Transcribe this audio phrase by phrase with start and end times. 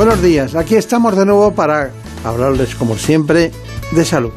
[0.00, 1.90] Buenos días, aquí estamos de nuevo para
[2.24, 3.50] hablarles como siempre
[3.92, 4.30] de salud.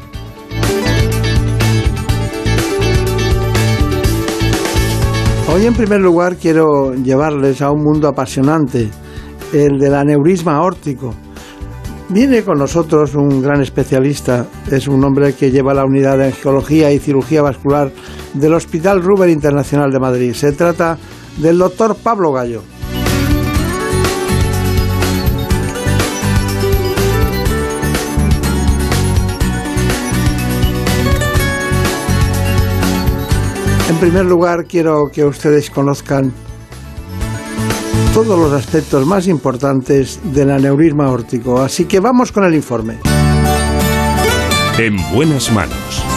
[5.48, 8.90] Hoy en primer lugar quiero llevarles a un mundo apasionante,
[9.54, 11.14] el del aneurisma aórtico.
[12.10, 16.92] Viene con nosotros un gran especialista, es un hombre que lleva la unidad de angiología
[16.92, 17.90] y cirugía vascular
[18.34, 20.34] del Hospital Ruber Internacional de Madrid.
[20.34, 20.98] Se trata
[21.38, 22.73] del doctor Pablo Gallo.
[33.94, 36.32] En primer lugar, quiero que ustedes conozcan
[38.12, 41.62] todos los aspectos más importantes del aneurisma aórtico.
[41.62, 42.98] Así que vamos con el informe.
[44.78, 46.13] En buenas manos.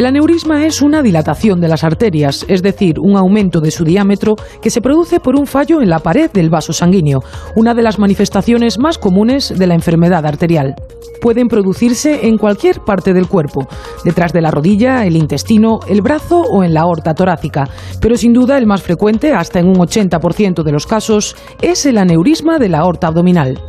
[0.00, 4.34] El aneurisma es una dilatación de las arterias, es decir, un aumento de su diámetro
[4.62, 7.20] que se produce por un fallo en la pared del vaso sanguíneo,
[7.54, 10.74] una de las manifestaciones más comunes de la enfermedad arterial.
[11.20, 13.68] Pueden producirse en cualquier parte del cuerpo,
[14.02, 17.68] detrás de la rodilla, el intestino, el brazo o en la aorta torácica,
[18.00, 21.98] pero sin duda el más frecuente, hasta en un 80% de los casos, es el
[21.98, 23.60] aneurisma de la aorta abdominal.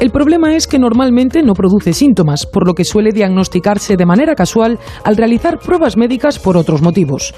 [0.00, 4.34] El problema es que normalmente no produce síntomas, por lo que suele diagnosticarse de manera
[4.34, 7.34] casual al realizar pruebas médicas por otros motivos.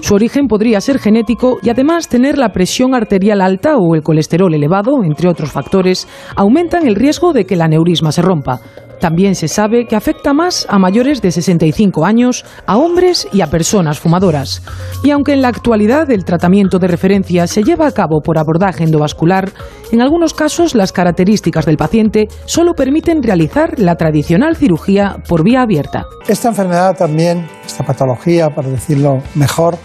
[0.00, 4.54] Su origen podría ser genético y además tener la presión arterial alta o el colesterol
[4.54, 8.60] elevado, entre otros factores, aumentan el riesgo de que el aneurisma se rompa.
[9.00, 13.46] También se sabe que afecta más a mayores de 65 años, a hombres y a
[13.46, 14.62] personas fumadoras.
[15.02, 18.84] Y aunque en la actualidad el tratamiento de referencia se lleva a cabo por abordaje
[18.84, 19.50] endovascular,
[19.90, 25.62] en algunos casos las características del paciente solo permiten realizar la tradicional cirugía por vía
[25.62, 26.04] abierta.
[26.28, 29.78] Esta enfermedad también, esta patología, para decirlo mejor,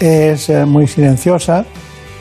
[0.00, 1.64] es eh, muy silenciosa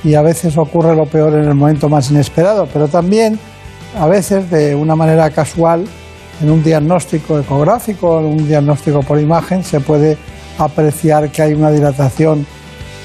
[0.04, 3.40] y a veces ocurre lo peor en el momento más inesperado, pero también
[4.00, 5.86] a veces de una manera casual
[6.42, 10.18] en un diagnóstico ecográfico, en un diagnóstico por imagen, se puede
[10.58, 12.46] apreciar que hay una dilatación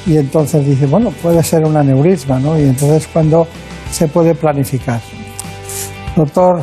[0.07, 2.59] y entonces dice, bueno, puede ser un aneurisma, ¿no?
[2.59, 3.47] Y entonces cuando
[3.91, 5.01] se puede planificar.
[6.17, 6.61] Doctor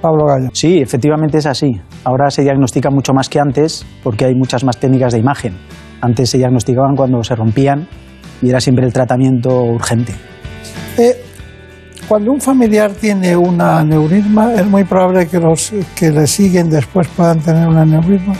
[0.00, 0.48] Pablo Gallo.
[0.52, 1.72] Sí, efectivamente es así.
[2.04, 5.56] Ahora se diagnostica mucho más que antes porque hay muchas más técnicas de imagen.
[6.00, 7.88] Antes se diagnosticaban cuando se rompían
[8.40, 10.12] y era siempre el tratamiento urgente.
[10.98, 11.25] Eh,
[12.08, 17.08] cuando un familiar tiene un aneurisma, es muy probable que los que le siguen después
[17.08, 18.34] puedan tener un aneurisma.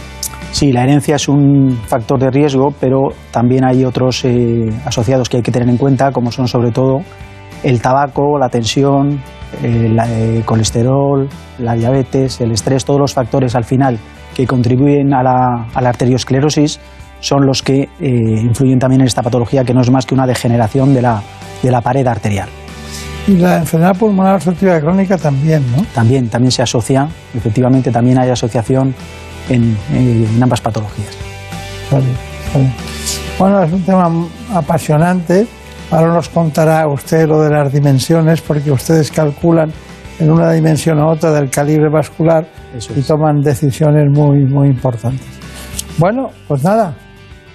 [0.52, 5.38] Sí, la herencia es un factor de riesgo, pero también hay otros eh, asociados que
[5.38, 7.00] hay que tener en cuenta, como son sobre todo
[7.62, 9.20] el tabaco, la tensión,
[9.62, 11.28] el, el colesterol,
[11.58, 13.98] la diabetes, el estrés, todos los factores al final
[14.36, 16.78] que contribuyen a la, arteriosclerosis
[17.20, 20.26] son los que eh, influyen también en esta patología, que no es más que una
[20.26, 21.22] degeneración de la,
[21.62, 22.48] de la pared arterial.
[23.26, 25.84] Y la enfermedad pulmonar obstructiva crónica también, ¿no?
[25.94, 28.94] También, también se asocia, efectivamente también hay asociación
[29.48, 31.16] en, en ambas patologías.
[31.90, 32.06] Vale,
[32.54, 32.70] vale.
[33.38, 34.10] Bueno, es un tema
[34.54, 35.46] apasionante.
[35.90, 39.70] Ahora nos contará usted lo de las dimensiones, porque ustedes calculan
[40.18, 42.46] en una dimensión u otra del calibre vascular
[42.76, 43.06] Eso y es.
[43.06, 45.26] toman decisiones muy, muy importantes.
[45.98, 46.94] Bueno, pues nada,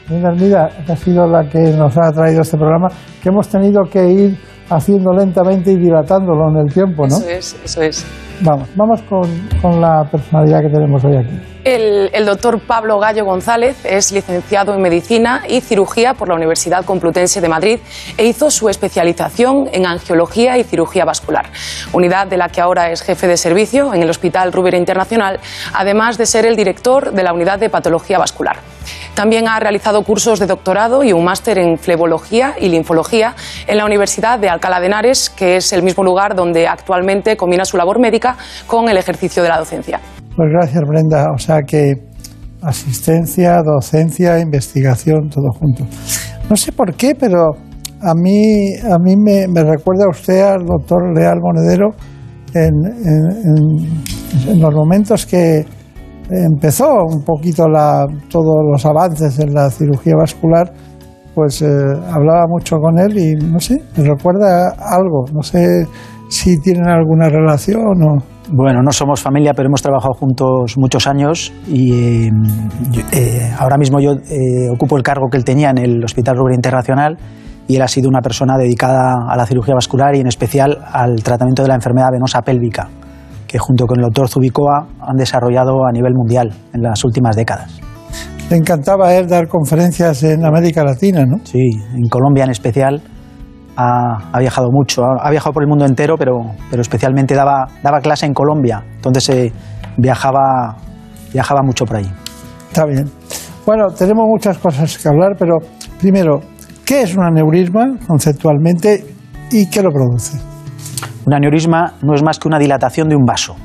[0.10, 2.90] Armida, que ha sido la que nos ha traído este programa,
[3.22, 4.38] que hemos tenido que ir
[4.72, 7.18] haciendo lentamente y dilatándolo en el tiempo, ¿no?
[7.18, 8.06] Eso es, eso es.
[8.42, 9.22] Vamos, vamos con,
[9.62, 11.40] con la personalidad que tenemos hoy aquí.
[11.64, 16.84] El, el doctor Pablo Gallo González es licenciado en Medicina y Cirugía por la Universidad
[16.86, 17.80] Complutense de Madrid
[18.18, 21.52] e hizo su especialización en Angiología y Cirugía Vascular,
[21.94, 25.40] unidad de la que ahora es jefe de servicio en el Hospital Ruber Internacional,
[25.76, 28.71] además de ser el director de la Unidad de Patología Vascular.
[29.14, 33.36] También ha realizado cursos de doctorado y un máster en flebología y linfología
[33.68, 37.66] en la Universidad de Alcalá de Henares, que es el mismo lugar donde actualmente combina
[37.66, 40.00] su labor médica con el ejercicio de la docencia.
[40.36, 41.26] Pues gracias, Brenda.
[41.34, 41.94] O sea que
[42.62, 45.86] asistencia, docencia, investigación, todo junto.
[46.50, 47.52] No sé por qué, pero
[48.02, 51.90] a mí, a mí me, recuerda usted al doctor Leal Monedero
[52.54, 54.12] en
[54.48, 55.66] en los momentos que
[56.32, 60.72] empezó un poquito la, todos los avances en la cirugía vascular,
[61.36, 65.86] pues eh, hablaba mucho con él y no sé, me recuerda algo, no sé
[66.30, 68.24] si tienen alguna relación o...
[68.54, 72.28] Bueno, no somos familia, pero hemos trabajado juntos muchos años y
[73.14, 76.56] eh, ahora mismo yo eh, ocupo el cargo que él tenía en el Hospital Rubén
[76.56, 77.18] Internacional
[77.68, 81.24] y él ha sido una persona dedicada a la cirugía vascular y en especial al
[81.24, 82.90] tratamiento de la enfermedad venosa pélvica,
[83.52, 87.82] que junto con el doctor Zubicoa han desarrollado a nivel mundial en las últimas décadas.
[88.50, 91.38] Le encantaba él dar conferencias en América Latina, ¿no?
[91.44, 91.60] Sí,
[91.94, 93.02] en Colombia en especial.
[93.76, 96.40] Ha, viajado mucho, ha, viajado por el mundo entero, pero,
[96.70, 99.52] pero especialmente daba, daba clase en Colombia, entonces eh,
[99.98, 100.76] viajaba,
[101.34, 102.12] viajaba mucho por ahí.
[102.68, 103.10] Está bien.
[103.66, 105.58] Bueno, tenemos muchas cosas que hablar, pero
[106.00, 106.42] primero,
[106.86, 109.04] ¿qué es un aneurisma conceptualmente
[109.52, 110.51] y qué lo produce?
[111.26, 113.56] Un aneurisma no es más que una dilatación de un vaso,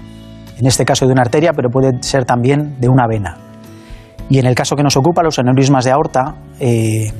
[0.58, 3.36] en este caso de una arteria, pero puede ser también de una vena.
[4.28, 7.12] Y en el caso que nos ocupa, los aneurismas de aorta, eh,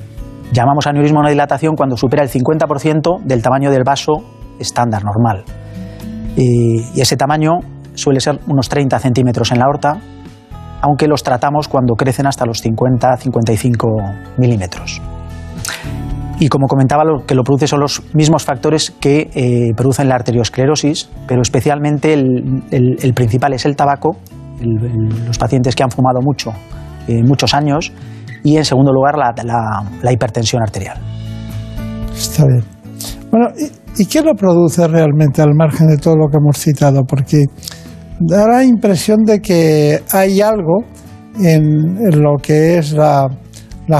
[0.53, 4.13] llamamos aneurisma una dilatación cuando supera el 50% del tamaño del vaso
[4.59, 5.45] estándar, normal.
[6.37, 7.59] Y, ese tamaño
[7.95, 9.99] suele ser unos 30 centímetros en la aorta,
[10.83, 15.01] aunque los tratamos cuando crecen hasta los 50-55 milímetros.
[16.39, 20.17] Y como comentaba, lo que lo produce son los mismos factores que eh, producen la
[20.17, 24.17] arteriosclerosis, pero especialmente el, principal es el tabaco,
[24.61, 26.53] los pacientes que han fumado mucho
[27.09, 27.93] eh, muchos años
[28.43, 30.99] y en segundo lugar la, hipertensión arterial.
[32.13, 32.65] Está bien.
[33.31, 33.49] Bueno,
[33.97, 37.03] ¿y, qué lo produce realmente al margen de todo lo que hemos citado?
[37.05, 37.45] Porque
[38.19, 40.85] da la impresión de que hay algo
[41.41, 43.29] en, lo que es la,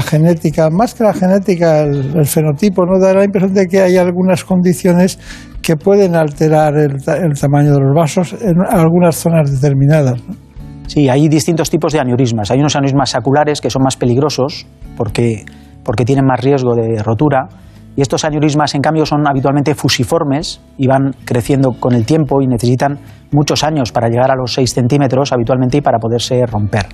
[0.01, 2.99] genética, más que la genética, el, fenotipo, ¿no?
[2.99, 5.19] Da la impresión de que hay algunas condiciones
[5.61, 10.21] que pueden alterar el, el tamaño de los vasos en algunas zonas determinadas.
[10.27, 10.47] ¿no?
[10.87, 12.49] Sí, hay distintos tipos de aneurismas.
[12.49, 15.43] Hay unos aneurismas saculares que son más peligrosos porque,
[15.83, 17.49] porque tienen más riesgo de rotura.
[17.97, 22.47] Y estos aneurismas, en cambio, son habitualmente fusiformes y van creciendo con el tiempo y
[22.47, 22.99] necesitan
[23.31, 26.85] muchos años para llegar a los 6 centímetros habitualmente y para poderse romper.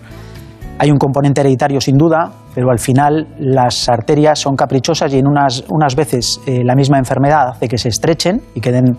[0.79, 5.27] Hay un componente hereditario sin duda, pero al final las arterias son caprichosas y en
[5.27, 8.97] unas, unas veces eh, la misma enfermedad hace que se estrechen y queden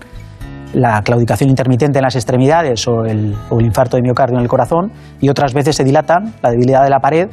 [0.73, 5.29] la claudicación intermitente en las extremidades o el, infarto de miocardio en el corazón y
[5.29, 7.29] otras veces se dilatan la debilidad de la pared,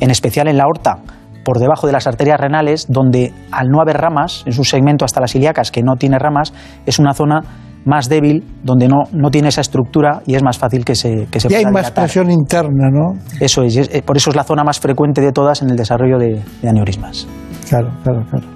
[0.00, 0.98] en especial en la aorta,
[1.44, 5.20] por debajo de las arterias renales, donde al no haber ramas, en su segmento hasta
[5.20, 6.52] las ilíacas que no tiene ramas,
[6.86, 7.42] es una zona
[7.84, 11.40] más débil, donde no, no tiene esa estructura y es más fácil que se, que
[11.40, 13.14] se y hay más presión interna, ¿no?
[13.40, 16.18] Eso es, eh, por eso es la zona más frecuente de todas en el desarrollo
[16.18, 17.26] de, aneurismas.
[17.68, 18.46] Claro, claro, claro.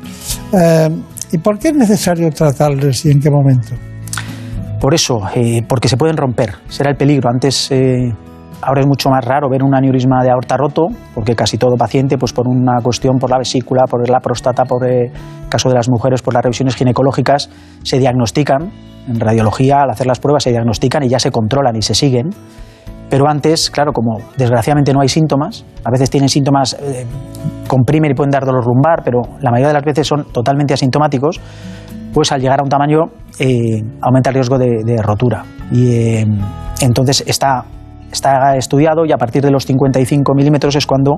[0.52, 0.88] Eh,
[1.32, 3.74] ¿Y por qué es necesario tratarles y en qué momento?
[4.80, 7.30] Por eso, eh, porque se pueden romper, será el peligro.
[7.30, 8.12] Antes, eh,
[8.60, 12.18] ahora es mucho más raro ver un aneurisma de aorta roto, porque casi todo paciente,
[12.18, 15.10] pues por una cuestión, por la vesícula, por la próstata, por el
[15.48, 17.48] caso de las mujeres, por las revisiones ginecológicas,
[17.82, 18.70] se diagnostican
[19.08, 22.30] en radiología, al hacer las pruebas se diagnostican y ya se controlan y se siguen.
[23.10, 26.76] Pero antes, claro, como desgraciadamente no hay síntomas, a veces tienen síntomas,
[27.68, 31.40] comprimen y pueden dar dolor lumbar, pero la mayoría de las veces son totalmente asintomáticos,
[32.12, 33.02] pues al llegar a un tamaño
[33.38, 35.44] eh, aumenta el riesgo de, rotura.
[35.70, 36.26] Y eh,
[36.80, 37.64] entonces está,
[38.10, 41.16] está estudiado y a partir de los 55 milímetros es cuando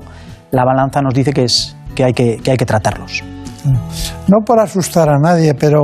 [0.51, 3.23] la balanza nos dice que, es, que, hay, que, que hay que tratarlos.
[4.27, 5.83] No por asustar a nadie, pero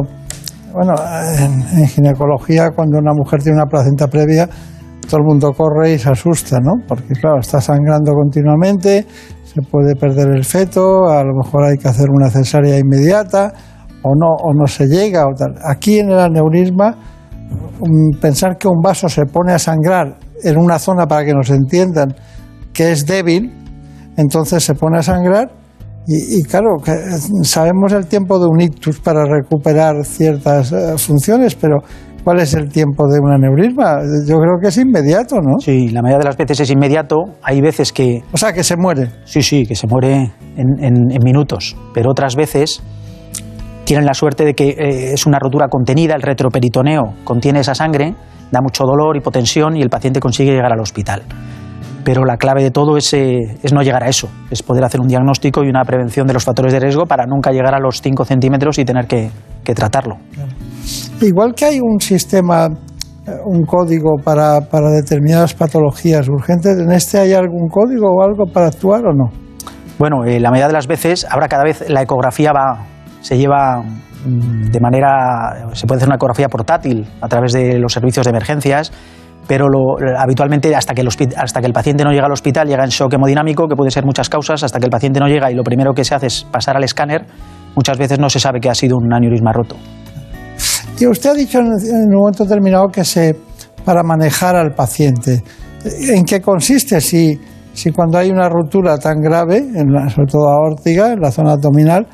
[0.73, 0.93] bueno,
[1.39, 4.49] en, ginecología cuando una mujer tiene una placenta previa,
[5.07, 6.73] todo el mundo corre y se asusta, ¿no?
[6.87, 9.05] Porque claro, está sangrando continuamente,
[9.43, 13.53] se puede perder el feto, a lo mejor hay que hacer una cesárea inmediata
[14.01, 15.25] o no, o no se llega.
[15.25, 15.55] O tal.
[15.63, 16.95] Aquí en el aneurisma,
[18.21, 22.15] pensar que un vaso se pone a sangrar en una zona, para que nos entiendan,
[22.73, 23.53] que es débil,
[24.17, 25.62] entonces se pone a sangrar
[26.05, 26.91] y, claro, que
[27.43, 31.77] sabemos el tiempo de un ictus para recuperar ciertas eh, funciones, pero
[32.23, 33.99] ¿cuál es el tiempo de un aneurisma?
[34.27, 35.59] Yo creo que es inmediato, ¿no?
[35.59, 37.17] Sí, la mayoría de las veces es inmediato.
[37.41, 38.21] Hay veces que...
[38.31, 39.11] O sea, que se muere.
[39.23, 42.83] Sí, sí, que se muere en minutos, pero otras veces
[43.83, 48.15] tienen la suerte de que eh, es una rotura contenida, el retroperitoneo contiene esa sangre,
[48.51, 51.23] da mucho dolor, hipotensión y el paciente consigue llegar al hospital.
[52.03, 55.07] Pero la clave de todo es, eh, no llegar a eso, es poder hacer un
[55.07, 58.25] diagnóstico y una prevención de los factores de riesgo para nunca llegar a los 5
[58.25, 59.29] centímetros y tener que,
[59.73, 60.17] tratarlo.
[61.21, 67.19] Igual que hay un sistema, eh, un código para, para determinadas patologías urgentes, ¿en este
[67.19, 69.31] hay algún código o algo para actuar o no?
[69.97, 72.83] Bueno, la mayoría de las veces, ahora cada vez la ecografía va,
[73.21, 77.93] se lleva mm, de manera, se puede hacer una ecografía portátil a través de los
[77.93, 78.91] servicios de emergencias,
[79.47, 79.67] pero
[80.17, 83.13] habitualmente hasta que, el hasta que el paciente no llega al hospital llega en shock
[83.13, 85.93] hemodinámico, que puede ser muchas causas, hasta que el paciente no llega y lo primero
[85.93, 87.25] que se hace es pasar al escáner,
[87.75, 89.75] muchas veces no se sabe que ha sido un aneurisma roto.
[90.99, 93.35] Y usted ha dicho en un momento determinado que se
[93.83, 95.43] para manejar al paciente.
[95.83, 97.37] ¿En qué consiste si,
[97.73, 101.53] si cuando hay una ruptura tan grave, en la, sobre todo aórtica, en la zona
[101.53, 102.07] abdominal,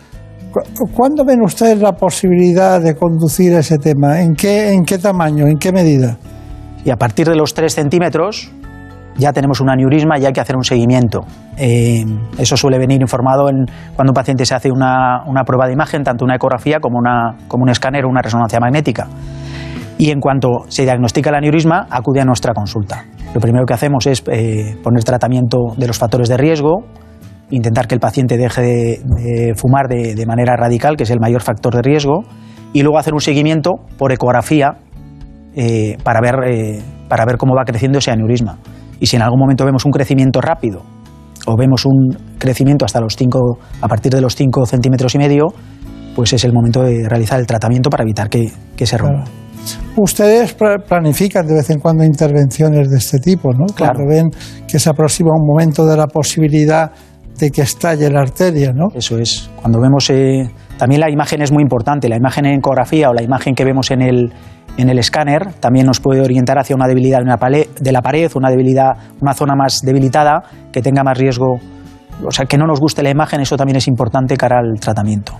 [0.95, 4.21] ¿cuándo ven ustedes la posibilidad de conducir ese tema?
[4.21, 5.45] ¿En qué, en qué tamaño?
[5.47, 6.17] ¿En qué medida?
[6.89, 8.51] Y a partir de los 3 centímetros
[9.15, 11.19] ya tenemos un aneurisma y hay que hacer un seguimiento.
[11.55, 12.03] Eh,
[12.39, 16.01] eso suele venir informado en, cuando un paciente se hace una, una, prueba de imagen,
[16.01, 19.05] tanto una ecografía como, una, como un escáner o una resonancia magnética.
[19.99, 23.05] Y en cuanto se diagnostica el aneurisma, acude a nuestra consulta.
[23.35, 26.85] Lo primero que hacemos es eh, poner tratamiento de los factores de riesgo,
[27.51, 31.75] intentar que el paciente deje de, fumar de, manera radical, que es el mayor factor
[31.75, 32.23] de riesgo,
[32.73, 34.77] y luego hacer un seguimiento por ecografía
[35.61, 38.59] eh, para, ver, para ver cómo va creciendo ese aneurisma.
[39.01, 40.83] Y si en algún momento vemos un crecimiento rápido
[41.47, 45.47] o vemos un crecimiento hasta los 5, a partir de los 5 centímetros y medio,
[46.15, 48.51] pues es el momento de realizar el tratamiento para evitar que,
[48.85, 49.25] se rompa.
[49.97, 50.55] Ustedes
[50.87, 53.65] planifican de vez en cuando intervenciones de este tipo, ¿no?
[53.65, 53.99] Claro.
[54.07, 54.29] ven
[54.65, 56.89] que se aproxima un momento de la posibilidad
[57.37, 58.87] de que estalle la arteria, ¿no?
[58.95, 59.49] Eso es.
[59.57, 60.09] Cuando vemos.
[60.09, 62.07] Eh, también la imagen es muy importante.
[62.07, 64.33] La imagen en ecografía o la imagen que vemos en el,
[64.81, 68.91] en el escáner también nos puede orientar hacia una debilidad de la pared, una debilidad,
[69.21, 71.59] una zona más debilitada que tenga más riesgo,
[72.25, 75.33] o sea, que no nos guste la imagen, eso también es importante cara al tratamiento.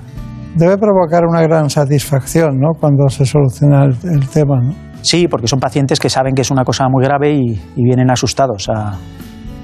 [0.56, 2.74] Debe provocar una gran satisfacción, ¿no?
[2.80, 4.74] Cuando se soluciona el, tema, ¿no?
[5.02, 8.68] Sí, porque son pacientes que saben que es una cosa muy grave y, vienen asustados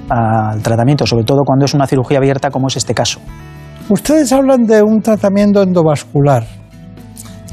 [0.10, 3.20] al tratamiento, sobre todo cuando es una cirugía abierta como es este caso.
[3.90, 6.44] Ustedes hablan de un tratamiento endovascular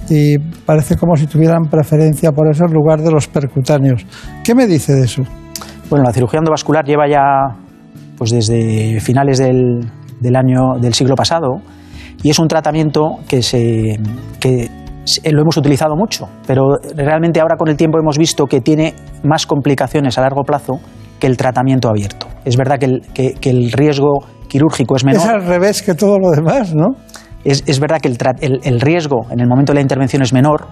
[0.08, 4.04] y parece como si tuvieran preferencia por eso en lugar de los percutáneos.
[4.44, 5.22] ¿Qué me dice de eso?
[5.88, 7.22] Bueno, la cirugía endovascular lleva ya
[8.16, 9.80] pues desde finales del,
[10.20, 11.60] del año del siglo pasado
[12.22, 13.98] y es un tratamiento que se
[14.40, 14.68] que
[15.30, 18.94] lo hemos utilizado mucho, pero realmente ahora con el tiempo hemos visto que tiene
[19.24, 20.74] más complicaciones a largo plazo
[21.18, 22.28] que el tratamiento abierto.
[22.44, 25.22] Es verdad que el, que, que el riesgo quirúrgico es menor.
[25.22, 26.90] Es al revés que todo lo demás, ¿no?
[27.44, 30.66] Es, verdad que el, riesgo en el momento de la intervención es menor,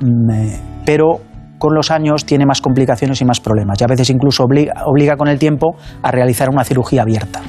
[0.00, 1.20] mm, eh, pero
[1.58, 3.80] con los años tiene más complicaciones y más problemas.
[3.80, 7.40] Y a veces incluso obliga, con el tiempo a realizar una cirugía abierta.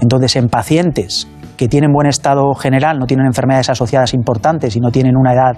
[0.00, 1.26] Entonces, en pacientes
[1.56, 5.56] que tienen buen estado general, no tienen enfermedades asociadas importantes y no tienen una edad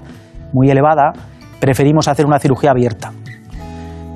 [0.52, 1.12] muy elevada,
[1.58, 3.12] preferimos hacer una cirugía abierta.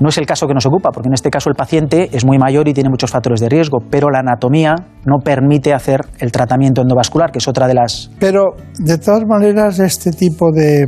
[0.00, 2.36] No es el caso que nos ocupa, porque en este caso el paciente es muy
[2.36, 4.74] mayor y tiene muchos factores de riesgo, pero la anatomía
[5.06, 8.10] no permite hacer el tratamiento endovascular, que es otra de las...
[8.18, 10.86] Pero, de todas maneras, este tipo de,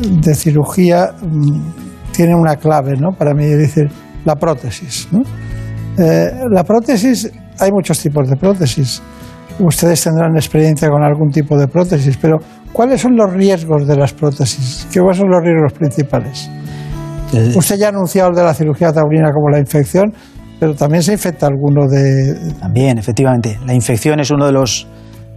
[0.00, 3.12] de cirugía mm, tiene una clave, ¿no?
[3.12, 3.88] Para mí, es decir,
[4.24, 5.08] la prótesis.
[5.98, 9.00] Eh, la prótesis, hay muchos tipos de prótesis.
[9.58, 12.38] Ustedes tendrán experiencia con algún tipo de prótesis, pero
[12.72, 14.86] ¿cuáles son los riesgos de las prótesis?
[14.92, 16.50] ¿Qué son los riesgos principales?
[17.32, 20.12] Eh, Usted ya ha anunciado el de la cirugía taurina como la infección,
[20.58, 22.54] pero también se infecta alguno de...
[22.60, 23.58] También, efectivamente.
[23.66, 24.86] La infección es uno de los,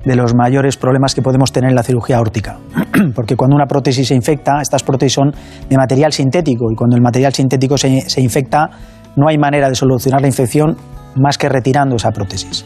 [0.06, 2.58] de los mayores problemas que podemos tener en la cirugía aórtica.
[3.16, 5.32] Porque cuando una prótesis se infecta, estas prótesis son
[5.70, 8.70] de material sintético y cuando el material sintético se, se infecta,
[9.16, 10.78] no hay manera de solucionar la infección
[11.16, 12.66] más que retirando esa prótesis.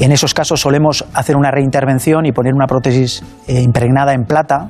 [0.00, 4.68] En esos casos solemos hacer una reintervención y poner una prótesis eh, impregnada en plata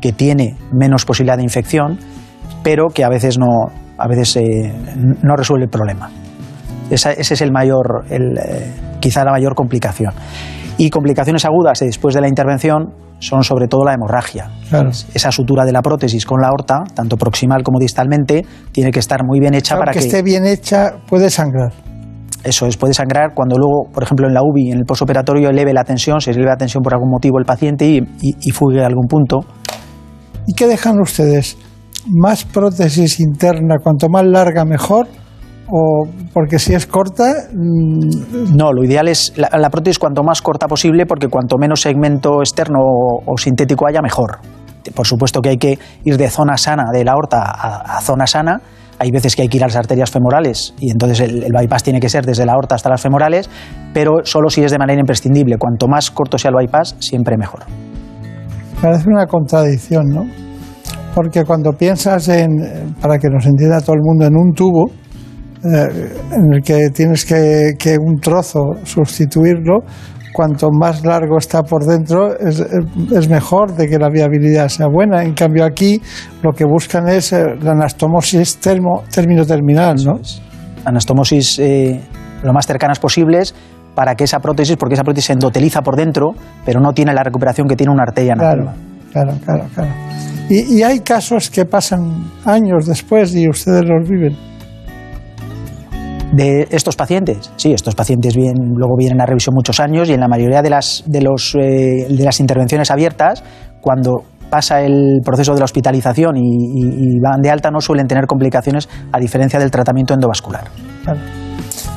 [0.00, 1.98] que tiene menos posibilidad de infección
[2.62, 3.66] pero que a veces no,
[3.98, 4.72] a veces, eh,
[5.22, 6.10] no resuelve el problema.
[6.90, 10.12] ese es el mayor, el, eh, quizá la mayor complicación.
[10.76, 14.50] Y complicaciones agudas después de la intervención son sobre todo la hemorragia.
[15.14, 19.24] Esa sutura de la prótesis con la aorta, tanto proximal como distalmente, tiene que estar
[19.24, 20.00] muy bien hecha para que...
[20.00, 21.72] esté bien hecha, puede sangrar.
[22.42, 25.72] Eso es, puede sangrar cuando luego, por ejemplo, en la UBI, en el posoperatorio, eleve
[25.72, 28.82] la tensión, se eleve la tensión por algún motivo el paciente y, y, y fugue
[28.82, 29.40] a algún punto.
[30.46, 31.56] ¿Y qué dejan ustedes?
[32.06, 35.06] Más prótesis interna, cuanto más larga mejor,
[35.70, 37.48] o porque si es corta...
[37.52, 42.40] Mm, no, lo ideal es la, prótesis cuanto más corta posible porque cuanto menos segmento
[42.40, 44.38] externo o, sintético haya, mejor.
[44.94, 48.60] Por supuesto que hay que ir de zona sana de la aorta a, zona sana.
[48.98, 52.00] Hay veces que hay que ir a las arterias femorales y entonces el, bypass tiene
[52.00, 53.50] que ser desde la aorta hasta las femorales,
[53.92, 55.56] pero solo si es de manera imprescindible.
[55.58, 57.62] Cuanto más corto sea el bypass, siempre mejor.
[58.80, 60.24] Parece una contradicción, ¿no?
[61.14, 64.90] Porque cuando piensas en, para que nos entienda todo el mundo, en un tubo,
[65.64, 69.80] eh, en el que tienes que, un trozo sustituirlo,
[70.32, 75.22] cuanto más largo está por dentro, es, mejor de que la viabilidad sea buena.
[75.22, 76.02] En cambio, aquí
[76.42, 80.18] lo que buscan es eh, la anastomosis termo, término terminal, ¿no?
[80.84, 82.00] Anastomosis eh,
[82.42, 83.54] lo más cercanas posibles
[83.94, 86.32] para que esa prótesis, porque esa prótesis se endoteliza por dentro,
[86.66, 88.72] pero no tiene la recuperación que tiene una arteria claro,
[89.14, 89.90] Claro, claro, claro.
[90.50, 94.36] Y, y hay casos que pasan años después y ustedes los viven
[96.34, 97.52] de estos pacientes.
[97.56, 101.04] Sí, estos pacientes luego vienen a revisión muchos años y en la mayoría de las,
[101.06, 103.44] de, los, eh, de las intervenciones abiertas,
[103.80, 108.88] cuando pasa el proceso de la hospitalización y, van de alta, no suelen tener complicaciones
[109.12, 110.64] a diferencia del tratamiento endovascular.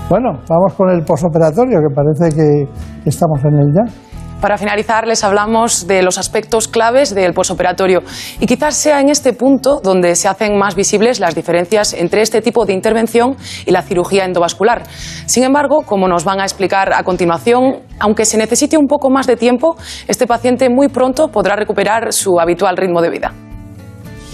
[0.10, 4.07] Bueno, vamos con el posoperatorio, que parece que estamos en él ya.
[4.42, 8.04] Para finalizar, les hablamos de los aspectos claves del posoperatorio
[8.40, 12.42] y quizás sea en este punto donde se hacen más visibles las diferencias entre este
[12.42, 14.84] tipo de intervención y la cirugía endovascular.
[15.26, 19.26] Sin embargo, como nos van a explicar a continuación, aunque se necesite un poco más
[19.26, 19.76] de tiempo,
[20.08, 23.47] este paciente muy pronto podrá recuperar su habitual ritmo de vida.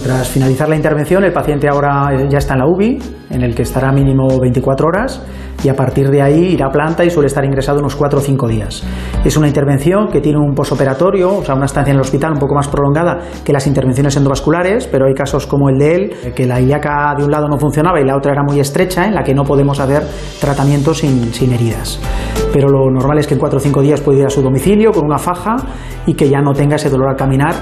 [0.02, 3.62] Tras finalizar la intervención, el paciente ahora ya está en la UBI, en el que
[3.62, 5.22] estará mínimo 24 horas,
[5.64, 8.22] y a partir de ahí irá a planta y suele estar ingresado unos 4 o
[8.22, 8.84] 5 días.
[9.24, 12.40] Es una intervención que tiene un posoperatorio, o sea, una estancia en el hospital un
[12.40, 16.46] poco más prolongada que las intervenciones endovasculares, pero hay casos como el de él, que
[16.46, 19.24] la ilíaca de un lado no funcionaba y la otra era muy estrecha, en la
[19.24, 20.04] que no podemos hacer
[20.42, 22.00] tratamiento sin, sin heridas.
[22.52, 24.92] Pero lo normal es que en 4 o 5 días puede ir a su domicilio
[24.92, 25.56] con una faja
[26.06, 27.54] y que ya no tenga ese dolor al caminar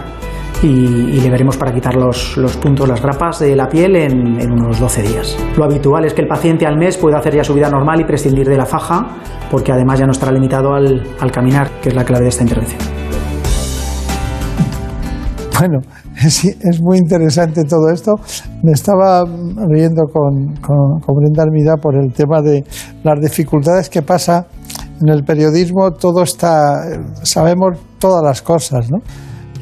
[0.63, 5.01] y, le veremos para quitar los, puntos, las grapas de la piel en, unos 12
[5.01, 5.37] días.
[5.57, 8.05] Lo habitual es que el paciente al mes pueda hacer ya su vida normal y
[8.05, 9.17] prescindir de la faja,
[9.49, 12.79] porque además ya no estará limitado al, caminar, que es la clave de esta intervención.
[15.59, 15.79] Bueno,
[16.15, 18.15] es, muy interesante todo esto.
[18.63, 19.23] Me estaba
[19.69, 22.63] riendo con, con, con Brenda Armida por el tema de
[23.03, 24.47] las dificultades que pasa
[25.01, 25.91] en el periodismo.
[25.91, 26.81] Todo está,
[27.23, 28.99] sabemos todas las cosas, ¿no?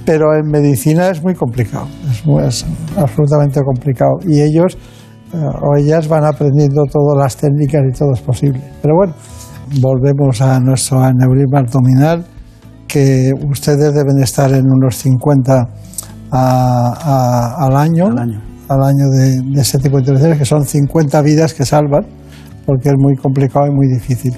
[0.10, 1.86] Pero en medicina es muy complicado,
[2.44, 2.66] es,
[2.98, 4.18] absolutamente complicado.
[4.26, 4.76] Y ellos
[5.32, 8.60] eh, o ellas van aprendiendo todas las técnicas y todo es posible.
[8.82, 9.14] Pero bueno,
[9.80, 12.26] volvemos a nuestro aneurisma abdominal,
[12.88, 15.70] que ustedes deben estar en unos 50
[16.32, 21.66] al año, al año, de, de, ese tipo de intervenciones, que son 50 vidas que
[21.66, 22.04] salvan,
[22.66, 24.34] porque es muy complicado y muy difícil.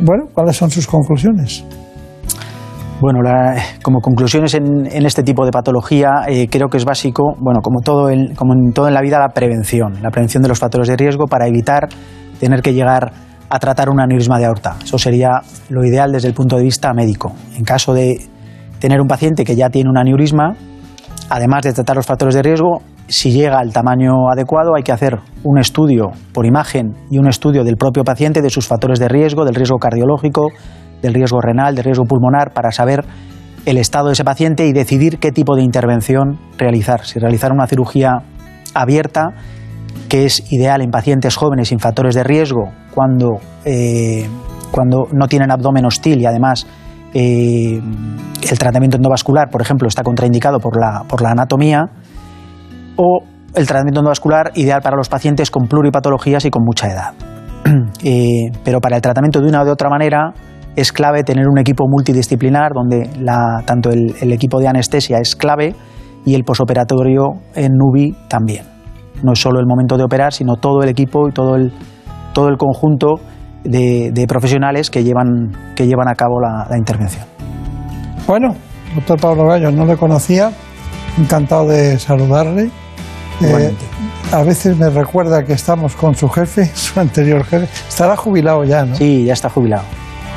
[0.00, 1.64] Bueno, ¿cuáles son sus conclusiones?
[3.00, 3.20] Bueno,
[3.82, 8.10] como conclusiones en, este tipo de patología, eh, creo que es básico, bueno, como, todo
[8.36, 11.24] como en todo en la vida, la prevención, la prevención de los factores de riesgo
[11.24, 11.88] para evitar
[12.38, 13.10] tener que llegar
[13.48, 14.76] a tratar un aneurisma de aorta.
[14.84, 17.32] Eso sería lo ideal desde el punto de vista médico.
[17.56, 18.18] En caso de
[18.80, 20.54] tener un paciente que ya tiene un aneurisma,
[21.30, 25.18] además de tratar los factores de riesgo, si llega al tamaño adecuado hay que hacer
[25.42, 29.46] un estudio por imagen y un estudio del propio paciente de sus factores de riesgo,
[29.46, 30.48] del riesgo cardiológico,
[31.02, 33.04] del riesgo renal, del riesgo pulmonar, para saber
[33.66, 37.04] el estado de ese paciente y decidir qué tipo de intervención realizar.
[37.04, 38.22] Si realizar una cirugía
[38.74, 39.34] abierta,
[40.08, 44.28] que es ideal en pacientes jóvenes sin factores de riesgo, cuando, eh,
[44.70, 46.66] cuando no tienen abdomen hostil y además
[47.14, 47.80] eh,
[48.50, 51.86] el tratamiento endovascular, por ejemplo, está contraindicado por la, por la anatomía,
[52.96, 53.20] o
[53.54, 57.12] el tratamiento endovascular ideal para los pacientes con pluripatologías y con mucha edad.
[58.02, 60.32] Eh, pero para el tratamiento de una o de otra manera,
[60.80, 63.08] es clave tener un equipo multidisciplinar donde
[63.66, 65.74] tanto el, equipo de anestesia es clave
[66.24, 68.64] y el posoperatorio en NUBI también.
[69.22, 71.72] No es solo el momento de operar, sino todo el equipo y todo el,
[72.32, 73.16] todo el conjunto
[73.64, 77.24] de, profesionales que llevan, que llevan a cabo la, intervención.
[78.26, 78.54] Bueno,
[78.94, 80.50] doctor Pablo Gallo, no le conocía,
[81.18, 82.70] encantado de saludarle.
[83.42, 83.74] Eh,
[84.32, 87.68] a veces me recuerda que estamos con su jefe, su anterior jefe.
[87.88, 88.94] Estará jubilado ya, ¿no?
[88.94, 89.84] Sí, ya está jubilado.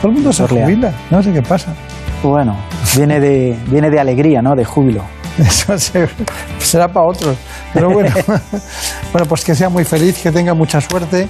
[0.04, 1.74] Todo el mundo se jubila, no sé qué pasa.
[2.22, 2.58] Bueno,
[2.98, 4.54] viene de, viene de alegría, ¿no?
[4.54, 5.02] De júbilo.
[5.40, 5.78] Eso
[6.60, 7.38] será para otros.
[7.74, 8.14] Pero bueno,
[9.14, 11.30] bueno, pues que sea muy feliz, que tenga mucha suerte,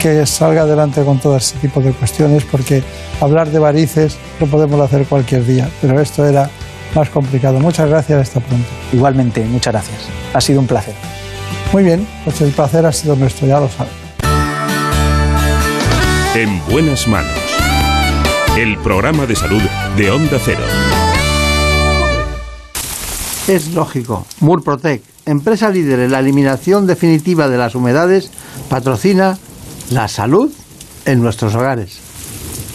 [0.00, 2.84] que salga adelante con todo este tipo de cuestiones, porque
[3.20, 6.48] hablar de varices lo podemos hacer cualquier día, pero esto era
[6.94, 7.58] más complicado.
[7.58, 8.68] Muchas gracias, hasta pronto.
[8.92, 9.98] Igualmente, muchas gracias.
[10.32, 10.94] Ha sido un placer.
[11.72, 13.92] Muy bien, pues el placer ha sido nuestro, ya lo saben.
[16.36, 17.43] En buenas manos
[18.56, 19.60] el programa de salud
[19.96, 20.62] de Onda Cero.
[23.48, 24.24] Es lógico.
[24.38, 28.30] Murprotec, empresa líder en la eliminación definitiva de las humedades,
[28.68, 29.38] patrocina
[29.90, 30.52] la salud
[31.04, 32.03] en nuestros hogares.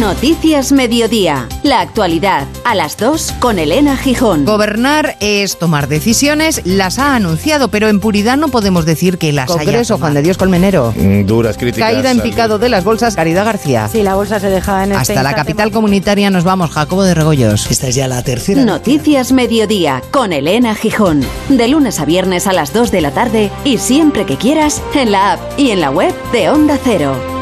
[0.00, 1.48] Noticias Mediodía.
[1.62, 4.46] La actualidad a las 2 con Elena Gijón.
[4.46, 9.50] Gobernar es tomar decisiones, las ha anunciado, pero en puridad no podemos decir que las
[9.50, 10.00] haya Congreso, tomado.
[10.00, 10.94] Juan de Dios Colmenero.
[10.96, 11.92] Mm, Duras críticas.
[11.92, 13.86] Caída en picado de las bolsas, Caridad García.
[13.88, 17.14] Sí, la bolsa se deja en este Hasta la capital comunitaria nos vamos, Jacobo de
[17.14, 17.70] Regoyos.
[17.70, 18.64] Esta es ya la tercera.
[18.64, 21.22] Noticias Mediodía con Elena Gijón.
[21.50, 25.12] De lunes a viernes a las 2 de la tarde y siempre que quieras en
[25.12, 27.41] la app y en la web de Onda Cero.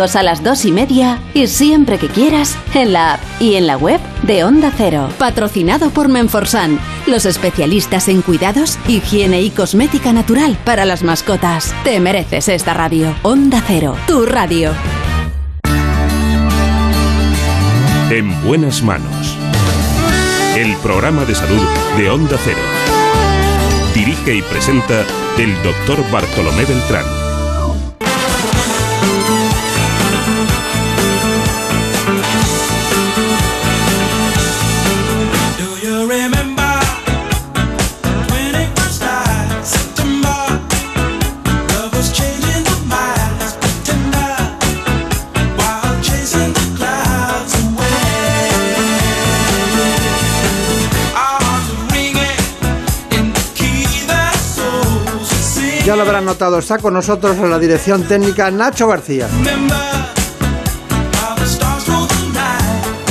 [0.01, 3.77] a las 2 y media y siempre que quieras en la app y en la
[3.77, 5.07] web de Onda Cero.
[5.19, 11.75] Patrocinado por Menforsan, los especialistas en cuidados, higiene y cosmética natural para las mascotas.
[11.83, 13.15] Te mereces esta radio.
[13.21, 14.71] Onda Cero, tu radio.
[18.09, 19.37] En buenas manos.
[20.57, 21.61] El programa de salud
[21.95, 22.57] de Onda Cero.
[23.93, 25.05] Dirige y presenta
[25.37, 27.20] el doctor Bartolomé Beltrán.
[56.11, 59.29] Habrán notado, está con nosotros en la dirección técnica Nacho García.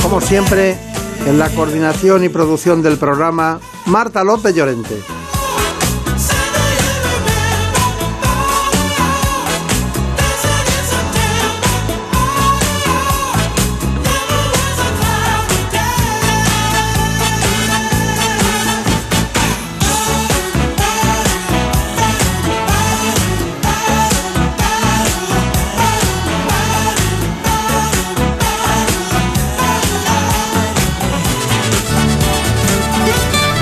[0.03, 0.77] Como siempre,
[1.25, 5.01] en la coordinación y producción del programa, Marta López Llorente.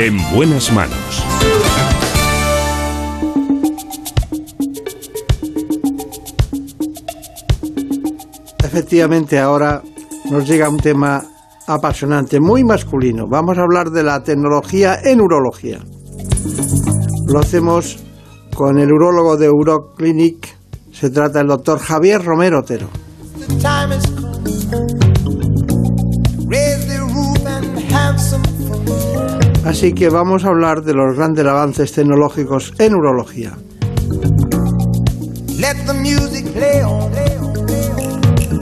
[0.09, 1.23] En buenas manos.
[8.63, 9.83] Efectivamente, ahora
[10.31, 11.21] nos llega un tema
[11.67, 13.27] apasionante, muy masculino.
[13.27, 15.77] Vamos a hablar de la tecnología en urología.
[17.27, 17.99] Lo hacemos
[18.55, 20.57] con el urólogo de Uroclinic.
[20.91, 22.89] Se trata del doctor Javier Romero Otero.
[29.69, 33.55] Así que vamos a hablar de los grandes avances tecnológicos en urología.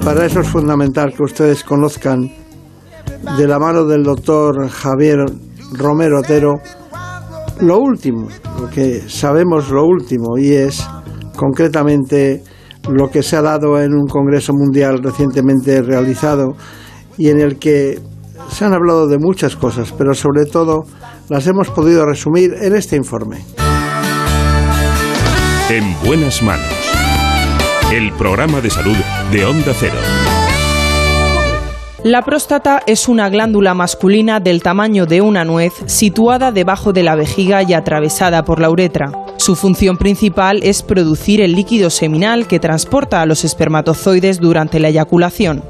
[0.04, 2.30] Para eso es fundamental que ustedes conozcan
[3.38, 5.24] de la mano del doctor Javier
[5.72, 6.56] Romero Otero
[7.62, 8.28] lo último,
[8.60, 10.86] lo que sabemos lo último y es
[11.38, 12.44] concretamente
[12.90, 16.58] lo que se ha dado en un congreso mundial recientemente realizado
[17.18, 17.98] y en el que
[18.50, 20.86] se han hablado de muchas cosas, pero sobre todo
[21.30, 23.44] las hemos podido resumir en este informe.
[25.70, 26.66] En buenas manos.
[27.92, 28.96] El programa de salud
[29.32, 29.98] de Onda Cero.
[32.04, 37.16] La próstata es una glándula masculina del tamaño de una nuez situada debajo de la
[37.16, 39.12] vejiga y atravesada por la uretra.
[39.38, 44.90] Su función principal es producir el líquido seminal que transporta a los espermatozoides durante la
[44.90, 45.64] eyaculación.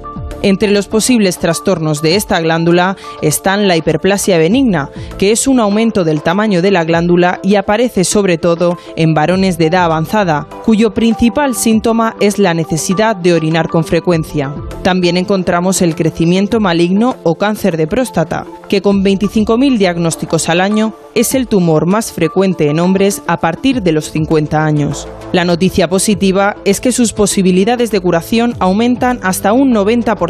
[0.43, 6.03] Entre los posibles trastornos de esta glándula están la hiperplasia benigna, que es un aumento
[6.03, 10.93] del tamaño de la glándula y aparece sobre todo en varones de edad avanzada, cuyo
[10.93, 14.53] principal síntoma es la necesidad de orinar con frecuencia.
[14.83, 20.93] También encontramos el crecimiento maligno o cáncer de próstata, que con 25.000 diagnósticos al año
[21.15, 25.07] es el tumor más frecuente en hombres a partir de los 50 años.
[25.33, 30.26] La noticia positiva es que sus posibilidades de curación aumentan hasta un 90%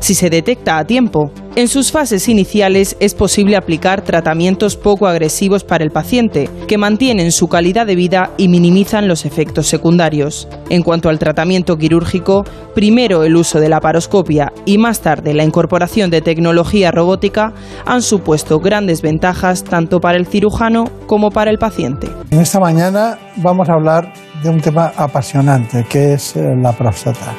[0.00, 1.30] si se detecta a tiempo.
[1.54, 7.30] En sus fases iniciales es posible aplicar tratamientos poco agresivos para el paciente, que mantienen
[7.30, 10.48] su calidad de vida y minimizan los efectos secundarios.
[10.70, 15.44] En cuanto al tratamiento quirúrgico, primero el uso de la paroscopia y más tarde la
[15.44, 17.52] incorporación de tecnología robótica
[17.84, 22.08] han supuesto grandes ventajas tanto para el cirujano como para el paciente.
[22.30, 27.34] En esta mañana vamos a hablar de un tema apasionante, que es eh, la próstata.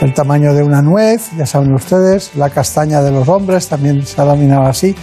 [0.00, 4.18] El tamaño de una nuez, ya saben ustedes, la castaña de los hombres también se
[4.20, 4.94] ha dominado así.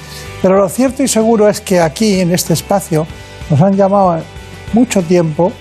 [0.41, 3.05] Pero lo cierto y seguro es que aquí, en este espacio,
[3.49, 4.19] nos han llamado
[4.73, 5.51] mucho tiempo.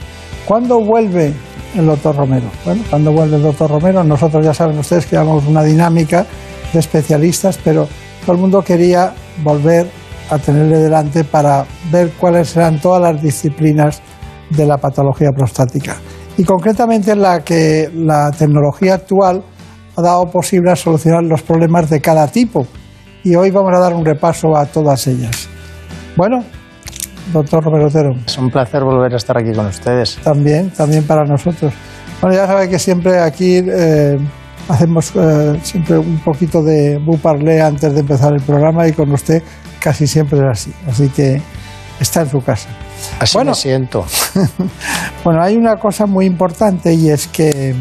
[0.47, 1.35] ¿Cuándo vuelve
[1.75, 2.47] el doctor Romero?
[2.65, 6.25] Bueno, cuando vuelve el doctor Romero, nosotros ya saben ustedes que llevamos una dinámica
[6.73, 7.89] de especialistas, pero
[8.25, 9.13] todo el mundo quería
[9.43, 9.87] volver
[10.31, 14.01] a tenerle delante para ver cuáles serán todas las disciplinas
[14.51, 15.97] de la patología prostática
[16.37, 19.43] y concretamente en la que la tecnología actual
[19.97, 22.67] ha dado posible solucionar los problemas de cada tipo.
[23.25, 25.49] Y hoy vamos a dar un repaso a todas ellas.
[26.17, 26.45] Bueno,
[27.33, 28.11] doctor Romero Otero.
[28.27, 30.17] Es un placer volver a estar aquí con ustedes.
[30.23, 31.73] También, también para nosotros.
[32.21, 34.17] Bueno, ya sabe que siempre aquí eh,
[34.69, 39.43] hacemos eh, siempre un poquito de buparlé antes de empezar el programa y con usted
[39.81, 40.73] casi siempre es así.
[40.87, 41.41] Así que
[42.01, 42.69] está en su casa.
[43.19, 44.05] Así me siento.
[45.25, 47.75] bueno, hay una cosa muy importante y es que,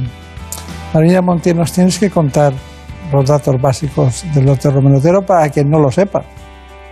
[0.93, 2.53] Marina Montiel, nos tienes que contar
[3.11, 6.23] los datos básicos del doctor Romero Otero para quien no lo sepa.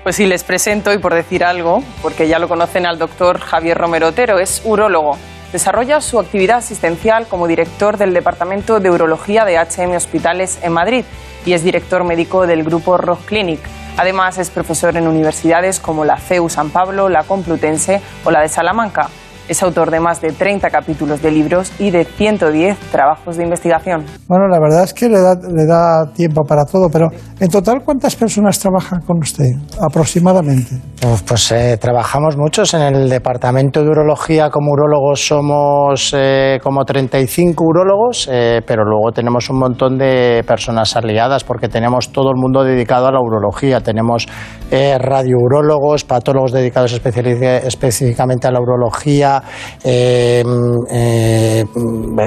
[0.03, 3.77] Pues sí, les presento y por decir algo, porque ya lo conocen al doctor Javier
[3.77, 5.17] Romero Otero, es urólogo.
[5.53, 11.05] Desarrolla su actividad asistencial como director del Departamento de Urología de HM Hospitales en Madrid
[11.45, 13.59] y es director médico del grupo Rock Clinic.
[13.97, 18.49] Además, es profesor en universidades como la CEU San Pablo, la Complutense o la de
[18.49, 19.09] Salamanca.
[19.47, 24.05] Es autor de más de 30 capítulos de libros y de 110 trabajos de investigación.
[24.27, 27.81] Bueno, la verdad es que le da, le da tiempo para todo, pero en total,
[27.83, 29.51] ¿cuántas personas trabajan con usted
[29.81, 30.77] aproximadamente?
[31.01, 32.73] Pues, pues eh, trabajamos muchos.
[32.73, 39.11] En el departamento de urología, como urólogos, somos eh, como 35 urólogos, eh, pero luego
[39.11, 43.81] tenemos un montón de personas aliadas porque tenemos todo el mundo dedicado a la urología.
[43.81, 44.27] Tenemos
[44.73, 49.43] radiourólogos, patólogos dedicados específicamente a la urología
[49.83, 50.43] eh,
[50.89, 51.63] eh,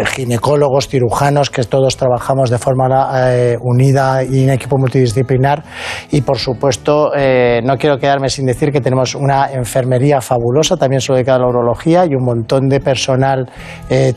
[0.07, 2.87] ginecólogos, cirujanos, que todos trabajamos de forma
[3.33, 5.65] eh, unida y en equipo multidisciplinar.
[6.13, 7.11] Y por supuesto,
[7.63, 11.49] no quiero quedarme sin decir que tenemos una enfermería fabulosa, también solo dedicada a la
[11.49, 13.49] urología, y un montón de personal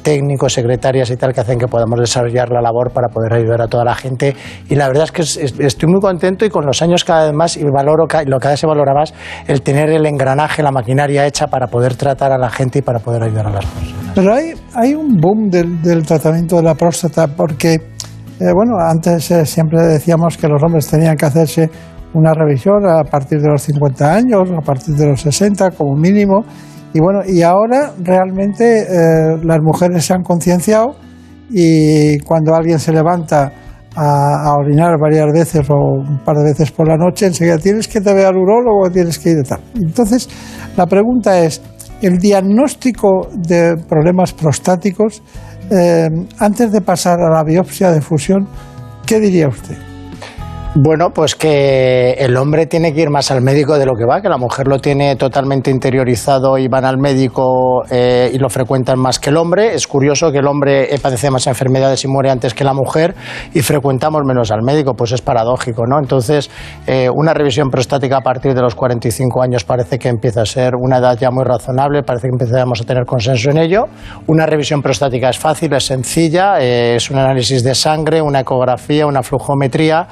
[0.04, 3.68] técnico, secretarias y tal, que hacen que podamos desarrollar la labor para poder ayudar a
[3.68, 4.36] toda la gente.
[4.70, 5.22] Y la verdad es que
[5.66, 8.60] estoy muy contento y con los años cada vez más, y valoro, lo cada vez
[8.60, 9.14] se valora más,
[9.48, 13.24] el tener el engranaje, la maquinaria hecha para poder tratar a la gente para poder
[13.24, 14.14] ayudar a las personas.
[14.16, 19.32] Pero hay, hay un boom del, del tratamiento de la próstata porque, eh, bueno, antes
[19.32, 21.70] eh, siempre decíamos que los hombres tenían que hacerse
[22.14, 26.44] una revisión a partir de los 50 años, a partir de los 60 como mínimo.
[26.94, 30.96] Y bueno, y ahora realmente eh, las mujeres se han concienciado
[31.52, 33.52] y cuando alguien se levanta
[33.96, 38.02] a, orinar varias veces o un par de veces por la noche, enseguida tienes que
[38.02, 39.60] te al urólogo, tienes que ir de tal.
[39.76, 40.30] Entonces,
[40.78, 41.62] la pregunta es,
[42.02, 45.22] el diagnóstico de problemas prostáticos
[45.70, 48.48] eh, antes de pasar a la biopsia de fusión,
[49.06, 49.89] ¿qué diría usted?
[50.76, 54.22] Bueno, pues que el hombre tiene que ir más al médico de lo que va,
[54.22, 59.00] que la mujer lo tiene totalmente interiorizado y van al médico eh, y lo frecuentan
[59.00, 59.74] más que el hombre.
[59.74, 63.16] Es curioso que el hombre padece más enfermedades y muere antes que la mujer
[63.52, 65.98] y frecuentamos menos al médico, pues es paradójico, ¿no?
[65.98, 66.52] Entonces,
[66.86, 70.74] eh, una revisión prostática a partir de los 45 años parece que empieza a ser
[70.80, 73.86] una edad ya muy razonable, parece que empezamos a tener consenso en ello.
[74.28, 79.08] Una revisión prostática es fácil, es sencilla, eh, es un análisis de sangre, una ecografía,
[79.08, 80.08] una flujometría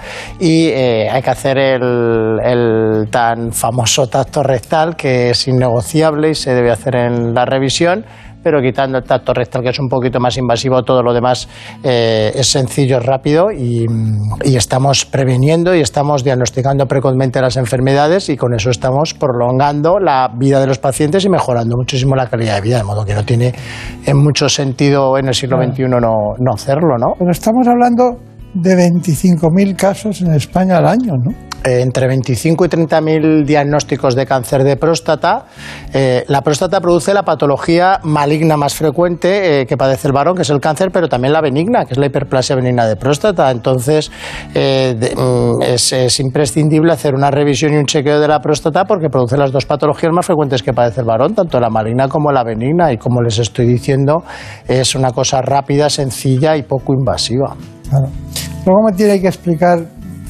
[0.70, 6.54] eh, hay que hacer el, el, tan famoso tacto rectal que es innegociable y se
[6.54, 8.06] debe hacer en la revisión
[8.48, 11.50] pero quitando el tacto rectal, que es un poquito más invasivo, todo lo demás
[11.84, 13.86] eh, es sencillo, es rápido y,
[14.46, 20.30] y estamos previniendo y estamos diagnosticando precozmente las enfermedades y con eso estamos prolongando la
[20.34, 23.26] vida de los pacientes y mejorando muchísimo la calidad de vida, de modo que no
[23.26, 23.54] tiene
[24.06, 26.00] en mucho sentido en el siglo XXI no,
[26.40, 27.16] no hacerlo, ¿no?
[27.20, 28.18] Pero estamos hablando
[28.62, 31.32] de 25.000 casos en España al año, ¿no?
[31.64, 35.46] Eh, entre 25 y 30 mil diagnósticos de cáncer de próstata.
[35.92, 40.44] Eh, la próstata produce la patología maligna más frecuente eh, que padece el varón, que
[40.44, 43.50] es el cáncer, pero también la benigna, que es la hiperplasia benigna de próstata.
[43.52, 44.12] Entonces,
[44.54, 49.10] de, mm, es, es, imprescindible hacer una revisión y un chequeo de la próstata porque
[49.10, 52.44] produce las dos patologías más frecuentes que padece el varón, tanto la maligna como la
[52.44, 52.94] benigna.
[52.94, 54.24] Y como les estoy diciendo,
[54.68, 57.56] es una cosa rápida, sencilla y poco invasiva.
[57.90, 58.10] Claro.
[58.68, 59.80] Luego me tiene que explicar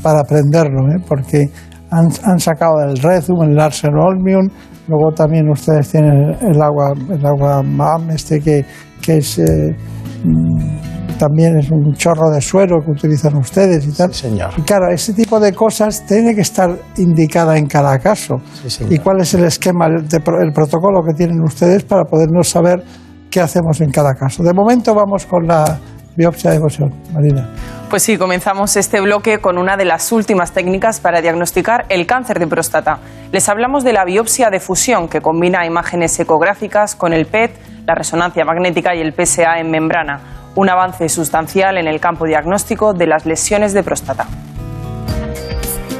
[0.03, 1.03] para aprenderlo, ¿eh?
[1.07, 1.49] porque
[1.89, 4.47] han, han, sacado el Rezum, el Olmium,
[4.87, 8.63] luego también ustedes tienen el agua, el agua MAM, este que,
[9.01, 9.75] que es, eh,
[11.17, 14.13] también es un chorro de suero que utilizan ustedes y tal.
[14.13, 14.51] Sí, señor.
[14.55, 18.35] Y claro, ese tipo de cosas tiene que estar indicada en cada caso.
[18.67, 22.83] Sí, ¿Y cuál es el esquema, el, el protocolo que tienen ustedes para podernos saber
[23.31, 24.43] qué hacemos en cada caso?
[24.43, 25.79] De momento vamos con la
[26.17, 26.91] biopsia de fusión.
[27.13, 27.47] Marina.
[27.89, 32.39] Pues sí, comenzamos este bloque con una de las últimas técnicas para diagnosticar el cáncer
[32.39, 32.97] de próstata.
[33.31, 37.51] Les hablamos de la biopsia de fusión, que combina imágenes ecográficas con el PET,
[37.85, 40.19] la resonancia magnética y el PSA en membrana,
[40.55, 44.25] un avance sustancial en el campo diagnóstico de las lesiones de próstata.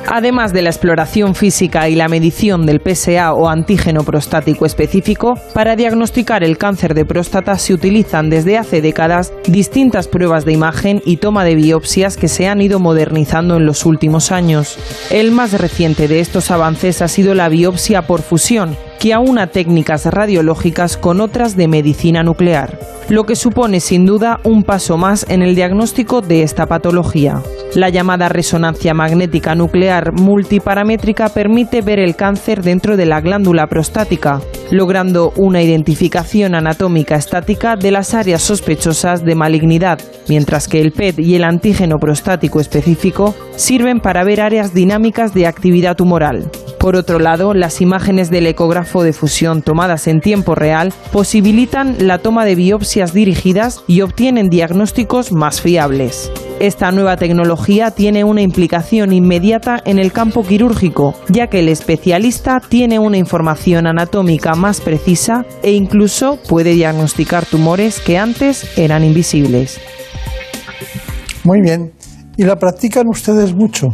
[0.10, 5.76] Además de la exploración física y la medición del PSA o antígeno prostático específico, para
[5.76, 11.18] diagnosticar el cáncer de próstata se utilizan desde hace décadas distintas pruebas de imagen y
[11.18, 14.78] toma de biopsias que se han ido modernizando en los últimos años.
[15.10, 20.06] El más reciente de estos avances ha sido la biopsia por fusión, que aúna técnicas
[20.06, 22.80] radiológicas con otras de medicina nuclear,
[23.10, 27.42] lo que supone sin duda un paso más en el diagnóstico de esta patología.
[27.76, 34.42] La llamada resonancia magnética nuclear multiparamétrica permite ver el cáncer dentro de la glándula prostática,
[34.72, 41.20] logrando una identificación anatómica estática de las áreas sospechosas de malignidad, mientras que el PET
[41.20, 46.50] y el antígeno prostático específico sirven para ver áreas dinámicas de actividad tumoral.
[46.80, 48.48] Por otro lado, las imágenes del
[48.88, 54.50] ecógrafo de fusión tomadas en tiempo real posibilitan la toma de biopsias dirigidas y obtienen
[54.50, 56.32] diagnósticos más fiables.
[56.60, 62.62] Esta nueva tecnología tiene una implicación inmediata en el campo quirúrgico, ya que el especialista
[62.68, 69.80] tiene una información anatómica más precisa e incluso puede diagnosticar tumores que antes eran invisibles.
[71.44, 71.92] Muy bien.
[72.38, 73.88] ¿Y la practican ustedes mucho?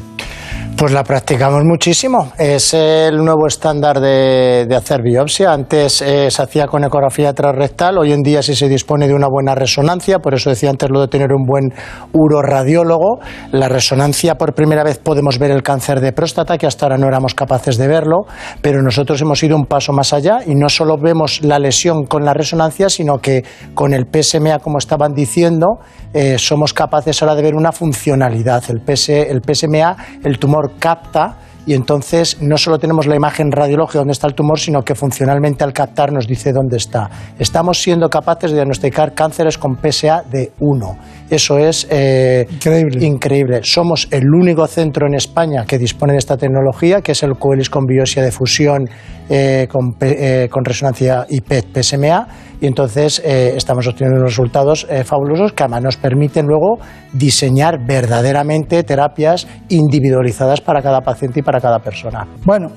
[0.77, 2.33] Pues la practicamos muchísimo.
[2.37, 5.53] Es el nuevo estándar de, hacer biopsia.
[5.53, 9.27] Antes eh, se hacía con ecografía transrectal, hoy en día sí se dispone de una
[9.27, 11.73] buena resonancia, por eso decía antes lo de tener un buen
[12.11, 13.19] uroradiólogo.
[13.51, 17.07] La resonancia, por primera vez podemos ver el cáncer de próstata, que hasta ahora no
[17.07, 18.25] éramos capaces de verlo,
[18.61, 22.25] pero nosotros hemos ido un paso más allá y no solo vemos la lesión con
[22.25, 23.43] la resonancia, sino que
[23.75, 25.77] con el PSMA, como estaban diciendo,
[26.13, 28.63] eh, somos capaces ahora de ver una funcionalidad.
[28.69, 33.99] El, PS, el PSMA, el tumor capta y entonces no solo tenemos la imagen radiológica
[33.99, 37.09] donde está el tumor, sino que funcionalmente al captar nos dice dónde está.
[37.39, 40.97] Estamos siendo capaces de diagnosticar cánceres con PSA de 1.
[41.33, 43.03] Eso es eh, increíble.
[43.03, 43.59] increíble.
[43.63, 47.71] Somos el único centro en España que dispone de esta tecnología, que es el Coelis
[47.71, 48.87] con biopsia de fusión
[49.29, 52.27] eh, con, eh, con, resonancia y PET PSMA
[52.61, 56.77] y entonces estamos obteniendo resultados fabulosos que además nos permiten luego
[57.11, 62.27] diseñar verdaderamente terapias individualizadas para cada paciente y para cada persona.
[62.45, 62.67] Bueno,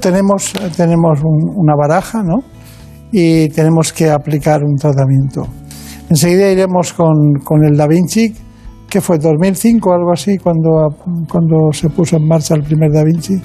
[0.00, 2.38] tenemos, tenemos un, una baraja, ¿no?
[3.10, 5.48] Y tenemos que aplicar un tratamiento.
[6.10, 8.34] Enseguida iremos con, con el Da Vinci,
[8.88, 10.88] que fue 2005 o algo así, cuando,
[11.28, 13.40] cuando se puso en marcha el primer Da Vinci.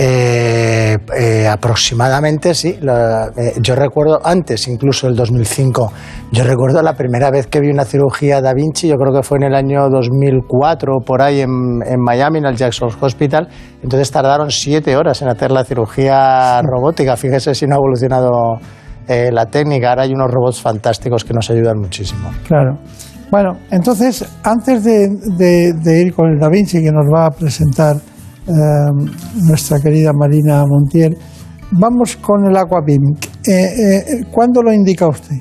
[0.00, 2.76] Eh, eh, aproximadamente sí.
[2.80, 5.92] La, eh, yo recuerdo antes, incluso el 2005.
[6.32, 9.38] Yo recuerdo la primera vez que vi una cirugía Da Vinci, yo creo que fue
[9.38, 11.50] en el año 2004 por ahí en,
[11.84, 13.48] en Miami, en el Jackson Hospital.
[13.82, 17.16] Entonces tardaron siete horas en hacer la cirugía robótica.
[17.16, 18.58] Fíjese si no ha evolucionado
[19.08, 19.90] eh, la técnica.
[19.90, 22.30] Ahora hay unos robots fantásticos que nos ayudan muchísimo.
[22.46, 22.78] Claro.
[23.30, 28.52] Bueno, entonces, antes de, ir con el Da Vinci, que nos va a presentar eh,
[29.46, 31.16] nuestra querida Marina Montiel.
[31.72, 33.14] Vamos con el Aquabim.
[33.46, 35.36] Eh, eh, ¿Cuándo lo indica usted?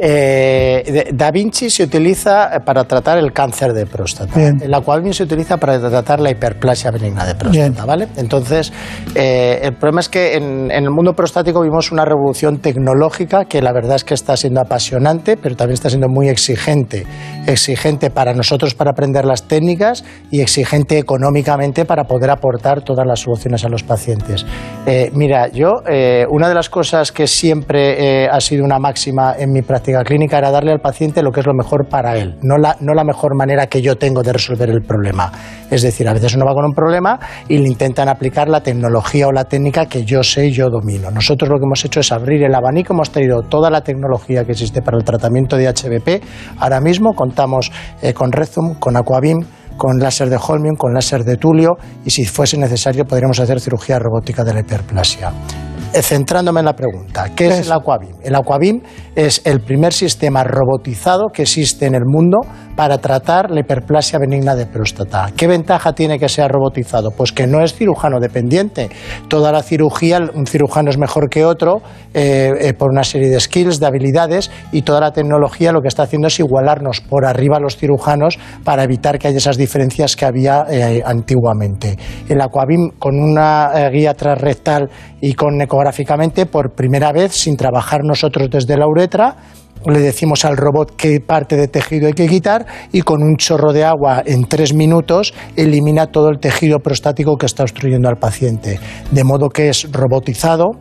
[0.00, 4.40] Eh, da Vinci se utiliza para tratar el cáncer de próstata.
[4.40, 8.06] El Aquabeam se utiliza para tratar la hiperplasia benigna de próstata, ¿vale?
[8.16, 8.72] Entonces,
[9.16, 13.72] eh, el problema es que en, el mundo prostático vimos una revolución tecnológica que la
[13.72, 17.04] verdad es que está siendo apasionante, pero también está siendo muy exigente.
[17.46, 23.20] Exigente para nosotros para aprender las técnicas y exigente económicamente para poder aportar todas las
[23.20, 24.46] soluciones a los pacientes.
[24.86, 25.82] Eh, mira, yo,
[26.30, 30.50] una de las cosas que siempre ha sido una máxima en mi práctica clínica era
[30.50, 33.36] darle al paciente lo que es lo mejor para él, no la, no la mejor
[33.36, 35.32] manera que yo tengo de resolver el problema.
[35.70, 37.18] Es decir, a veces uno va con un problema
[37.48, 41.10] y le intentan aplicar la tecnología o la técnica que yo sé y yo domino.
[41.10, 44.52] Nosotros lo que hemos hecho es abrir el abanico, hemos traído toda la tecnología que
[44.52, 46.24] existe para el tratamiento de HBP.
[46.58, 47.70] Ahora mismo contamos
[48.02, 49.38] eh, con Rezum, con Aquabim,
[49.76, 53.98] con láser de Holmium, con láser de Tulio y si fuese necesario podríamos hacer cirugía
[53.98, 55.32] robótica de la hiperplasia.
[55.94, 58.14] Eh, centrándome en la pregunta, ¿qué es el Aquabim?
[58.22, 58.82] El Aquabim
[59.16, 62.40] es el primer sistema robotizado que existe en el mundo
[62.76, 65.30] para tratar la hiperplasia benigna de próstata.
[65.34, 67.10] ¿Qué ventaja tiene que sea robotizado?
[67.10, 68.90] Pues que no es cirujano dependiente.
[69.28, 71.80] Toda la cirugía, un cirujano es mejor que otro
[72.12, 75.88] eh, eh, por una serie de skills, de habilidades y toda la tecnología lo que
[75.88, 80.14] está haciendo es igualarnos por arriba a los cirujanos para evitar que haya esas diferencias
[80.16, 80.66] que había
[81.04, 81.96] antiguamente.
[82.28, 84.90] El Aquabim con una guía transrectal
[85.20, 89.36] y con ecográficamente por primera vez, sin trabajar nosotros desde la uretra,
[89.86, 93.72] le decimos al robot qué parte de tejido hay que quitar y con un chorro
[93.72, 98.80] de agua en tres minutos elimina todo el tejido prostático que está obstruyendo al paciente.
[99.10, 100.72] De modo que es robotizado,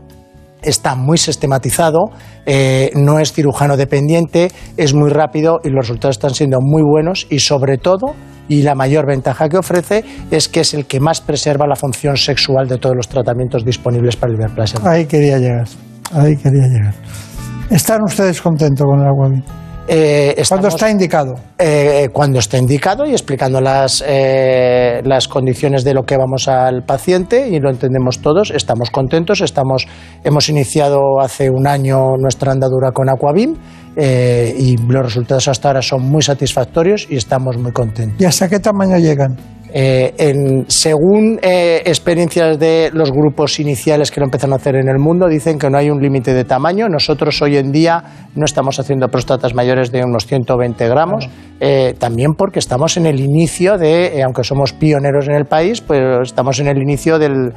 [0.67, 2.11] está muy sistematizado,
[2.45, 7.27] eh, no es cirujano dependiente, es muy rápido y los resultados están siendo muy buenos
[7.29, 8.15] y sobre todo
[8.49, 12.15] y la mayor ventaja que ofrece es que es el que más preserva la función
[12.17, 14.79] sexual de todos los tratamientos disponibles para el hiperplasia.
[14.83, 15.67] Ahí quería llegar,
[16.13, 16.93] ahí quería llegar.
[17.69, 19.29] ¿Están ustedes contentos con el agua?
[19.87, 21.35] Eh, cuando está indicado.
[21.57, 26.83] Eh, cuando está indicado y explicando las, eh, las condiciones de lo que vamos al
[26.83, 29.87] paciente y lo entendemos todos, estamos contentos, estamos,
[30.23, 33.55] hemos iniciado hace un año nuestra andadura con Aquabim
[33.95, 38.21] eh, y los resultados hasta ahora son muy satisfactorios y estamos muy contentos.
[38.21, 39.37] ¿Y hasta qué tamaño llegan?
[39.79, 44.97] Eh, según eh, experiencias de los grupos iniciales que lo empezaron a hacer en el
[44.97, 46.89] mundo, dicen que no hay un límite de tamaño.
[46.89, 48.03] Nosotros hoy en día
[48.33, 53.19] no estamos haciendo próstatas mayores de unos 120 gramos, eh, también porque estamos en el
[53.19, 57.51] inicio de, aunque somos pioneros en el país, pues estamos en el inicio de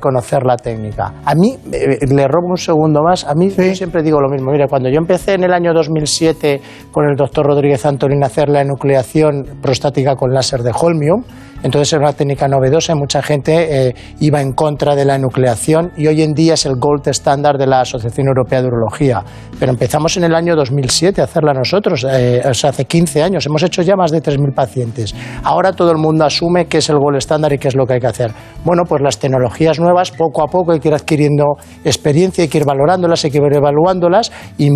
[0.00, 1.16] conocer la técnica.
[1.22, 4.52] A mí, le robo un segundo más, a mí yo siempre digo lo mismo.
[4.52, 8.48] Mira, cuando yo empecé en el año 2007 con el doctor Rodríguez Antolín a hacer
[8.48, 11.24] la enucleación prostática con láser de Holmium,
[11.62, 15.92] entonces era una técnica novedosa y mucha gente eh, iba en contra de la enucleación
[15.96, 19.22] y hoy en día es el gold estándar de la Asociación Europea de Urología.
[19.58, 23.46] Pero empezamos en el año 2007 a hacerla nosotros, eh, hace 15 años.
[23.46, 25.14] Hemos hecho ya más de 3.000 pacientes.
[25.42, 27.94] Ahora todo el mundo asume que es el gold estándar y qué es lo que
[27.94, 28.32] hay que hacer.
[28.64, 32.58] Bueno, pues las tecnologías nuevas, poco a poco hay que ir adquiriendo experiencia, hay que
[32.58, 34.68] ir valorándolas, hay que ir evaluándolas y,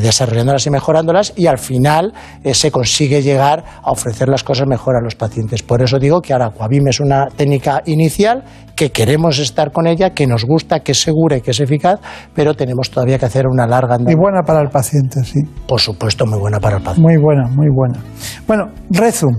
[0.00, 2.12] desarrollándolas y mejorándolas y al final
[2.44, 5.62] eh, se consigue llegar a ofrecer las cosas mejor a los pacientes.
[5.62, 8.44] Por eso digo que ahora Aquabim es una técnica inicial
[8.76, 11.98] que queremos estar con ella, que nos gusta, que es segura y que es eficaz,
[12.34, 14.12] pero tenemos todavía que hacer una larga andadura.
[14.12, 15.40] Y buena para el paciente, sí.
[15.66, 17.02] Por supuesto, muy buena para el paciente.
[17.02, 17.98] Muy buena, muy buena.
[18.46, 19.34] Bueno, Rezum.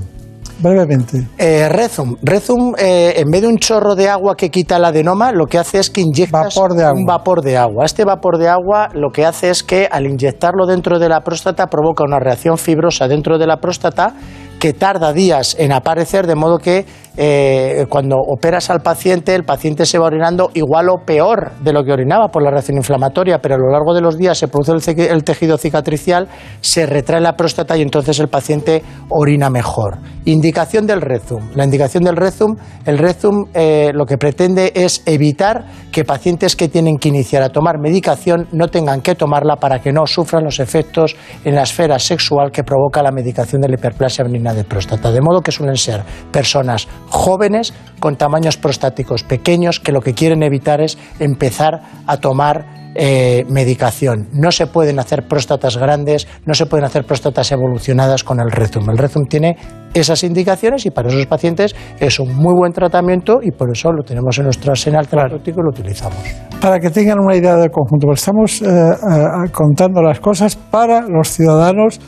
[0.59, 1.27] Brevemente.
[1.37, 2.15] Eh, Rezum.
[2.23, 5.59] Rezum, eh, en vez de un chorro de agua que quita el adenoma, lo que
[5.59, 6.49] hace es que inyecta
[6.93, 7.85] un vapor de agua.
[7.85, 11.67] Este vapor de agua lo que hace es que al inyectarlo dentro de la próstata
[11.67, 14.15] provoca una reacción fibrosa dentro de la próstata
[14.59, 16.85] que tarda días en aparecer, de modo que
[17.19, 21.83] eh, cuando operas al paciente, el paciente se va orinando igual o peor de lo
[21.83, 24.91] que orinaba por la reacción inflamatoria, pero a lo largo de los días se produce
[25.09, 26.27] el, tejido cicatricial,
[26.61, 29.97] se retrae la próstata y entonces el paciente orina mejor.
[30.25, 31.49] Indicación del Rezum.
[31.55, 32.55] La indicación del Rezum,
[32.85, 37.49] el Rezum eh, lo que pretende es evitar que pacientes que tienen que iniciar a
[37.49, 41.97] tomar medicación no tengan que tomarla para que no sufran los efectos en la esfera
[41.97, 45.11] sexual que provoca la medicación de la hiperplasia benigna de próstata.
[45.11, 50.43] De modo que suelen ser personas jóvenes con tamaños prostáticos pequeños que lo que quieren
[50.43, 54.27] evitar es empezar a tomar eh, medicación.
[54.33, 58.89] No se pueden hacer próstatas grandes, no se pueden hacer próstatas evolucionadas con el Rezum.
[58.89, 59.55] El Rezum tiene
[59.93, 64.01] esas indicaciones y para esos pacientes es un muy buen tratamiento y por eso lo
[64.03, 66.17] tenemos en nuestro arsenal terapéutico y lo utilizamos.
[66.59, 71.01] Para que tengan una idea del conjunto, pues estamos eh, eh, contando las cosas para
[71.01, 71.99] los ciudadanos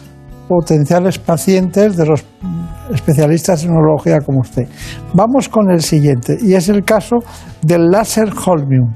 [0.50, 2.26] potenciales pacientes de los
[2.91, 4.68] especialistas en urología como usted.
[5.14, 7.18] Vamos con el siguiente, y es el caso
[7.62, 8.91] del láser Holmium.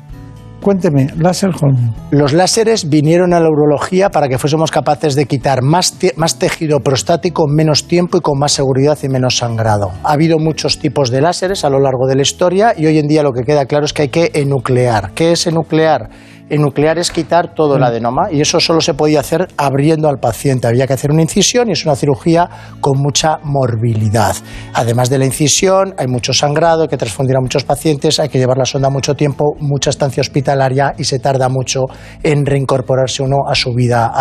[0.63, 1.93] Cuénteme, láser Holmium.
[2.09, 6.79] Los láseres vinieron a la urología para que fuésemos capaces de quitar más, más tejido
[6.79, 9.91] prostático en menos tiempo y con más seguridad y menos sangrado.
[10.03, 13.07] Ha habido muchos tipos de láseres a lo largo de la historia y hoy en
[13.07, 15.11] día lo que queda claro es que hay que enuclear.
[15.13, 16.09] ¿Qué es enuclear?
[16.49, 17.85] Enuclear es quitar todo el mm.
[17.85, 20.67] adenoma y eso solo se podía hacer abriendo al paciente.
[20.67, 22.49] Había que hacer una incisión y es una cirugía
[22.81, 24.35] con mucha morbilidad.
[24.73, 28.37] Además de la incisión, hay mucho sangrado, hay que transfundir a muchos pacientes, hay que
[28.37, 31.81] llevar la sonda mucho tiempo, mucha estancia hospitalaria y se tarda mucho
[32.21, 34.11] en reincorporarse uno a su vida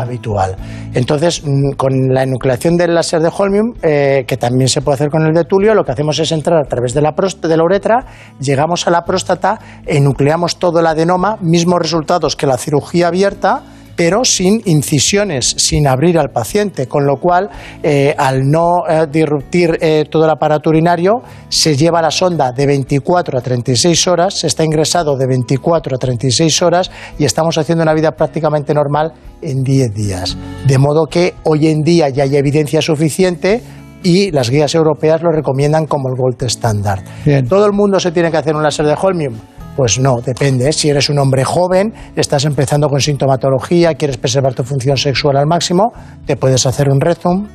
[0.00, 0.56] habitual.
[0.94, 5.10] Entonces, mm, con la enucleación del láser de Holmium, eh, que también se puede hacer
[5.10, 7.64] con el de Tulio, lo que hacemos es entrar a través de la, de la
[7.64, 8.06] uretra,
[8.38, 13.62] llegamos a la próstata, enucleamos todo el adenoma, mismos resultados que la cirugía abierta,
[13.96, 17.48] pero sin incisiones, sin abrir al paciente, con lo cual,
[17.82, 22.66] eh, al no eh, disruptir eh, todo el aparato urinario, se lleva la sonda de
[22.66, 27.82] 24 a 36 horas, se está ingresado de 24 a 36 horas y estamos haciendo
[27.82, 30.36] una vida prácticamente normal en 10 días.
[30.66, 33.62] De modo que hoy en día ya hay evidencia suficiente
[34.02, 37.02] y las guías europeas lo recomiendan como el gold standard.
[37.48, 39.34] ¿Todo el mundo se tiene que hacer un láser de Holmium?
[39.76, 40.72] Pues no, depende.
[40.72, 45.46] Si eres un hombre joven, estás empezando con sintomatología, quieres preservar tu función sexual al
[45.46, 45.92] máximo,
[46.26, 47.48] te puedes hacer un Rezum,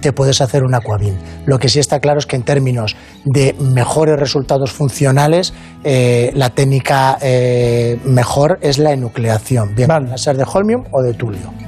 [0.00, 1.18] te puedes hacer un Aquavin.
[1.46, 5.52] Lo que sí está claro es que en términos de mejores resultados funcionales,
[5.84, 10.16] eh, la técnica eh, mejor es la enucleación, bien vale.
[10.16, 11.67] ser de holmium o de tulio.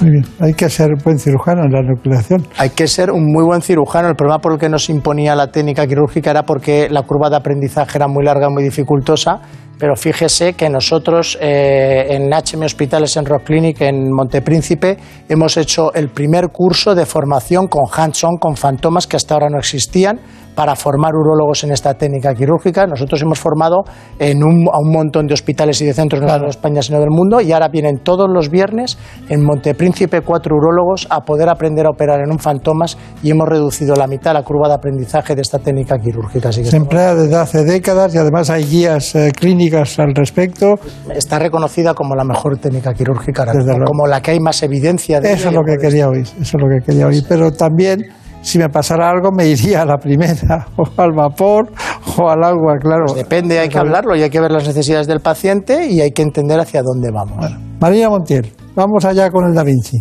[0.00, 0.24] Muy bien.
[0.40, 2.46] Hay que ser buen cirujano en la nucleación.
[2.56, 4.08] Hay que ser un muy buen cirujano.
[4.08, 7.36] El problema por el que nos imponía la técnica quirúrgica era porque la curva de
[7.36, 9.40] aprendizaje era muy larga, muy dificultosa.
[9.80, 15.94] Pero fíjese que nosotros eh, en HM Hospitales en Rock Clinic en Montepríncipe hemos hecho
[15.94, 20.20] el primer curso de formación con hands-on, con fantomas que hasta ahora no existían
[20.54, 22.86] para formar urólogos en esta técnica quirúrgica.
[22.86, 23.84] Nosotros hemos formado
[24.18, 27.00] en un, a un montón de hospitales y de centros, no solo de España, sino
[27.00, 28.98] del mundo, y ahora vienen todos los viernes
[29.30, 33.94] en Montepríncipe cuatro urólogos a poder aprender a operar en un fantomas y hemos reducido
[33.94, 36.52] la mitad la curva de aprendizaje de esta técnica quirúrgica.
[36.52, 40.74] Se emplea desde hace décadas y además hay guías eh, clínicas al respecto.
[41.14, 43.46] Está reconocida como la mejor técnica quirúrgica,
[43.86, 46.62] como la que hay más evidencia de Eso es lo que quería oír, eso es
[46.62, 48.06] lo que quería oír, pero también
[48.42, 51.70] si me pasara algo me iría a la primera, o al vapor,
[52.16, 53.04] o al agua, claro.
[53.06, 56.12] Pues depende, hay que hablarlo y hay que ver las necesidades del paciente y hay
[56.12, 57.46] que entender hacia dónde vamos.
[57.80, 59.98] María Montiel, vamos allá con el Da Vinci.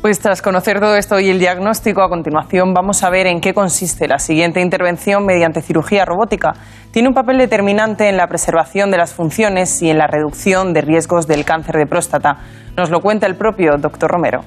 [0.00, 3.52] Pues tras conocer todo esto y el diagnóstico, a continuación vamos a ver en qué
[3.52, 6.52] consiste la siguiente intervención mediante cirugía robótica.
[6.92, 10.82] Tiene un papel determinante en la preservación de las funciones y en la reducción de
[10.82, 12.36] riesgos del cáncer de próstata.
[12.76, 14.42] Nos lo cuenta el propio doctor Romero.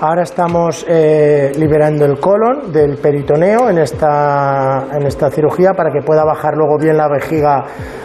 [0.00, 6.02] Ahora estamos eh, liberando el colon del peritoneo en esta, en esta cirugía para que
[6.02, 7.64] pueda bajar luego bien la vejiga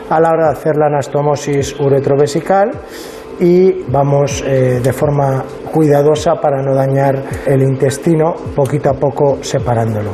[0.09, 2.71] a la hora de hacer la anastomosis uretrovesical
[3.43, 10.11] y vamos eh, de forma cuidadosa para no dañar el intestino, poquito a poco separándolo.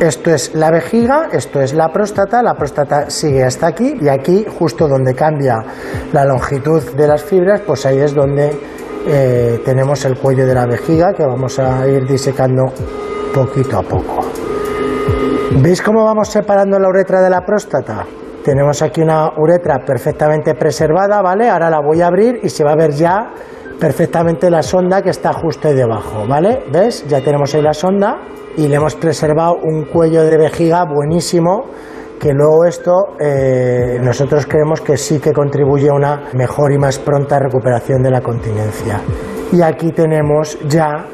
[0.00, 4.46] Esto es la vejiga, esto es la próstata, la próstata sigue hasta aquí y aquí,
[4.58, 5.62] justo donde cambia
[6.14, 8.50] la longitud de las fibras, pues ahí es donde
[9.06, 12.64] eh, tenemos el cuello de la vejiga que vamos a ir disecando
[13.34, 14.30] poquito a poco.
[15.60, 18.06] ¿Veis cómo vamos separando la uretra de la próstata?
[18.46, 21.50] Tenemos aquí una uretra perfectamente preservada, ¿vale?
[21.50, 23.32] Ahora la voy a abrir y se va a ver ya
[23.80, 26.62] perfectamente la sonda que está justo ahí debajo, ¿vale?
[26.72, 27.04] ¿Ves?
[27.08, 28.20] Ya tenemos ahí la sonda
[28.56, 31.64] y le hemos preservado un cuello de vejiga buenísimo
[32.20, 37.00] que luego esto eh, nosotros creemos que sí que contribuye a una mejor y más
[37.00, 39.00] pronta recuperación de la continencia.
[39.50, 41.04] Y aquí tenemos ya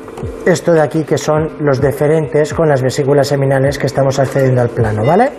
[0.44, 4.68] esto de aquí que son los deferentes con las vesículas seminales que estamos accediendo al
[4.68, 5.30] plano, ¿vale?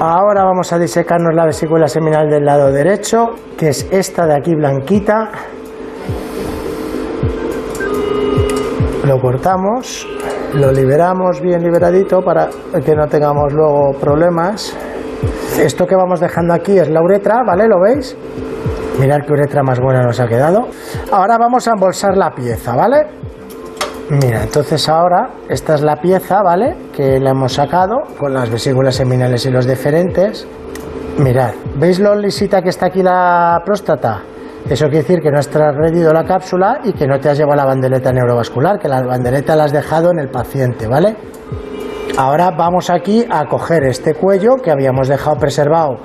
[0.00, 4.54] Ahora vamos a disecarnos la vesícula seminal del lado derecho, que es esta de aquí
[4.54, 5.30] blanquita.
[9.04, 10.06] Lo cortamos
[10.54, 12.48] lo liberamos bien liberadito para
[12.84, 14.74] que no tengamos luego problemas.
[15.60, 17.66] Esto que vamos dejando aquí es la uretra, ¿vale?
[17.68, 18.16] ¿Lo veis?
[18.98, 20.68] Mirad qué uretra más buena nos ha quedado.
[21.12, 23.06] Ahora vamos a embolsar la pieza, ¿vale?
[24.10, 26.74] Mira, entonces ahora esta es la pieza, ¿vale?
[26.96, 30.48] Que la hemos sacado con las vesículas seminales y los deferentes.
[31.18, 34.22] Mirad, ¿veis lo lisita que está aquí la próstata?
[34.66, 37.56] Eso quiere decir que no has transgredido la cápsula y que no te has llevado
[37.56, 41.14] la bandeleta neurovascular, que la bandeleta la has dejado en el paciente, ¿vale?
[42.16, 45.98] Ahora vamos aquí a coger este cuello que habíamos dejado preservado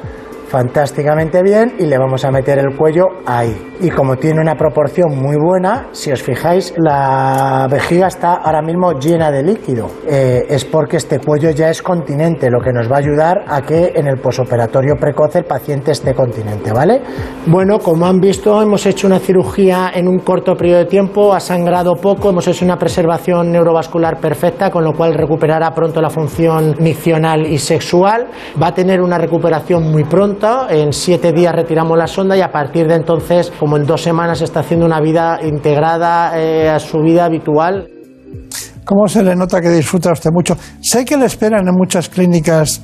[0.53, 3.73] fantásticamente bien y le vamos a meter el cuello ahí.
[3.81, 8.91] Y como tiene una proporción muy buena, si os fijáis, la vejiga está ahora mismo
[8.99, 9.89] llena de líquido.
[10.07, 13.63] Eh, es porque este cuello ya es continente, lo que nos va a ayudar a
[13.63, 17.01] que en el posoperatorio precoz el paciente esté continente, ¿vale?
[17.47, 21.39] Bueno, como han visto, hemos hecho una cirugía en un corto periodo de tiempo, ha
[21.39, 26.75] sangrado poco, hemos hecho una preservación neurovascular perfecta, con lo cual recuperará pronto la función
[26.79, 28.27] miccional y sexual.
[28.61, 32.51] Va a tener una recuperación muy pronto, en siete días retiramos la sonda y a
[32.51, 36.99] partir de entonces, como en dos semanas, está haciendo una vida integrada eh, a su
[36.99, 37.87] vida habitual.
[38.83, 40.57] ¿Cómo se le nota que disfruta usted mucho?
[40.81, 42.81] Sé que le esperan en muchas clínicas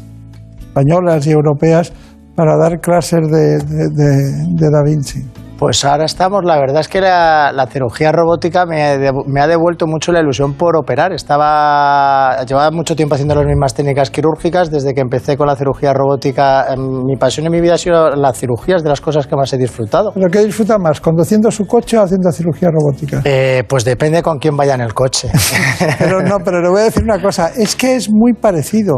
[0.60, 1.92] españolas y europeas
[2.36, 5.49] para dar clases de, de Da Vinci.
[5.60, 10.22] Pues ahora estamos, la verdad es que la, cirugía robótica me, ha devuelto mucho la
[10.22, 11.12] ilusión por operar.
[11.12, 14.72] Estaba, llevaba mucho tiempo haciendo las mismas técnicas quirúrgicas.
[14.72, 18.10] Desde que empecé con la cirugía robótica, em, mi pasión en mi vida ha sido
[18.12, 20.14] las cirugías, de las cosas que más he disfrutado.
[20.14, 23.22] ¿Pero qué disfruta más, conduciendo su coche o haciendo cirugía robótica?
[23.26, 25.30] Eh, pues depende con quién vaya en el coche.
[26.00, 28.96] pero no, pero le voy a decir una cosa, es que es muy parecido,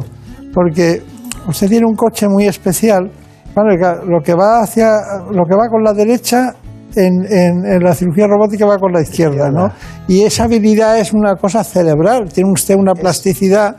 [0.53, 1.01] porque
[1.47, 3.09] usted tiene un coche muy especial
[3.55, 4.99] lo que va hacia,
[5.31, 6.55] lo que va con la derecha
[6.95, 9.71] en, en, la cirugía robótica va con la izquierda, ¿no?
[10.07, 13.75] Y esa habilidad es una cosa cerebral, tiene usted una plasticidad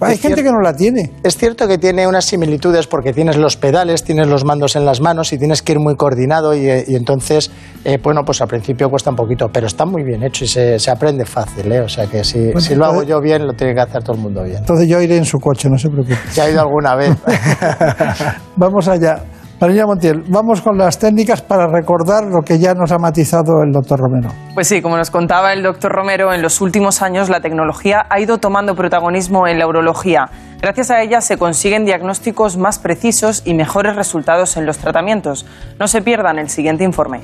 [0.00, 1.10] hay gente que no la tiene.
[1.22, 5.00] Es cierto que tiene unas similitudes porque tienes los pedales, tienes los mandos en las
[5.00, 7.50] manos y tienes que ir muy coordinado y, eh, entonces,
[7.84, 10.90] eh, bueno, pues al principio cuesta un poquito, pero está muy bien hecho y se,
[10.90, 11.80] aprende fácil, ¿eh?
[11.80, 14.22] O sea que si, si lo hago yo bien, lo tiene que hacer todo el
[14.22, 14.58] mundo bien.
[14.58, 16.16] Entonces yo iré en su coche, no se preocupe.
[16.34, 17.16] Ya he ido alguna vez.
[18.56, 19.22] Vamos allá.
[19.60, 23.72] María Montiel, vamos con las técnicas para recordar lo que ya nos ha matizado el
[23.72, 24.28] doctor Romero.
[24.52, 28.20] Pues sí, como nos contaba el doctor Romero, en los últimos años la tecnología ha
[28.20, 30.28] ido tomando protagonismo en la urología.
[30.60, 35.46] Gracias a ella se consiguen diagnósticos más precisos y mejores resultados en los tratamientos.
[35.78, 37.20] No se pierdan el siguiente informe.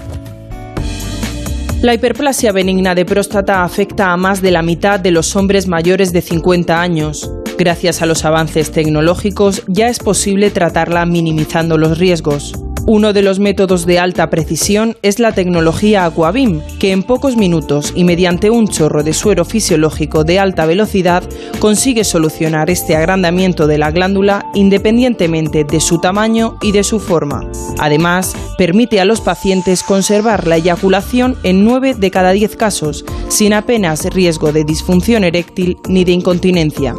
[1.82, 6.12] La hiperplasia benigna de próstata afecta a más de la mitad de los hombres mayores
[6.12, 7.32] de 50 años.
[7.56, 12.52] Gracias a los avances tecnológicos ya es posible tratarla minimizando los riesgos.
[12.86, 17.92] Uno de los métodos de alta precisión es la tecnología Aquabim, que en pocos minutos
[17.94, 21.22] y mediante un chorro de suero fisiológico de alta velocidad
[21.58, 27.42] consigue solucionar este agrandamiento de la glándula independientemente de su tamaño y de su forma.
[27.78, 33.52] Además, permite a los pacientes conservar la eyaculación en 9 de cada 10 casos, sin
[33.52, 36.94] apenas riesgo de disfunción eréctil ni de incontinencia.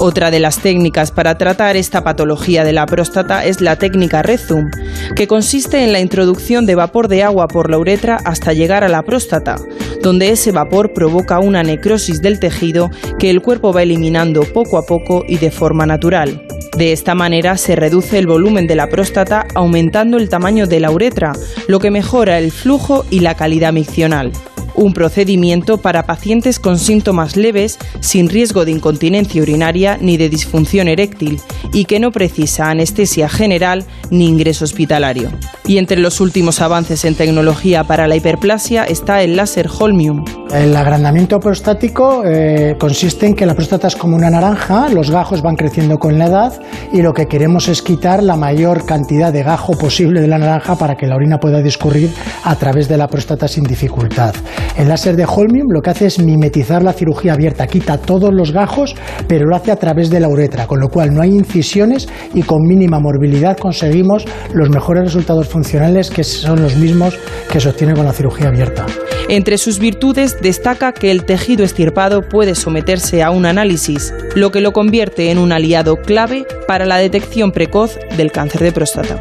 [0.00, 4.70] Otra de las técnicas para tratar esta patología de la próstata es la técnica Rezum,
[5.14, 8.88] que consiste en la introducción de vapor de agua por la uretra hasta llegar a
[8.88, 9.56] la próstata,
[10.02, 14.86] donde ese vapor provoca una necrosis del tejido que el cuerpo va eliminando poco a
[14.86, 16.46] poco y de forma natural.
[16.76, 20.90] De esta manera se reduce el volumen de la próstata aumentando el tamaño de la
[20.90, 21.32] uretra,
[21.68, 24.32] lo que mejora el flujo y la calidad miccional
[24.74, 30.88] un procedimiento para pacientes con síntomas leves, sin riesgo de incontinencia urinaria ni de disfunción
[30.88, 31.40] eréctil,
[31.72, 35.30] y que no precisa anestesia general ni ingreso hospitalario.
[35.66, 40.24] Y entre los últimos avances en tecnología para la hiperplasia está el láser Holmium.
[40.52, 45.40] El agrandamiento prostático eh, consiste en que la próstata es como una naranja, los gajos
[45.40, 46.60] van creciendo con la edad
[46.92, 50.76] y lo que queremos es quitar la mayor cantidad de gajo posible de la naranja
[50.76, 52.10] para que la orina pueda discurrir
[52.44, 54.34] a través de la próstata sin dificultad.
[54.76, 58.52] El láser de Holmium lo que hace es mimetizar la cirugía abierta, quita todos los
[58.52, 58.94] gajos,
[59.28, 62.42] pero lo hace a través de la uretra, con lo cual no hay incisiones y
[62.42, 67.16] con mínima morbilidad conseguimos los mejores resultados funcionales que son los mismos
[67.50, 68.86] que se obtienen con la cirugía abierta.
[69.28, 74.60] Entre sus virtudes destaca que el tejido estirpado puede someterse a un análisis, lo que
[74.60, 79.20] lo convierte en un aliado clave para la detección precoz del cáncer de próstata.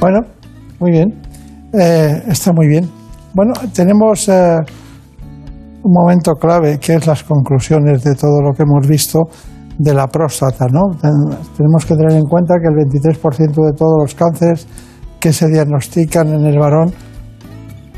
[0.00, 0.20] Bueno,
[0.78, 1.20] muy bien.
[1.72, 2.88] Eh, está muy bien.
[3.34, 4.56] Bueno, tenemos eh,
[5.82, 9.20] un momento clave que es las conclusiones de todo lo que hemos visto
[9.78, 10.66] de la próstata.
[10.70, 10.90] ¿no?
[11.56, 14.66] Tenemos que tener en cuenta que el 23% de todos los cánceres
[15.20, 16.92] que se diagnostican en el varón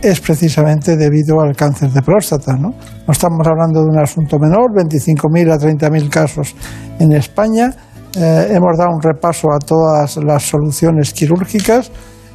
[0.03, 2.55] es precisamente debido al cáncer de próstata.
[2.55, 6.55] No, no estamos hablando de un asunto menor, 25.000 a 30.000 casos
[6.99, 7.73] en España.
[8.17, 11.91] Eh, hemos dado un repaso a todas las soluciones quirúrgicas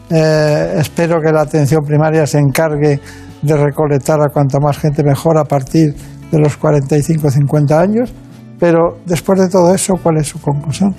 [0.09, 2.99] eh, espero que la atención primaria se encargue
[3.41, 5.93] de recolectar a cuanta más gente mejor a partir
[6.31, 8.13] de los 45 o 50 años.
[8.59, 10.95] Pero después de todo eso, ¿cuál es su conclusión?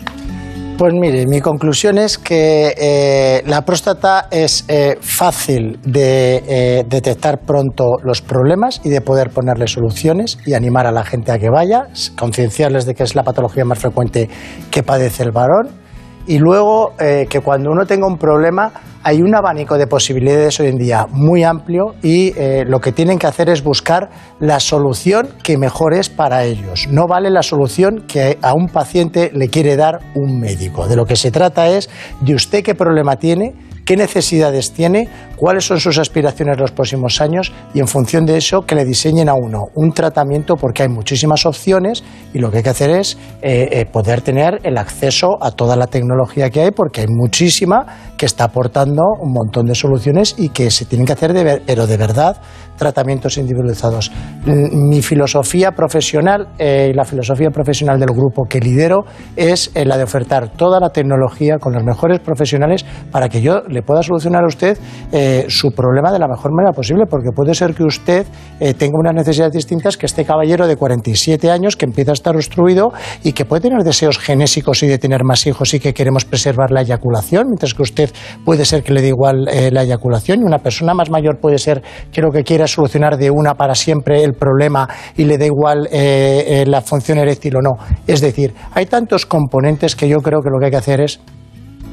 [0.78, 7.96] Pues mire, mi conclusión es que eh, la próstata es eh, fácil de detectar pronto
[8.04, 11.88] los problemas y de poder ponerle soluciones y animar a la gente a que vaya,
[12.16, 14.30] concienciarles de que es la patología más frecuente
[14.70, 15.87] que padece el varón
[16.28, 18.70] y luego eh, que cuando uno tenga un problema
[19.02, 23.18] hay un abanico de posibilidades hoy en día muy amplio y eh, lo que tienen
[23.18, 26.88] que hacer es buscar la solución que mejor es para ellos.
[26.90, 30.86] No vale la solución que a un paciente le quiere dar un médico.
[30.86, 31.88] De lo que se trata es
[32.20, 33.54] de usted qué problema tiene,
[33.88, 38.60] qué necesidades tiene, cuáles son sus aspiraciones los próximos años y en función de eso
[38.66, 42.62] que le diseñen a uno un tratamiento porque hay muchísimas opciones y lo que hay
[42.62, 46.70] que hacer es eh, eh, poder tener el acceso a toda la tecnología que hay
[46.70, 51.14] porque hay muchísima que está aportando un montón de soluciones y que se tienen que
[51.14, 52.36] hacer, de, pero de verdad,
[52.78, 54.10] tratamientos individualizados.
[54.46, 59.04] Mi filosofía profesional eh, y la filosofía profesional del grupo que lidero
[59.36, 63.82] es la de ofertar toda la tecnología con los mejores profesionales para que yo le
[63.82, 64.78] pueda solucionar a usted
[65.12, 68.26] eh, su problema de la mejor manera posible, porque puede ser que usted
[68.60, 72.34] eh, tenga unas necesidades distintas que este caballero de 47 años que empieza a estar
[72.34, 72.92] obstruido
[73.24, 76.70] y que puede tener deseos genésicos y de tener más hijos y que queremos preservar
[76.70, 78.10] la eyaculación, mientras que usted
[78.44, 81.58] puede ser que le dé igual eh, la eyaculación y una persona más mayor puede
[81.58, 85.46] ser que lo que quiera solucionar de una para siempre el problema y le da
[85.46, 87.76] igual la función eréctil o no.
[88.06, 91.20] Es decir, hay tantos componentes que yo creo que lo que hay que hacer es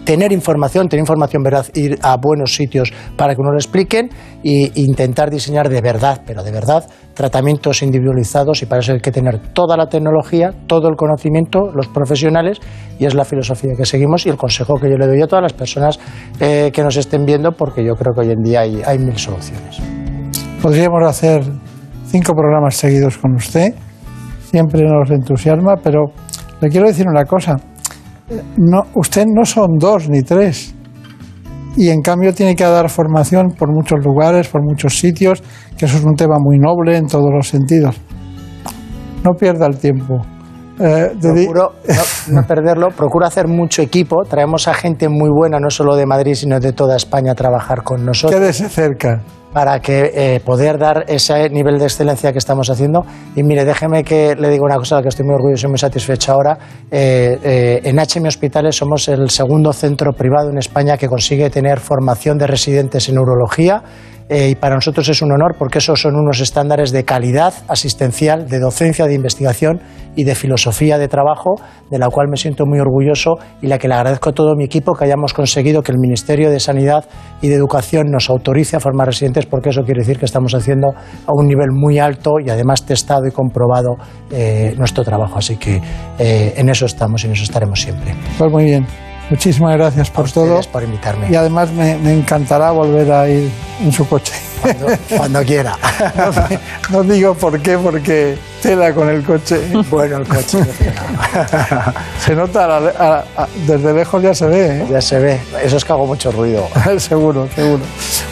[0.05, 4.09] tener información, tener información verdad, ir a buenos sitios para que nos lo expliquen
[4.43, 9.11] e intentar diseñar de verdad, pero de verdad, tratamientos individualizados y para eso hay que
[9.11, 12.59] tener toda la tecnología, todo el conocimiento, los profesionales
[12.99, 15.43] y es la filosofía que seguimos y el consejo que yo le doy a todas
[15.43, 15.99] las personas
[16.39, 19.82] eh, que nos estén viendo porque yo creo que hoy en día hay mil soluciones.
[20.62, 21.43] Podríamos hacer
[22.08, 23.74] cinco programas seguidos con usted,
[24.49, 26.06] siempre nos entusiasma, pero
[26.62, 27.58] le quiero decir una cosa
[28.58, 30.74] no, usted no son dos ni tres.
[31.78, 35.43] Y en cambio tiene que dar formación por muchos lugares, por muchos sitios,
[35.78, 37.95] que eso es un tema muy noble en todos los sentidos.
[39.24, 40.22] No pierda el tiempo.
[40.80, 41.74] Eh, Procuro
[42.32, 46.34] no, perderlo, procuro hacer mucho equipo, traemos a gente muy buena, no solo de Madrid,
[46.34, 48.39] sino de toda España a trabajar con nosotros.
[48.39, 49.22] Quédese cerca
[49.56, 53.06] para que eh, poder dar ese nivel de excelencia que estamos haciendo.
[53.38, 55.70] Y mire, déjeme que le diga una cosa a la que estoy muy orgulloso y
[55.70, 56.58] muy satisfecho ahora.
[56.91, 61.80] Eh, eh, en HM Hospitales somos el segundo centro privado en España que consigue tener
[61.80, 63.82] formación de residentes en neurología
[64.28, 68.47] eh, y para nosotros es un honor porque esos son unos estándares de calidad asistencial,
[68.47, 69.82] de docencia, de investigación
[70.15, 71.55] y de filosofía de trabajo,
[71.91, 74.63] de la cual me siento muy orgulloso y la que le agradezco a todo mi
[74.63, 77.05] equipo que hayamos conseguido que el Ministerio de Sanidad
[77.41, 80.89] y de Educación nos autorice a formar residentes porque eso quiere decir que estamos haciendo
[80.89, 83.97] a un nivel muy alto y además testado y comprobado
[84.32, 85.38] eh, nuestro trabajo.
[85.38, 85.82] Así que
[86.17, 88.15] eh, en eso estamos y en eso estaremos siempre.
[88.38, 88.88] Pues muy bien.
[89.30, 90.61] Muchísimas gracias por todo.
[90.71, 91.28] por invitarme.
[91.30, 93.49] Y además me, encantará volver a ir
[93.84, 94.34] en su coche.
[95.15, 95.78] Cuando, quiera.
[96.89, 99.59] No, digo por qué, porque tela con el coche.
[99.89, 100.59] Bueno, el coche.
[102.19, 103.23] se nota,
[103.67, 104.82] desde lejos ya se ve.
[104.82, 104.88] ¿eh?
[104.89, 105.39] Ya se ve.
[105.63, 106.67] Eso es que hago mucho ruido.
[106.97, 107.84] seguro, seguro.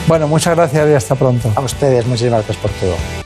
[0.07, 1.51] Bueno, muchas gracias y hasta pronto.
[1.55, 3.22] A ustedes, muchísimas gracias por todo.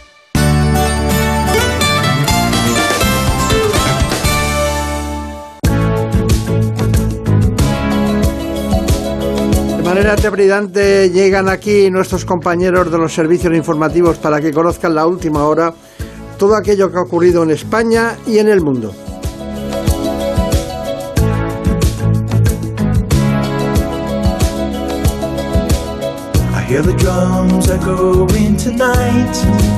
[9.98, 15.46] Manera trepidante llegan aquí nuestros compañeros de los servicios informativos para que conozcan la última
[15.46, 15.74] hora
[16.38, 18.94] todo aquello que ha ocurrido en España y en el mundo.
[26.70, 29.78] Hear the drums echoing tonight.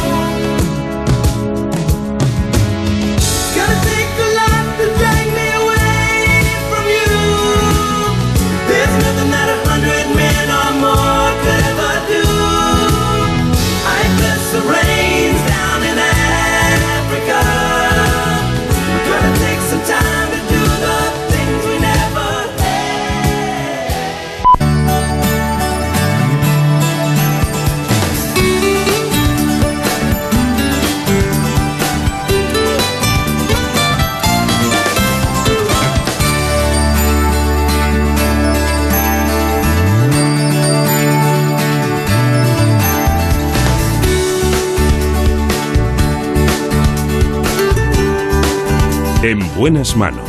[49.23, 50.27] En buenas manos.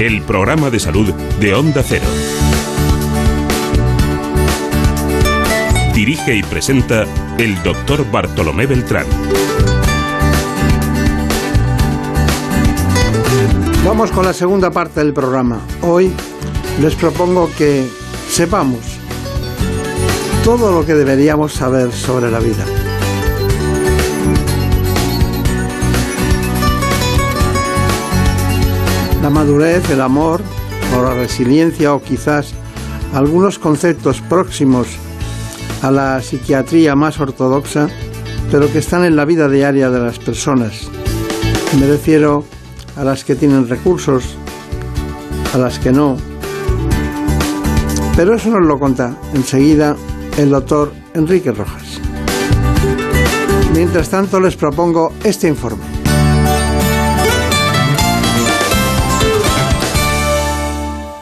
[0.00, 2.06] El programa de salud de Onda Cero.
[5.94, 7.04] Dirige y presenta
[7.36, 9.04] el doctor Bartolomé Beltrán.
[13.84, 15.60] Vamos con la segunda parte del programa.
[15.82, 16.10] Hoy
[16.80, 17.86] les propongo que
[18.30, 18.89] sepamos
[20.44, 22.64] todo lo que deberíamos saber sobre la vida.
[29.22, 30.40] La madurez, el amor
[30.96, 32.54] o la resiliencia o quizás
[33.12, 34.88] algunos conceptos próximos
[35.82, 37.88] a la psiquiatría más ortodoxa,
[38.50, 40.88] pero que están en la vida diaria de las personas.
[41.78, 42.44] Me refiero
[42.96, 44.36] a las que tienen recursos,
[45.52, 46.16] a las que no.
[48.16, 49.96] Pero eso nos lo cuenta enseguida
[50.36, 52.00] el doctor Enrique Rojas.
[53.74, 55.84] Mientras tanto les propongo este informe.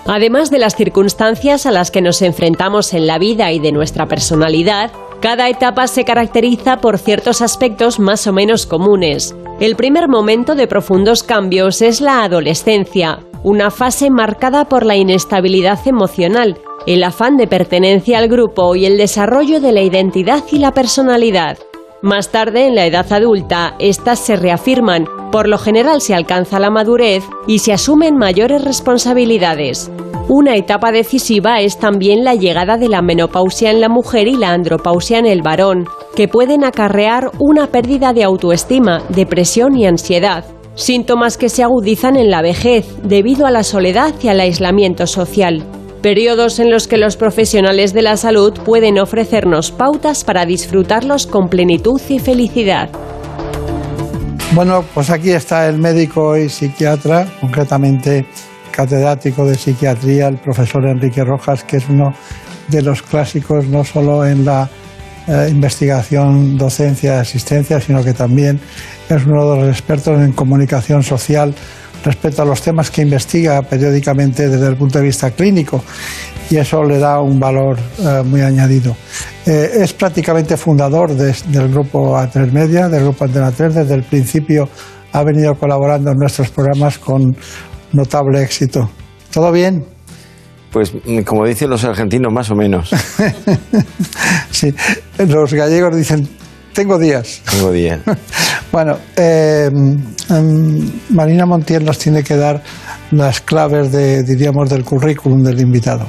[0.06, 4.06] Además de las circunstancias a las que nos enfrentamos en la vida y de nuestra
[4.06, 4.90] personalidad,
[5.20, 9.36] cada etapa se caracteriza por ciertos aspectos más o menos comunes.
[9.60, 15.78] El primer momento de profundos cambios es la adolescencia, una fase marcada por la inestabilidad
[15.86, 20.72] emocional, el afán de pertenencia al grupo y el desarrollo de la identidad y la
[20.72, 21.58] personalidad.
[22.00, 26.70] Más tarde, en la edad adulta, estas se reafirman, por lo general se alcanza la
[26.70, 29.90] madurez y se asumen mayores responsabilidades.
[30.28, 34.52] Una etapa decisiva es también la llegada de la menopausia en la mujer y la
[34.52, 35.86] andropausia en el varón,
[36.16, 42.30] que pueden acarrear una pérdida de autoestima, depresión y ansiedad, síntomas que se agudizan en
[42.30, 45.66] la vejez debido a la soledad y al aislamiento social
[45.98, 51.48] periodos en los que los profesionales de la salud pueden ofrecernos pautas para disfrutarlos con
[51.48, 52.90] plenitud y felicidad.
[54.52, 58.26] Bueno, pues aquí está el médico y psiquiatra, concretamente
[58.70, 62.14] catedrático de psiquiatría, el profesor Enrique Rojas, que es uno
[62.68, 64.68] de los clásicos no solo en la
[65.26, 68.58] eh, investigación, docencia, asistencia, sino que también
[69.08, 71.54] es uno de los expertos en comunicación social
[72.04, 75.82] respecto a los temas que investiga periódicamente desde el punto de vista clínico
[76.50, 78.96] y eso le da un valor eh, muy añadido.
[79.46, 84.68] Eh, es prácticamente fundador del grupo A3 Media, del grupo Antena 3, desde el principio
[85.12, 87.36] ha venido colaborando en nuestros programas con
[87.92, 88.90] notable éxito.
[89.32, 89.84] ¿Todo bien?
[90.72, 90.92] Pues
[91.24, 92.90] como dicen los argentinos, más o menos.
[94.50, 94.74] sí,
[95.18, 96.28] los gallegos dicen
[96.78, 97.42] tengo días.
[97.50, 97.98] Tengo días.
[98.72, 102.62] bueno, eh, em, Marina Montiel nos tiene que dar
[103.10, 106.06] las claves de, diríamos, del currículum del invitado.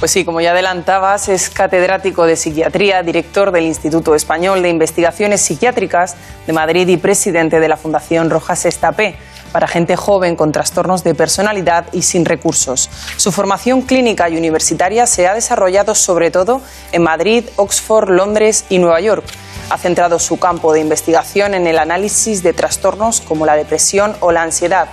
[0.00, 5.42] Pues sí, como ya adelantabas, es catedrático de psiquiatría, director del Instituto Español de Investigaciones
[5.42, 9.14] Psiquiátricas de Madrid y presidente de la Fundación Rojas Estapé
[9.52, 12.90] para gente joven con trastornos de personalidad y sin recursos.
[13.16, 18.78] Su formación clínica y universitaria se ha desarrollado sobre todo en Madrid, Oxford, Londres y
[18.80, 19.24] Nueva York
[19.72, 24.30] ha centrado su campo de investigación en el análisis de trastornos como la depresión o
[24.30, 24.88] la ansiedad.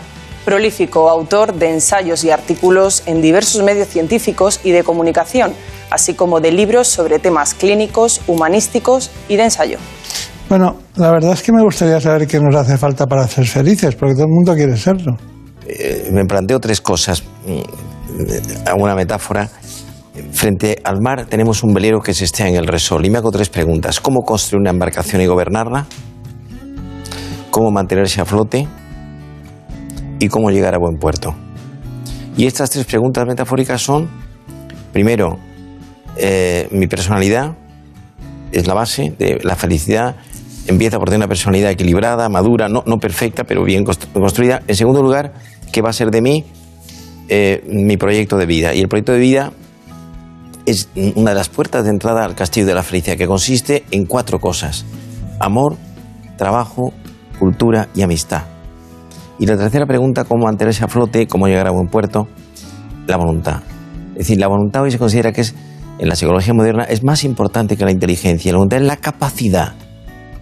[0.46, 5.54] Prolífico autor de ensayos y artículos en diversos medios científicos y de comunicación,
[5.92, 9.80] así como de libros sobre temas clínicos, humanísticos y de ensayo.
[10.48, 13.96] Bueno, la verdad es que me gustaría saber qué nos hace falta para ser felices,
[13.96, 15.18] porque todo el mundo quiere serlo.
[15.68, 17.22] Eh, me planteo tres cosas.
[17.46, 19.50] Mm, hago una metáfora
[20.32, 23.32] Frente al mar tenemos un velero que se estea en el resol y me hago
[23.32, 24.00] tres preguntas.
[24.00, 25.86] ¿Cómo construir una embarcación y gobernarla?
[27.50, 28.68] ¿Cómo mantenerse a flote?
[30.20, 31.36] ¿Y cómo llegar a buen puerto?
[32.38, 34.10] Y estas tres preguntas metafóricas son,
[34.94, 35.40] primero,
[36.16, 37.56] eh, mi personalidad
[38.52, 40.16] es la base de la felicidad.
[40.68, 44.62] Empieza por tener una personalidad equilibrada, madura, no, perfecta, pero bien construida.
[44.68, 45.34] En segundo lugar,
[45.72, 46.46] ¿qué va a ser de mí?
[47.28, 48.74] Eh, mi proyecto de vida.
[48.74, 49.52] Y el proyecto de vida
[50.70, 54.06] es una de las puertas de entrada al castillo de la felicidad, que consiste en
[54.06, 54.86] cuatro cosas.
[55.40, 55.78] Amor,
[56.38, 56.94] trabajo,
[57.40, 58.44] cultura y amistad.
[59.40, 62.28] Y la tercera pregunta, cómo mantenerse a flote, cómo llegar a buen puerto,
[63.08, 63.62] la voluntad.
[64.12, 65.56] Es decir, la voluntad hoy se considera que es,
[65.98, 68.52] en la psicología moderna, es más importante que la inteligencia.
[68.52, 69.74] La voluntad es la capacidad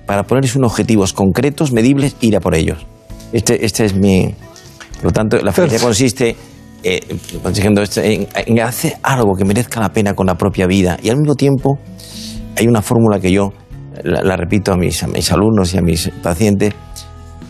[0.08, 2.86] para ponerse unos objetivos concretos, medibles, e ir a por ellos.
[3.32, 4.34] Este, este es mi...
[4.96, 6.36] Por lo tanto, la felicidad consiste
[6.88, 10.98] eh, en, hacer algo que merezca la pena con la propia vida.
[11.02, 11.80] Y al mismo tiempo
[12.56, 13.52] hay una fórmula que yo
[14.04, 16.74] la, repito a mis, a mis, alumnos y a mis pacientes.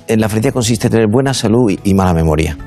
[0.07, 2.57] En la felicidad consiste en tener buena salud y, mala memoria.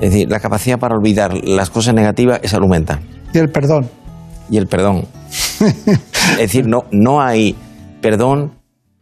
[0.00, 3.00] Es decir, la capacidad para olvidar las cosas negativas es salud mental.
[3.32, 3.88] Y el perdón.
[4.50, 5.04] Y el perdón.
[6.32, 7.54] Es decir, no, no hay
[8.00, 8.52] perdón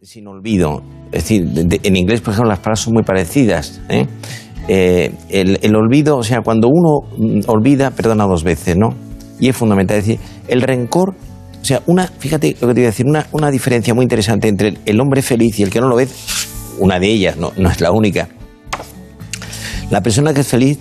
[0.03, 0.83] sin olvido.
[1.13, 3.81] Es decir, de- de- en inglés, por ejemplo, las palabras son muy parecidas.
[3.89, 4.07] ¿eh?
[4.69, 8.91] Eh, el, olvido, o sea, cuando uno mm, olvida, perdona dos veces, ¿no?
[9.41, 9.97] Y es fundamental.
[9.97, 11.15] Es decir, el rencor,
[11.61, 14.49] o sea, una, fíjate lo que te voy a decir, una, una diferencia muy interesante
[14.49, 16.07] entre el, el hombre feliz y el que no lo ve,
[16.79, 18.29] una de ellas, no, no es la única.
[19.91, 20.79] La persona que es feliz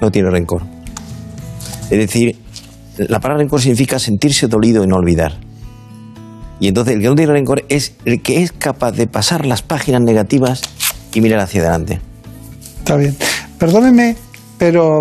[0.00, 0.62] no tiene rencor.
[1.90, 2.36] Es decir,
[2.96, 5.32] la palabra rencor significa sentirse dolido y no olvidar.
[6.60, 9.62] Y entonces el que no tiene rencor es el que es capaz de pasar las
[9.62, 10.62] páginas negativas
[11.12, 12.11] y mirar hacia adelante.
[12.82, 13.16] Está bien.
[13.60, 14.16] Perdóneme,
[14.58, 14.98] pero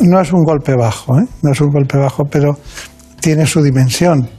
[0.00, 1.26] no es un golpe bajo, ¿eh?
[1.42, 2.58] No es un golpe bajo, pero
[3.20, 4.30] tiene su dimensión.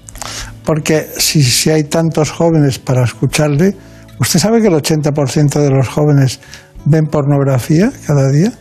[0.65, 3.75] Porque si, si hay tantos jóvenes para escucharle,
[4.19, 6.39] ¿usted sabe que el 80% de los jóvenes
[6.85, 8.51] ven pornografía cada día?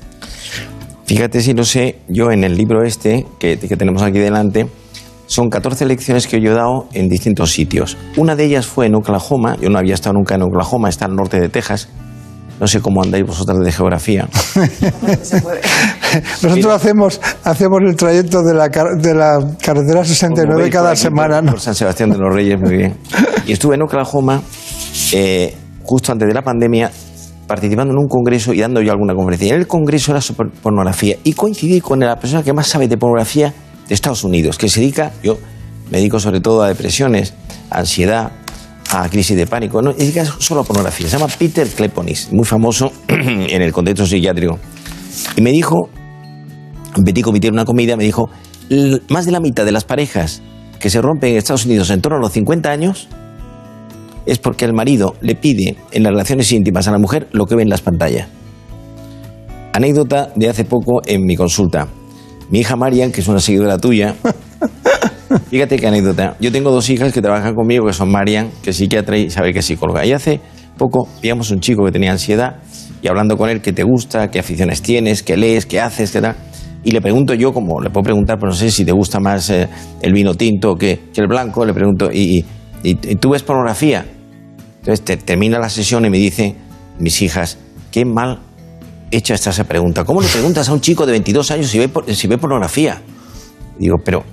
[1.07, 4.67] Fíjate si no sé, yo en el libro este que, que tenemos aquí delante,
[5.27, 7.97] son 14 lecciones que yo he dado en distintos sitios.
[8.19, 11.17] Una de ellas fue en Oklahoma, yo no había estado nunca en Oklahoma, está al
[11.17, 11.89] norte de Texas.
[12.63, 14.29] No sé cómo andáis vosotros de geografía.
[16.43, 20.85] Nosotros hacemos, hacemos el trayecto de la, car- de la carretera 69 Como veis, cada
[20.85, 21.35] por aquí, semana.
[21.39, 21.51] por- ¿no?
[21.53, 22.95] Por San Sebastián de los Reyes, muy bien.
[23.49, 24.43] Y estuve en Oklahoma
[25.13, 26.89] eh, justo antes de la pandemia
[27.49, 29.49] participando en un congreso y dando yo alguna conferencia.
[29.49, 32.87] Y en el congreso era sobre pornografía y coincidí con la persona que más sabe
[32.87, 33.53] de pornografía
[33.89, 35.37] de Estados Unidos, que se dedica, yo
[35.91, 37.35] me dedico sobre todo a depresiones,
[37.71, 38.31] ansiedad,
[38.93, 41.09] a crisis de pánico, no, dedica solo a pornografía.
[41.09, 44.59] Se llama Peter Kleponis, muy famoso en el contexto psiquiátrico.
[45.37, 45.89] Y me dijo,
[47.05, 48.29] Petit Comité en una comida, me dijo,
[48.69, 50.43] "L- más de la mitad de las parejas
[50.79, 53.09] que se rompen en Estados Unidos en torno a los 50 años
[54.27, 57.55] es porque el marido le pide en las relaciones íntimas a la mujer lo que
[57.57, 58.29] ve en las pantallas.
[59.73, 61.89] Anécdota de hace poco en mi consulta.
[62.51, 64.15] Mi hija Marian, que es una seguidora tuya,
[65.51, 66.37] fíjate qué anécdota.
[66.41, 69.53] Yo tengo dos hijas que trabajan conmigo, que son Marian, que es psiquiatra y sabe
[69.53, 70.05] que es psicóloga.
[70.05, 70.41] Y hace
[70.79, 72.57] poco pillamos un chico que tenía ansiedad
[73.03, 76.21] y hablando con él qué te gusta, qué aficiones tienes, qué lees, qué haces, qué
[76.21, 76.37] tal.
[76.85, 79.49] Y le pregunto yo, como le puedo preguntar, pero no sé si te gusta más
[79.51, 79.69] eh,
[80.01, 82.45] el vino tinto que, que el blanco, le pregunto, ¿y,
[82.83, 84.05] y, y tú ves pornografía?
[84.81, 86.57] Entonces te- termina la sesión y me dice,
[86.99, 87.59] mis hijas,
[87.93, 88.41] qué mal
[89.13, 90.03] hecha está esa pregunta.
[90.05, 93.01] ¿Cómo le preguntas a un chico de 22 años si ve, si ve pornografía?
[93.79, 94.25] Digo, pero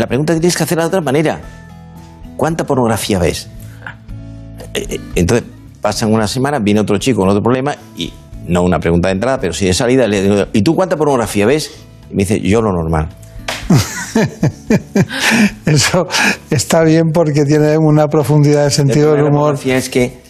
[0.00, 1.40] la pregunta tienes que hacerla de otra manera.
[2.36, 3.48] ¿Cuánta pornografía ves?
[4.74, 5.46] Eh, eh, Entonces
[5.80, 8.12] pasan unas semanas, viene otro chico con otro problema y
[8.46, 10.06] no una pregunta de entrada, pero sí de salida.
[10.06, 11.70] Le digo, ¿y tú cuánta pornografía ves?
[12.10, 13.08] Y me dice, yo lo normal.
[15.66, 16.06] Eso
[16.50, 19.40] está bien porque tiene una profundidad de sentido El del la humor.
[19.40, 20.20] pornografía es que,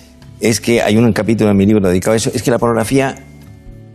[0.41, 3.14] es que hay un capítulo en mi libro dedicado a eso, es que la pornografía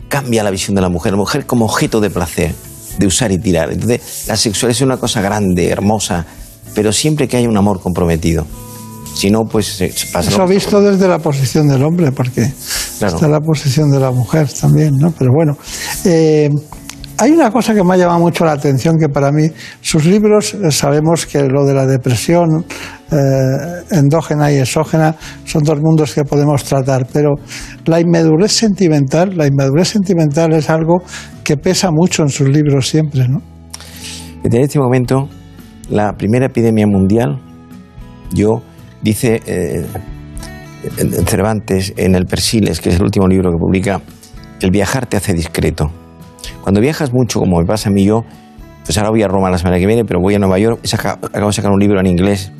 [0.08, 2.54] cambia la visión de la mujer, la mujer como objeto de placer,
[2.98, 3.72] de usar y tirar.
[3.72, 6.24] Entonces, la sexualidad es una cosa grande, hermosa,
[6.74, 8.46] pero siempre que hay un amor comprometido.
[9.14, 10.30] Si no, pues se, pasa.
[10.30, 12.50] Eso visto desde la posición del hombre, porque
[12.98, 13.14] Claro.
[13.16, 15.10] está la posición de la mujer también, ¿no?
[15.10, 15.56] Pero bueno,
[16.04, 16.48] eh,
[17.18, 19.48] hay una cosa que me ha llamado mucho la atención, que para mí,
[19.80, 22.64] sus libros, eh, sabemos que lo de la depresión
[23.10, 23.16] eh,
[23.90, 25.14] endógena y exógena
[25.44, 27.34] son dos mundos que podemos tratar, pero
[27.84, 31.02] la inmadurez sentimental, la inmadurez sentimental es algo
[31.52, 33.42] que pesa mucho en sus libros siempre, ¿no?
[34.42, 35.28] En este momento,
[35.90, 37.42] la primera epidemia mundial,
[38.32, 38.62] yo,
[39.02, 39.84] dice eh,
[41.26, 44.00] Cervantes en el Persiles, que es el último libro que publica,
[44.62, 45.90] el viajar te hace discreto.
[46.62, 48.24] Cuando viajas mucho, como me pasa a mí yo,
[48.86, 51.18] pues ahora voy a Roma la semana que viene, pero voy a Nueva York, saca-
[51.22, 52.50] acabo de sacar un libro en inglés,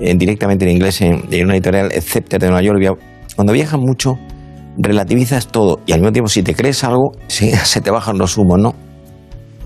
[0.00, 2.98] en- directamente en inglés, en, en una editorial, Excepte de Nueva York.
[3.36, 4.18] Cuando viajas mucho,
[4.78, 8.58] relativizas todo y al mismo tiempo, si te crees algo, se, te bajan los humos,
[8.58, 8.74] ¿no?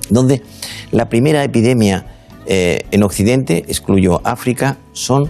[0.09, 0.42] donde
[0.92, 2.07] la primera epidemia
[2.46, 5.28] eh, en Occidente, excluyo África, son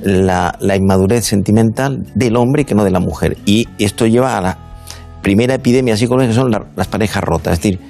[0.00, 3.36] la, la inmadurez sentimental del hombre que no de la mujer.
[3.46, 4.58] Y esto lleva a la
[5.22, 7.54] primera epidemia psicológica, que son la- las parejas rotas.
[7.54, 7.80] Es decir,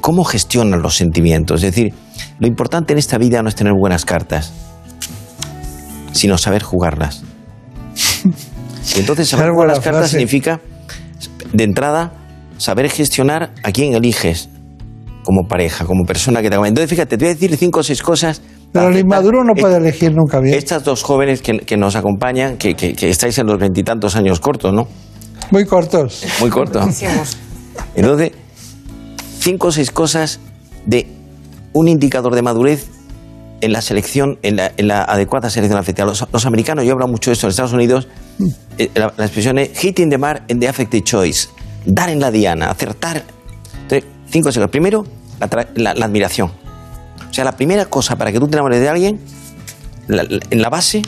[0.00, 1.64] cómo gestionan los sentimientos.
[1.64, 1.92] Es decir,
[2.38, 4.52] lo importante en esta vida no es tener buenas cartas,
[6.12, 7.24] sino saber jugarlas.
[8.96, 10.10] Y entonces saber jugar las cartas frase.
[10.12, 10.60] significa,
[11.52, 12.12] de entrada,
[12.56, 14.48] saber gestionar a quién eliges
[15.24, 16.70] como pareja, como persona que te acompaña.
[16.70, 18.40] Entonces, fíjate, te voy a decir cinco o seis cosas.
[18.72, 20.54] Pero el inmaduro no puede elegir nunca bien.
[20.54, 24.40] Estas dos jóvenes que, que nos acompañan, que, que- que estáis en los veintitantos años
[24.40, 24.88] cortos, ¿no?
[25.50, 26.24] Muy cortos.
[26.40, 26.80] Muy corto.
[27.94, 28.32] Entonces,
[29.40, 30.40] cinco o seis cosas
[30.84, 31.06] de
[31.72, 32.88] un indicador de madurez
[33.60, 36.06] en la selección, en la, en la adecuada selección afectiva.
[36.06, 38.08] Los, los americanos, yo hablo mucho de esto en Estados Unidos,
[38.94, 41.48] la, la expresión es hitting the mark in the affective choice,
[41.84, 43.24] dar en la diana, acertar.
[43.82, 44.70] Entonces, cinco segundos.
[44.70, 45.04] Primero,
[45.40, 46.50] la, la- la admiración.
[47.28, 49.20] O sea, la primera cosa para que tú te enamores de alguien
[50.08, 51.02] en la base,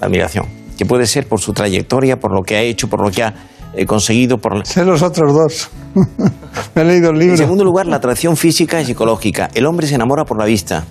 [0.00, 0.46] la admiración,
[0.78, 3.34] que puede ser por su trayectoria, por lo que ha hecho, por lo que ha
[3.74, 4.64] eh, conseguido, por...
[4.66, 5.70] Sé los otros dos.
[6.74, 7.34] Me he leído el libro.
[7.34, 9.50] En segundo lugar, la atracción física y psicológica.
[9.54, 10.84] El hombre se enamora por la vista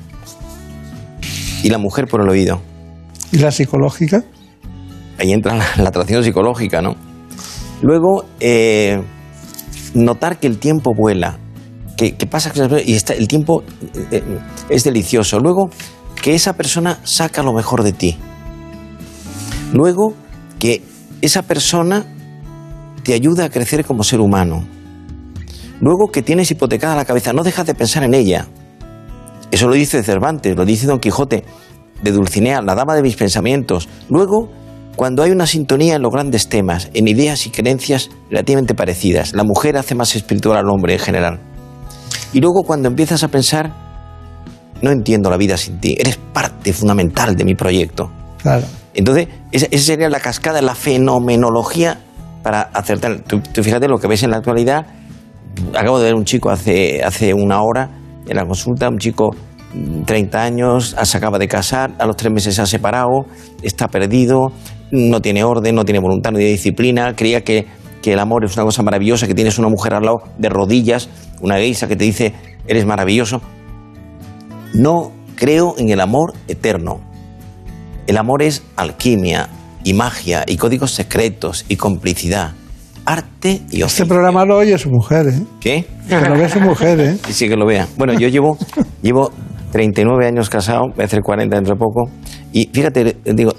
[1.64, 2.62] y la mujer por el oído.
[3.32, 4.24] ¿Y la psicológica?
[5.24, 6.97] Ahí entra la, la atracción psicológica, ¿no?
[7.82, 9.01] Luego, eh,
[9.93, 11.38] notar que el tiempo vuela,
[11.95, 12.51] que, pasa
[12.86, 13.63] y el tiempo
[13.93, 14.24] eh, eh,
[14.67, 15.39] es delicioso.
[15.39, 15.69] Luego,
[16.21, 18.17] que esa persona saca lo mejor de ti.
[19.71, 20.13] Luego,
[20.59, 20.82] que
[21.21, 22.05] esa persona
[23.03, 24.67] te ayuda a crecer como ser humano.
[25.80, 28.47] Luego, que tienes hipotecada la cabeza, no dejas de pensar en ella.
[29.51, 31.45] Eso lo dice Cervantes, lo dice Don Quijote,
[32.01, 33.88] de Dulcinea, la dama de mis pensamientos.
[34.09, 34.49] Luego,
[34.96, 39.44] cuando hay una sintonía en los grandes temas, en ideas y creencias relativamente parecidas, la
[39.44, 41.39] mujer hace más espiritual al hombre en general.
[42.32, 43.74] Y luego cuando empiezas a pensar,
[44.82, 48.12] no entiendo la vida sin ti, eres parte fundamental de mi proyecto.
[48.41, 48.66] Claro.
[48.94, 52.00] Entonces, esa, esa sería la cascada, la fenomenología
[52.44, 53.22] para acertar.
[53.22, 54.86] Tú, tú fíjate lo que ves en la actualidad.
[55.76, 57.89] Acabo de ver un chico hace, hace una hora
[58.28, 59.32] en la consulta, un chico
[59.74, 63.26] mm, 30 años, se acaba de casar, a los tres meses se ha separado,
[63.62, 64.52] está perdido,
[64.94, 67.66] no tiene orden, no tiene voluntad, no tiene disciplina, creía que,
[68.02, 71.10] que el amor es una cosa maravillosa, que tienes una mujer al lado de rodillas,
[71.41, 72.34] una geisa que te dice,
[72.68, 73.41] eres maravilloso.
[74.74, 77.02] No creo en el amor eterno.
[78.06, 79.50] El amor es alquimia
[79.84, 82.52] y magia y códigos secretos y complicidad,
[83.06, 84.08] arte y Este oficio.
[84.08, 85.41] programa lo oye su mujer, ¿eh?
[85.60, 85.86] ¿Qué?
[86.08, 87.18] Que lo ve su mujer, ¿eh?
[87.26, 87.88] Sí, sí que lo vea.
[87.98, 88.58] Bueno, yo llevo,
[89.02, 89.32] llevo
[89.72, 92.10] 39 años casado, voy a hacer 40 dentro de poco.
[92.52, 93.54] Y fíjate, digo,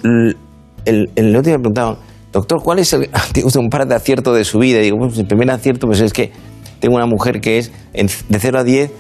[0.85, 1.97] el, el, otro día me preguntaban,
[2.33, 3.09] doctor, ¿cuál es el,
[3.59, 4.79] un par de aciertos de su vida?
[4.81, 6.33] Y digo, pues el primer acierto pues es que
[6.81, 8.91] tengo una mujer que es en- de 0 a 10,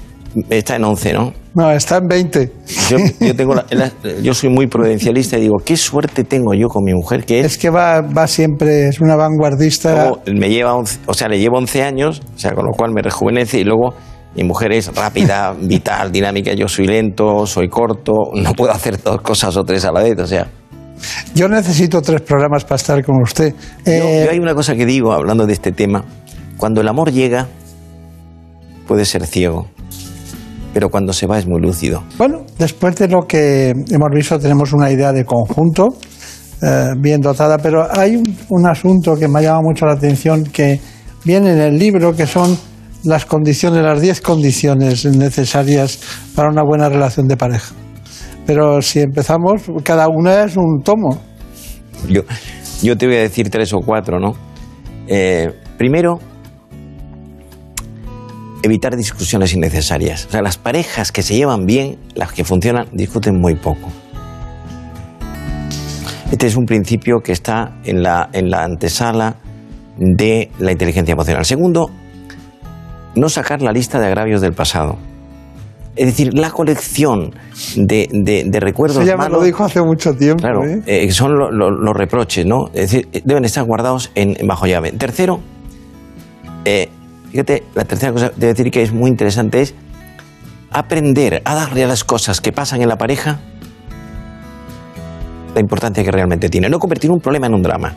[0.50, 1.32] está en 11, ¿no?
[1.54, 2.52] No, está en 20.
[2.90, 6.68] Yo, yo tengo la- la- yo soy muy prudencialista y digo, qué suerte tengo yo
[6.68, 7.46] con mi mujer que es...
[7.46, 9.92] Es que va, va siempre, es una vanguardista.
[9.94, 12.92] Luego me lleva 11 o sea, le llevo 11 años, o sea, con lo cual
[12.92, 13.94] me rejuvenece y luego
[14.34, 19.20] mi mujer es rápida, vital, dinámica, yo soy lento, soy corto, no puedo hacer dos
[19.20, 20.48] cosas o tres a la vez, o sea.
[21.34, 23.54] Yo necesito tres programas para estar con usted.
[23.84, 26.04] Yo, Eh, yo hay una cosa que digo hablando de este tema,
[26.56, 27.48] cuando el amor llega
[28.86, 29.66] puede ser ciego,
[30.72, 32.02] pero cuando se va es muy lúcido.
[32.18, 35.96] Bueno, después de lo que hemos visto, tenemos una idea de conjunto
[36.62, 40.44] eh, bien dotada, pero hay un, un asunto que me ha llamado mucho la atención
[40.44, 40.80] que
[41.24, 42.56] viene en el libro, que son
[43.04, 46.00] las condiciones, las 10 condiciones necesarias
[46.34, 47.74] para una buena relación de pareja.
[48.46, 51.18] Pero si empezamos, cada una es un tomo.
[52.08, 52.22] Yo,
[52.82, 54.34] yo te voy a decir tres o cuatro, ¿no?
[55.06, 56.18] Eh, primero,
[58.62, 60.26] evitar discusiones innecesarias.
[60.26, 63.90] O sea, las parejas que se llevan bien, las que funcionan, discuten muy poco.
[66.30, 69.36] Este es un principio que está en la, en la antesala
[69.96, 71.44] de la inteligencia emocional.
[71.44, 71.90] Segundo,
[73.14, 74.98] no sacar la lista de agravios del pasado.
[75.96, 77.34] Es decir, la colección
[77.76, 80.40] de, de- de recuerdos Eso ya me lo dijo hace mucho tiempo.
[80.42, 80.82] Claro, ¿eh?
[80.86, 82.66] eh, son lo- lo- los reproches, ¿no?
[82.74, 84.90] Es decir, eh, deben estar guardados en, en bajo llave.
[84.92, 85.38] Tercero,
[86.64, 86.88] eh,
[87.30, 89.74] fíjate, la tercera cosa que decir que es muy interesante es
[90.72, 93.38] aprender a darle a las cosas que pasan en la pareja
[95.54, 96.68] la importancia que realmente tiene.
[96.68, 97.94] No convertir un problema en un drama.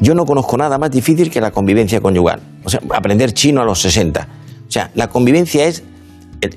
[0.00, 2.40] Yo no conozco nada más difícil que la convivencia conyugal.
[2.64, 4.28] O sea, aprender chino a los 60.
[4.68, 5.82] O sea, la convivencia es,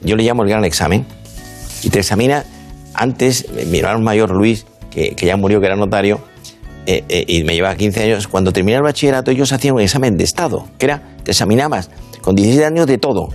[0.03, 1.05] yo le llamo el gran examen.
[1.83, 2.43] Y te examina
[2.93, 6.19] antes, mi hermano mayor Luis, que, que ya murió, que era notario,
[6.87, 10.17] eh, eh, y me llevaba 15 años, cuando terminé el bachillerato ellos hacían un examen
[10.17, 11.89] de Estado, que era, te examinabas
[12.21, 13.29] con 17 años de todo,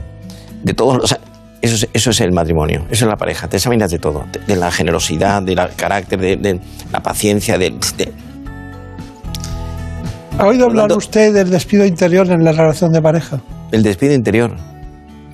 [0.65, 1.19] de todo, o sea,
[1.61, 4.41] eso es, eso es el matrimonio, eso es la pareja, te examinas de todo, de,
[4.41, 8.13] de la generosidad, del carácter, de, de la paciencia, de, de-
[10.39, 13.41] ¿Ha oído hablar usted del despido interior en la relación de pareja?
[13.71, 14.57] el despido interior.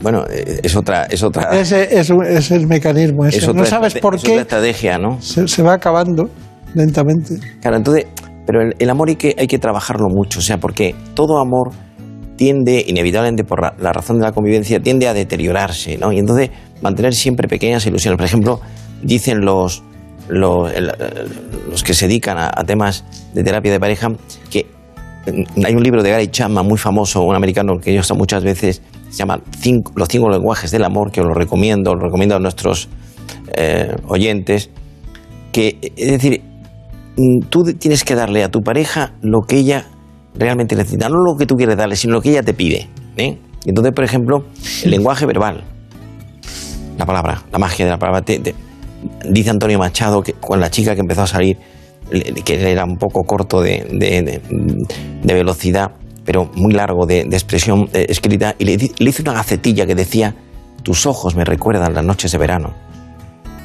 [0.00, 2.10] Bueno, eh, es otra, es otra, Ese es,
[2.50, 3.24] el mecanismo.
[3.26, 3.38] ese.
[3.38, 5.20] es no sabes por es otra qué estrategia, ¿no?
[5.20, 6.30] se, se va acabando
[6.74, 7.38] lentamente.
[7.60, 8.06] Claro, entonces,
[8.46, 11.70] pero el, el amor hay que, hay que trabajarlo mucho, o sea, porque todo amor
[12.36, 16.12] tiende, inevitablemente por la, la razón de la convivencia, tiende a deteriorarse, ¿no?
[16.12, 16.50] Y entonces
[16.80, 18.16] mantener siempre pequeñas ilusiones.
[18.16, 18.60] Por ejemplo,
[19.02, 19.82] dicen los,
[20.28, 20.92] los, el-
[21.68, 23.04] los que se dedican a, a temas
[23.34, 24.08] de terapia de pareja
[24.50, 24.66] que
[25.26, 28.44] mm, hay un libro de Gary Chapman muy famoso, un americano que yo uso muchas
[28.44, 29.40] veces, se llama
[29.94, 32.88] Los cinco lenguajes del amor, que os lo recomiendo, lo recomiendo a nuestros
[33.54, 34.70] eh, oyentes,
[35.52, 36.42] que es decir,
[37.16, 39.86] mm, tú tienes que darle a tu pareja lo que ella
[40.34, 42.88] realmente necesita, no lo que tú quieres darle, sino lo que ella te pide.
[43.16, 43.38] ¿eh?
[43.64, 44.44] Entonces, por ejemplo,
[44.84, 45.64] el lenguaje verbal,
[46.96, 48.24] la palabra, la magia de la palabra,
[49.30, 51.56] Dice Antonio Machado que con la chica que empezó a salir,
[52.44, 54.40] que era un poco corto de, de,
[55.22, 55.92] de velocidad,
[56.28, 60.34] pero muy largo de, expresión eh, escrita, y le, le hice una gacetilla que decía,
[60.82, 62.74] tus ojos me recuerdan las noches de verano.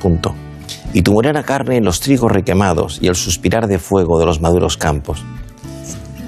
[0.01, 0.33] Punto.
[0.93, 4.39] Y tu morena carne en los trigos requemados y el suspirar de fuego de los
[4.39, 5.25] maduros campos.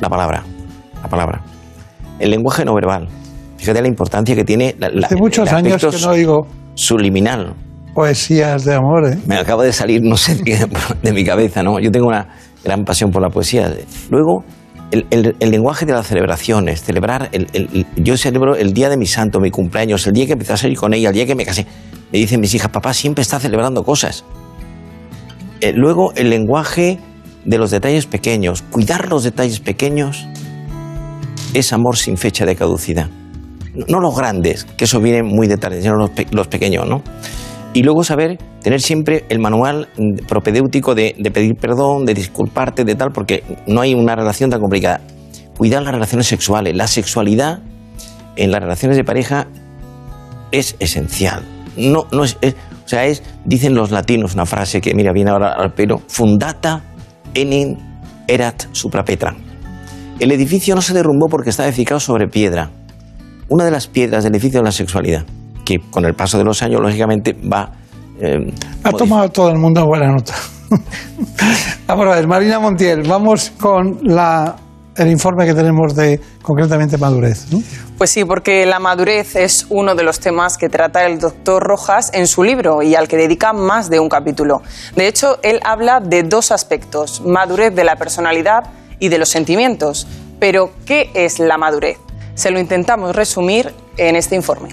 [0.01, 0.43] La palabra,
[1.01, 1.41] la palabra.
[2.19, 3.07] El lenguaje no verbal.
[3.55, 4.75] Fíjate la importancia que tiene.
[4.77, 6.47] La, Hace muchos años que no oigo.
[6.73, 7.53] Subliminal.
[7.93, 9.17] Poesías de amor, ¿eh?
[9.25, 11.79] Me acaba de salir, no sé, de mi cabeza, ¿no?
[11.79, 12.27] Yo tengo una
[12.61, 13.73] gran pasión por la poesía.
[14.09, 14.43] Luego,
[14.91, 19.51] el, lenguaje de las celebraciones, celebrar, el, yo celebro el día de mi santo, mi
[19.51, 21.65] cumpleaños, el día que empecé a salir con ella, el día que me casé.
[22.11, 24.23] Me dicen mis hijas, papá siempre está celebrando cosas.
[25.61, 26.99] Eh, luego, el lenguaje
[27.45, 30.27] de los detalles pequeños, cuidar los detalles pequeños
[31.53, 33.09] es amor sin fecha de caducidad.
[33.87, 37.01] No los grandes, que eso viene muy de tarde, sino los, pequeños, ¿no?
[37.75, 39.89] Y luego saber tener siempre el manual
[40.29, 45.01] propedéutico de, pedir perdón, de disculparte, de tal, porque no hay una relación tan complicada.
[45.57, 46.73] Cuidar las relaciones sexuales.
[46.73, 47.59] La sexualidad
[48.37, 49.47] en las relaciones de pareja
[50.53, 51.43] es esencial.
[51.75, 55.55] No, no es, o sea, es, dicen los latinos una frase que, mira, viene ahora
[55.57, 56.81] al pelo, fundata
[57.33, 57.75] enim
[58.25, 59.35] erat suprapetra.
[60.17, 62.71] El edificio no se derrumbó porque estaba edificado sobre piedra.
[63.49, 65.25] Una de las piedras del edificio es la sexualidad,
[65.65, 67.71] que con el paso de los años, lógicamente, va...
[68.21, 70.33] Eh, ha tomado todo el mundo buena nota.
[71.87, 74.55] vamos a ver, Marina Montiel, vamos con la
[74.97, 77.51] el informe que tenemos de concretamente madurez.
[77.51, 77.61] ¿no?
[77.97, 82.11] Pues sí, porque la madurez es uno de los temas que trata el doctor Rojas
[82.13, 84.61] en su libro y al que dedica más de un capítulo.
[84.95, 88.63] De hecho, él habla de dos aspectos, madurez de la personalidad
[88.99, 90.07] y de los sentimientos.
[90.39, 91.97] Pero, ¿qué es la madurez?
[92.35, 94.69] Se lo intentamos resumir en este informe.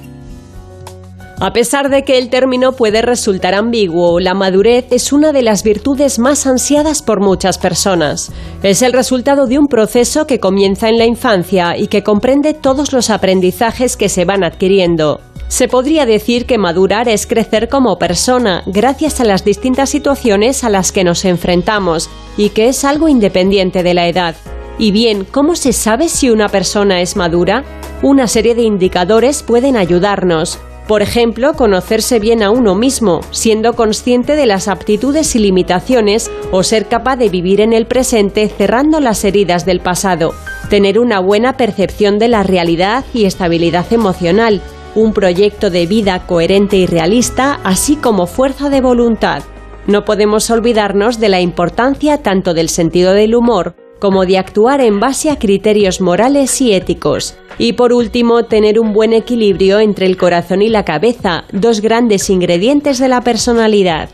[1.45, 5.65] A pesar de que el término puede resultar ambiguo, la madurez es una de las
[5.65, 8.31] virtudes más ansiadas por muchas personas.
[8.63, 12.93] Es el resultado de un proceso que comienza en la infancia y que comprende todos
[12.93, 15.19] los aprendizajes que se van adquiriendo.
[15.49, 20.71] Se podría decir que madurar es crecer como persona gracias a las distintas situaciones a
[20.71, 24.37] las que nos enfrentamos y que es algo independiente de la edad.
[24.79, 27.65] Y bien, ¿cómo se sabe si una persona es madura?
[28.01, 30.61] Una serie de indicadores pueden ayudarnos.
[30.89, 36.63] Por ejemplo, conocerse bien a uno mismo, siendo consciente de las aptitudes y limitaciones o
[36.63, 40.35] ser capaz de vivir en el presente cerrando las heridas del pasado.
[40.71, 44.61] Tener una buena percepción de la realidad y estabilidad emocional,
[44.95, 49.43] un proyecto de vida coherente y realista, así como fuerza de voluntad.
[49.87, 54.99] No podemos olvidarnos de la importancia tanto del sentido del humor como de actuar en
[54.99, 57.37] base a criterios morales y éticos.
[57.57, 62.29] Y por último, tener un buen equilibrio entre el corazón y la cabeza, dos grandes
[62.29, 64.11] ingredientes de la personalidad.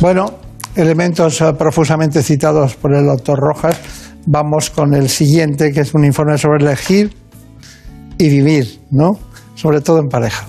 [0.00, 0.38] Bueno,
[0.76, 3.80] elementos eh, profusamente citados por el doctor Rojas.
[4.24, 7.12] Vamos con el siguiente, que es un informe sobre elegir
[8.18, 9.18] y vivir, ¿no?
[9.56, 10.46] Sobre todo en pareja.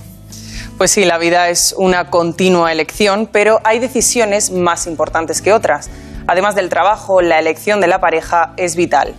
[0.77, 5.89] Pues sí, la vida es una continua elección, pero hay decisiones más importantes que otras.
[6.27, 9.13] Además del trabajo, la elección de la pareja es vital.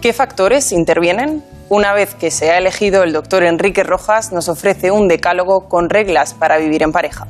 [0.00, 1.42] ¿Qué factores intervienen?
[1.68, 5.90] Una vez que se ha elegido, el doctor Enrique Rojas nos ofrece un decálogo con
[5.90, 7.26] reglas para vivir en pareja.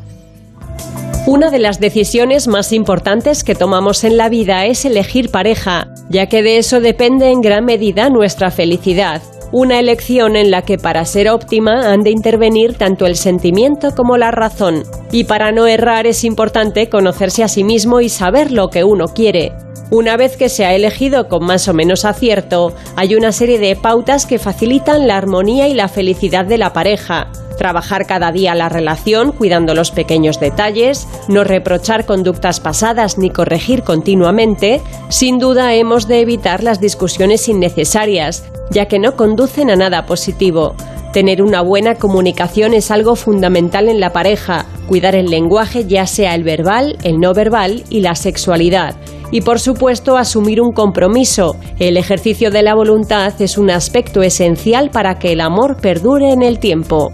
[1.26, 6.26] Una de las decisiones más importantes que tomamos en la vida es elegir pareja, ya
[6.26, 9.20] que de eso depende en gran medida nuestra felicidad.
[9.50, 14.18] Una elección en la que para ser óptima han de intervenir tanto el sentimiento como
[14.18, 14.82] la razón.
[15.10, 19.06] Y para no errar es importante conocerse a sí mismo y saber lo que uno
[19.06, 19.52] quiere.
[19.90, 23.74] Una vez que se ha elegido con más o menos acierto, hay una serie de
[23.74, 27.28] pautas que facilitan la armonía y la felicidad de la pareja.
[27.56, 33.82] Trabajar cada día la relación cuidando los pequeños detalles, no reprochar conductas pasadas ni corregir
[33.82, 40.04] continuamente, sin duda hemos de evitar las discusiones innecesarias, ya que no conducen a nada
[40.04, 40.74] positivo.
[41.14, 46.34] Tener una buena comunicación es algo fundamental en la pareja, cuidar el lenguaje ya sea
[46.34, 48.94] el verbal, el no verbal y la sexualidad.
[49.30, 51.56] Y por supuesto asumir un compromiso.
[51.78, 56.42] El ejercicio de la voluntad es un aspecto esencial para que el amor perdure en
[56.42, 57.12] el tiempo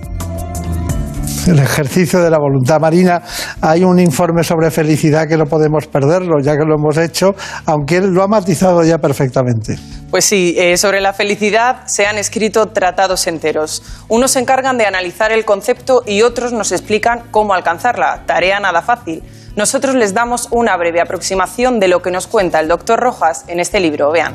[1.47, 3.23] el ejercicio de la voluntad marina.
[3.61, 7.35] Hay un informe sobre felicidad que no podemos perderlo, ya que lo hemos hecho,
[7.67, 9.77] aunque él lo ha matizado ya perfectamente.
[10.11, 13.83] Pues sí, eh, sobre la felicidad se han escrito tratados enteros.
[14.09, 18.23] Unos se encargan de analizar el concepto y otros nos explican cómo alcanzarla.
[18.27, 19.23] Tarea nada fácil.
[19.57, 23.61] Nosotros les damos una breve aproximación de lo que nos cuenta el doctor Rojas en
[23.61, 24.11] este libro.
[24.11, 24.35] Vean.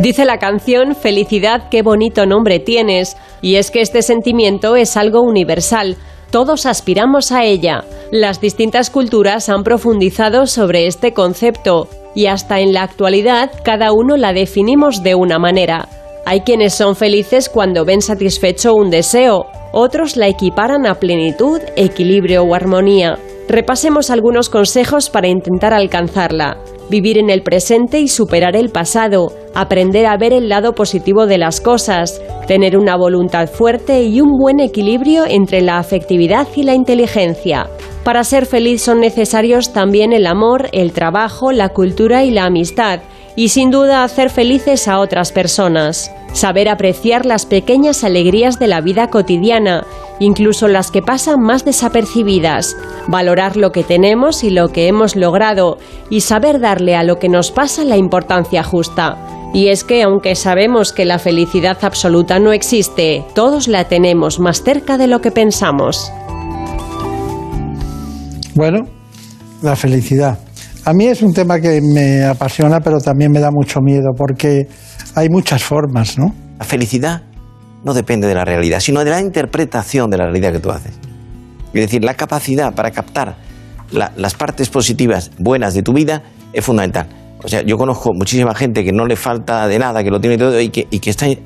[0.00, 3.16] Dice la canción Felicidad, qué bonito nombre tienes.
[3.42, 5.96] Y es que este sentimiento es algo universal.
[6.32, 7.84] Todos aspiramos a ella.
[8.10, 14.16] Las distintas culturas han profundizado sobre este concepto y hasta en la actualidad cada uno
[14.16, 15.88] la definimos de una manera.
[16.26, 22.42] Hay quienes son felices cuando ven satisfecho un deseo, otros la equiparan a plenitud, equilibrio
[22.42, 23.16] o armonía.
[23.50, 26.58] Repasemos algunos consejos para intentar alcanzarla.
[26.88, 31.36] Vivir en el presente y superar el pasado, aprender a ver el lado positivo de
[31.36, 36.74] las cosas, tener una voluntad fuerte y un buen equilibrio entre la afectividad y la
[36.74, 37.68] inteligencia.
[38.04, 43.00] Para ser feliz son necesarios también el amor, el trabajo, la cultura y la amistad,
[43.34, 46.12] y sin duda hacer felices a otras personas.
[46.34, 49.84] Saber apreciar las pequeñas alegrías de la vida cotidiana,
[50.20, 52.76] incluso las que pasan más desapercibidas.
[53.08, 55.78] Valorar lo que tenemos y lo que hemos logrado,
[56.08, 59.18] y saber darle a lo que nos pasa la importancia justa.
[59.52, 64.62] Y es que aunque sabemos que la felicidad absoluta no existe, todos la tenemos más
[64.62, 66.12] cerca de lo que pensamos.
[68.54, 68.80] Bueno,
[69.62, 70.38] la felicidad.
[70.84, 74.68] A mí es un tema que me apasiona, pero también me da mucho miedo, porque
[75.14, 76.32] hay muchas formas, ¿no?
[76.58, 77.22] La felicidad
[77.84, 80.92] no depende de la realidad, sino de la interpretación de la realidad que tú haces.
[81.72, 83.36] Es decir, la capacidad para captar
[83.92, 87.08] las partes positivas, buenas de tu vida, es fundamental.
[87.42, 90.36] O sea, yo conozco muchísima gente que no le falta de nada, que lo tiene
[90.36, 91.38] todo y que, y que está, eh,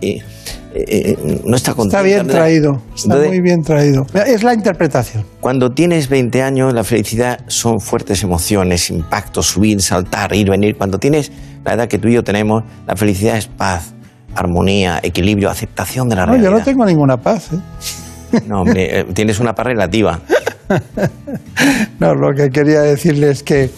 [0.74, 1.98] eh, no está contenta.
[1.98, 4.04] Está bien traído, está muy bien traído.
[4.26, 5.24] Es la interpretación.
[5.40, 10.76] Cuando tienes 20 años, la felicidad son fuertes emociones, impactos, subir, saltar, ir, venir.
[10.76, 11.30] Cuando tienes
[11.64, 13.94] la edad que tú y yo tenemos, la felicidad es paz,
[14.34, 16.50] armonía, equilibrio, aceptación de la no, realidad.
[16.50, 17.50] Yo no tengo ninguna paz.
[17.52, 18.40] ¿eh?
[18.46, 20.20] No, hombre, eh, tienes una paz relativa.
[22.00, 23.70] no, lo que quería decirle es que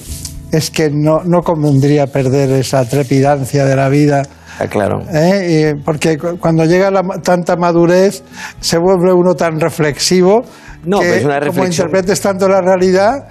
[0.52, 4.22] es que no, no convendría perder esa trepidancia de la vida.
[4.58, 5.02] Ah, claro.
[5.12, 5.74] ¿eh?
[5.84, 8.22] Porque cuando llega la, tanta madurez
[8.60, 10.44] se vuelve uno tan reflexivo
[10.84, 11.86] no, que pero es una como reflexión.
[11.88, 13.28] interpretes tanto la realidad,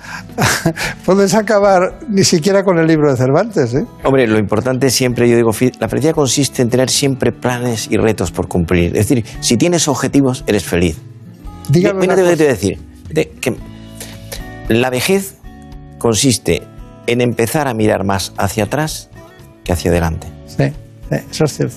[1.06, 3.74] puedes acabar ni siquiera con el libro de Cervantes.
[3.74, 3.86] ¿eh?
[4.04, 8.32] Hombre, lo importante siempre, yo digo, la felicidad consiste en tener siempre planes y retos
[8.32, 8.96] por cumplir.
[8.98, 10.98] Es decir, si tienes objetivos, eres feliz.
[11.70, 13.56] Dígame Mira, te voy a decir, de- que
[14.70, 15.36] la vejez
[15.98, 16.62] consiste
[17.08, 19.10] en empezar a mirar más hacia atrás
[19.64, 20.28] que hacia adelante.
[20.48, 20.72] Sí,
[21.10, 21.76] sí, eso es cierto.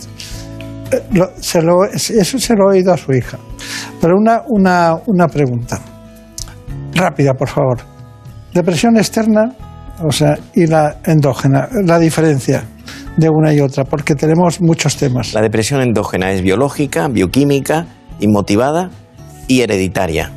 [1.12, 3.39] Lo- se lo- eso se lo he oído a su hija.
[4.01, 5.81] Pero una, una, una pregunta.
[6.94, 7.78] Rápida, por favor.
[8.55, 9.55] Depresión externa,
[10.02, 12.65] o sea, y la endógena, la diferencia
[13.16, 15.35] de una y otra, porque tenemos muchos temas.
[15.35, 17.86] La depresión endógena es biológica, bioquímica,
[18.20, 18.90] inmotivada
[19.47, 20.32] y hereditaria.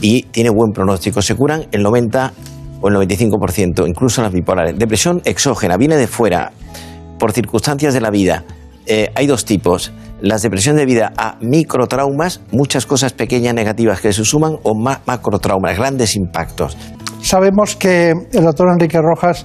[0.00, 1.22] Y tiene buen pronóstico.
[1.22, 2.32] Se curan el 90
[2.80, 4.78] o el 95%, incluso las bipolares.
[4.78, 6.52] Depresión exógena, viene de fuera,
[7.18, 8.44] por circunstancias de la vida.
[8.86, 9.92] Eh, hay dos tipos.
[10.20, 15.76] Las depresiones debidas a microtraumas, muchas cosas pequeñas negativas que se suman, o ma- macrotraumas,
[15.76, 16.76] grandes impactos.
[17.20, 19.44] Sabemos que el doctor Enrique Rojas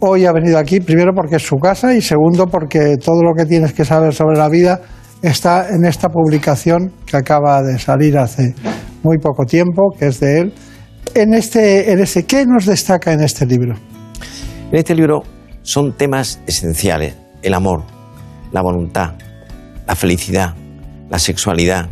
[0.00, 3.44] hoy ha venido aquí, primero porque es su casa y segundo porque todo lo que
[3.44, 4.80] tienes que saber sobre la vida
[5.22, 8.54] está en esta publicación que acaba de salir hace
[9.02, 10.54] muy poco tiempo, que es de él.
[11.14, 13.74] En este, en ese, ¿Qué nos destaca en este libro?
[14.72, 15.22] En este libro
[15.62, 17.14] son temas esenciales.
[17.42, 17.82] El amor,
[18.52, 19.14] la voluntad,
[19.86, 20.54] la felicidad,
[21.08, 21.88] la sexualidad,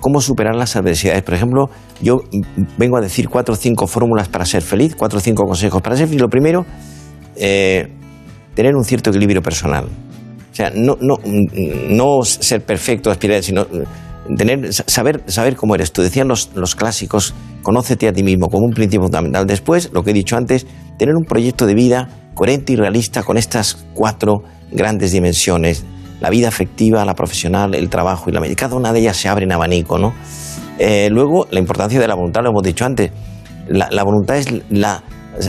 [0.00, 1.22] cómo superar las adversidades.
[1.22, 2.20] Por ejemplo, yo
[2.78, 5.96] vengo a decir cuatro o cinco fórmulas para ser feliz, cuatro o cinco consejos para
[5.96, 6.20] ser feliz.
[6.20, 6.64] Lo primero,
[7.36, 7.88] eh,
[8.54, 9.86] tener un cierto equilibrio personal.
[9.86, 11.16] O sea, no, no,
[11.90, 13.66] no ser perfecto, aspirar, sino
[14.36, 16.02] tener, saber, saber cómo eres tú.
[16.02, 19.46] Decían los, los clásicos, conócete a ti mismo como un principio fundamental.
[19.46, 20.66] Después, lo que he dicho antes,
[20.98, 25.84] tener un proyecto de vida coherente y realista con estas cuatro grandes dimensiones.
[26.20, 28.60] La vida afectiva, la profesional, el trabajo y la medicina.
[28.68, 30.14] Cada una de ellas se abre en abanico, ¿no?
[30.78, 33.10] Eh, luego, la importancia de la voluntad, lo hemos dicho antes.
[33.68, 35.02] La, voluntad es la,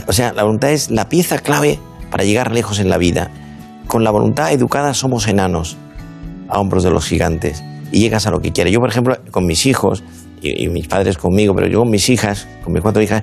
[0.06, 1.78] o sea, la voluntad es la pieza clave
[2.10, 3.30] para llegar lejos en la vida.
[3.86, 5.76] Con la voluntad educada somos enanos
[6.48, 7.62] a hombros de los gigantes
[7.92, 8.72] y llegas a lo que quieres.
[8.72, 10.02] Yo, por ejemplo, con mis hijos
[10.42, 13.22] y, y mis padres conmigo, pero yo con mis hijas, con mis cuatro hijas,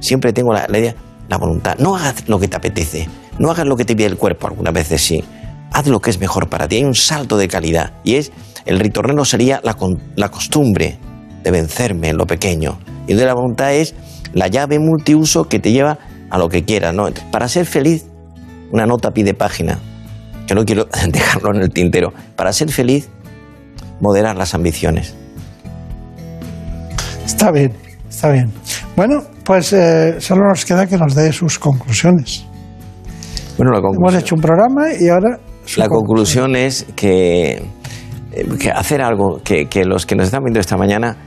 [0.00, 0.94] siempre tengo la, la idea,
[1.28, 1.76] la voluntad.
[1.78, 3.08] No hagas lo que te apetece,
[3.40, 5.24] no hagas lo que te pide el cuerpo, algunas veces sí.
[5.72, 6.76] Haz lo que es mejor para ti.
[6.76, 8.32] Hay un salto de calidad y es,
[8.66, 9.74] el ritorneno sería la,
[10.14, 10.98] la costumbre
[11.42, 12.78] de vencerme en lo pequeño.
[13.06, 13.94] Y entonces la voluntad es
[14.34, 15.98] la llave multiuso que te lleva
[16.28, 16.94] a lo que quieras.
[16.94, 17.08] ¿no?
[17.32, 18.04] Para ser feliz,
[18.72, 19.78] una nota pide página,
[20.46, 22.12] que no quiero dejarlo en el tintero.
[22.36, 23.08] Para ser feliz,
[24.00, 25.14] moderar las ambiciones.
[27.24, 27.72] Está bien,
[28.06, 28.52] está bien.
[28.96, 32.49] Bueno, pues eh, solo nos queda que nos dé sus conclusiones.
[33.60, 35.38] Bueno, la Hemos conclusión, hecho un programa y ahora
[35.76, 36.46] la conclusión.
[36.46, 37.62] conclusión es que,
[38.32, 41.18] eh, que hacer algo que, que los que nos están viendo esta mañana,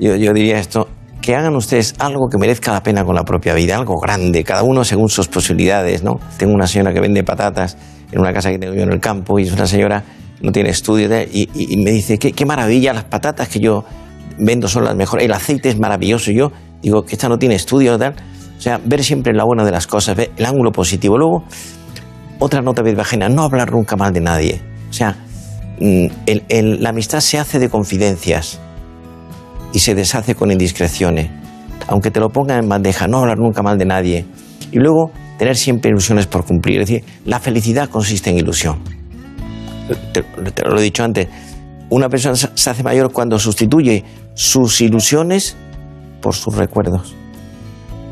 [0.00, 0.88] yo, yo diría esto,
[1.22, 4.64] que hagan ustedes algo que merezca la pena con la propia vida, algo grande, cada
[4.64, 6.18] uno según sus posibilidades, ¿no?
[6.38, 7.78] Tengo una señora que vende patatas
[8.10, 10.02] en una casa que tengo yo en el campo y es una señora
[10.42, 13.84] no tiene estudio y, y, me dice, qué, qué maravilla, las patatas que yo
[14.38, 16.32] vendo son las mejores, el aceite es maravilloso.
[16.32, 16.50] Y yo
[16.82, 18.16] digo que esta no tiene estudio, tal.
[18.56, 21.18] O sea, ver siempre la buena de las cosas, ver el ángulo positivo.
[21.18, 21.44] Luego,
[22.38, 24.60] otra nota bajena, no hablar nunca mal de nadie.
[24.90, 25.16] O sea,
[25.80, 26.06] mm,
[26.80, 28.60] la amistad se hace de confidencias
[29.72, 31.30] y se deshace con indiscreciones.
[31.88, 34.26] Aunque te lo pongan en bandeja, no hablar nunca mal de nadie.
[34.72, 36.80] Y luego, tener siempre ilusiones por cumplir.
[36.80, 38.78] Es decir, la felicidad consiste en ilusión.
[40.12, 40.24] Te,
[40.64, 41.28] lo he dicho antes.
[41.88, 44.04] Una persona se hace mayor cuando sustituye
[44.34, 45.56] sus ilusiones
[46.20, 47.14] por sus recuerdos.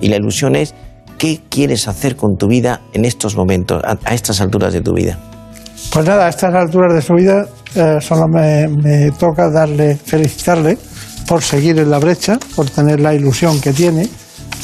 [0.01, 0.75] Y la ilusión es
[1.19, 5.19] qué quieres hacer con tu vida en estos momentos, a, estas alturas de tu vida.
[5.93, 10.79] Pues nada, a estas alturas de su vida eh, solo me, me toca darle, felicitarle
[11.27, 14.09] por seguir en la brecha, por tener la ilusión que tiene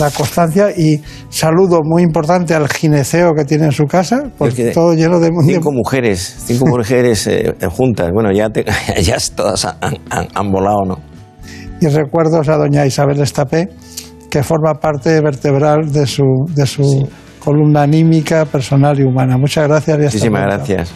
[0.01, 4.95] la constancia y saludo muy importante al gineceo que tiene en su casa, porque todo
[4.95, 5.31] lleno de...
[5.45, 8.49] Cinco mujeres, cinco mujeres eh, juntas, bueno, ya,
[9.03, 10.99] ya todas han, volado, ¿no?
[11.81, 13.69] Y recuerdos a doña Isabel Estapé,
[14.31, 17.09] que forma parte vertebral de su, de su
[17.41, 19.37] columna anímica, personal y humana.
[19.37, 19.99] Muchas gracias.
[19.99, 20.95] Y Muchísimas gracias.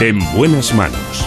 [0.00, 1.26] En buenas manos.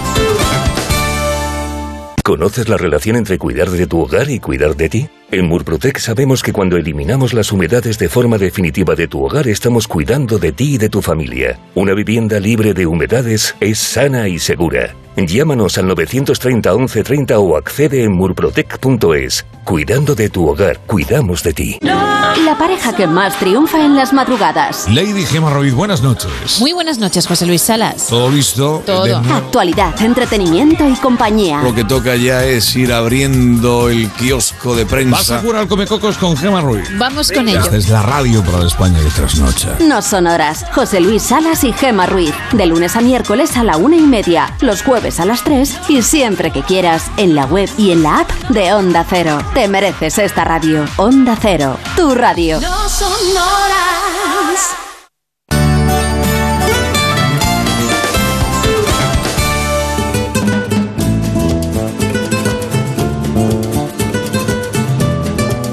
[2.24, 5.10] ¿Conoces la relación entre cuidar de tu hogar y cuidar de ti?
[5.32, 9.88] En Murprotec sabemos que cuando eliminamos las humedades de forma definitiva de tu hogar estamos
[9.88, 11.58] cuidando de ti y de tu familia.
[11.74, 14.94] Una vivienda libre de humedades es sana y segura.
[15.16, 19.46] Llámanos al 930 1130 o accede en murprotec.es.
[19.66, 21.78] Cuidando de tu hogar, cuidamos de ti.
[21.82, 24.88] La pareja que más triunfa en las madrugadas.
[24.90, 26.60] Lady Gemma Ruiz, buenas noches.
[26.60, 28.08] Muy buenas noches, José Luis Salas.
[28.08, 28.82] ¿Todo listo?
[28.86, 29.18] Todo.
[29.18, 31.62] Actualidad, entretenimiento y compañía.
[31.62, 35.18] Lo que toca ya es ir abriendo el kiosco de prensa.
[35.18, 36.90] ¿Vas a jugar al Comecocos con Gemma Ruiz?
[36.98, 37.62] Vamos con ello.
[37.72, 39.76] Es la radio para la España de trasnocha.
[39.82, 40.66] No son horas.
[40.74, 42.34] José Luis Salas y Gema Ruiz.
[42.54, 44.56] De lunes a miércoles a la una y media.
[44.62, 48.20] Los jueves a las tres y siempre que quieras en la web y en la
[48.20, 49.38] app de Onda Cero.
[49.54, 50.84] Te mereces esta radio.
[50.98, 52.60] Onda Cero, tu radio.
[52.60, 54.76] No son horas.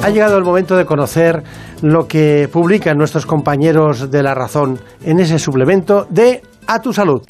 [0.04, 1.42] Ha llegado el momento de conocer
[1.82, 7.22] lo que publican nuestros compañeros de La Razón en ese suplemento de A tu Salud.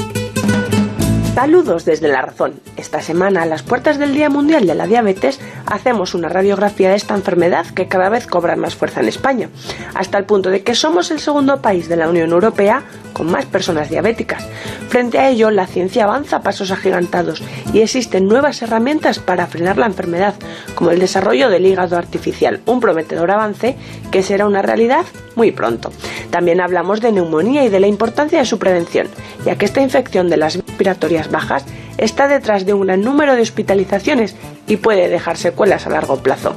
[1.37, 2.55] Saludos desde La Razón.
[2.79, 6.97] Esta semana, a las puertas del Día Mundial de la Diabetes, hacemos una radiografía de
[6.97, 9.51] esta enfermedad que cada vez cobra más fuerza en España,
[9.95, 13.45] hasta el punto de que somos el segundo país de la Unión Europea con más
[13.45, 14.49] personas diabéticas.
[14.89, 17.43] Frente a ello, la ciencia avanza a pasos agigantados
[17.75, 20.37] y existen nuevas herramientas para frenar la enfermedad,
[20.75, 23.77] como el desarrollo del hígado artificial, un prometedor avance
[24.11, 25.05] que será una realidad
[25.35, 25.93] muy pronto.
[26.31, 29.09] También hablamos de neumonía y de la importancia de su prevención,
[29.45, 31.65] ya que esta infección de las respiratorias bajas
[31.97, 34.37] está detrás de un gran número de hospitalizaciones
[34.67, 36.55] y puede dejar secuelas a largo plazo.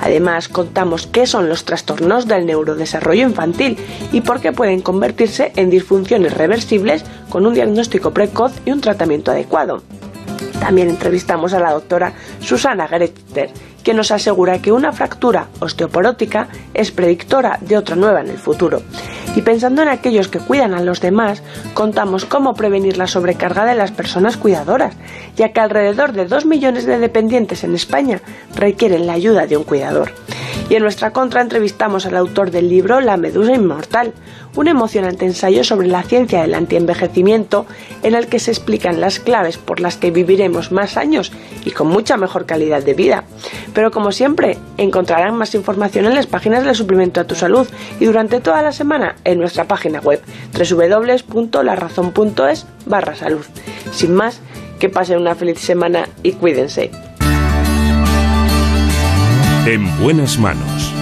[0.00, 3.78] Además, contamos qué son los trastornos del neurodesarrollo infantil
[4.10, 9.30] y por qué pueden convertirse en disfunciones reversibles con un diagnóstico precoz y un tratamiento
[9.30, 9.84] adecuado.
[10.58, 13.50] También entrevistamos a la doctora Susana Gerechter,
[13.82, 18.82] que nos asegura que una fractura osteoporótica es predictora de otra nueva en el futuro.
[19.34, 21.42] Y pensando en aquellos que cuidan a los demás,
[21.74, 24.94] contamos cómo prevenir la sobrecarga de las personas cuidadoras,
[25.36, 28.20] ya que alrededor de 2 millones de dependientes en España
[28.54, 30.12] requieren la ayuda de un cuidador.
[30.68, 34.12] Y en nuestra contra entrevistamos al autor del libro La Medusa Inmortal,
[34.56, 37.66] un emocionante ensayo sobre la ciencia del antienvejecimiento
[38.02, 41.32] en el que se explican las claves por las que viviremos más años
[41.64, 43.24] y con mucha mejor calidad de vida.
[43.74, 47.66] Pero como siempre, encontrarán más información en las páginas del suplemento a tu salud
[48.00, 50.20] y durante toda la semana en nuestra página web
[50.52, 53.44] www.larazón.es barra salud.
[53.92, 54.40] Sin más,
[54.78, 56.90] que pasen una feliz semana y cuídense.
[59.64, 60.92] En buenas manos.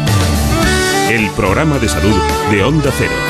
[1.11, 2.15] El programa de salud
[2.51, 3.30] de Onda Cero.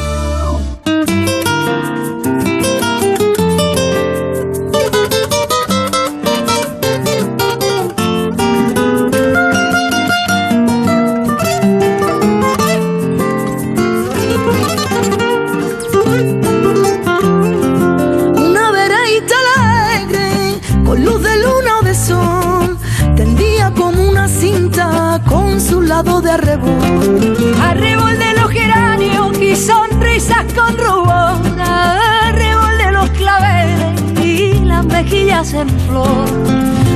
[35.41, 36.29] Lirias en flor,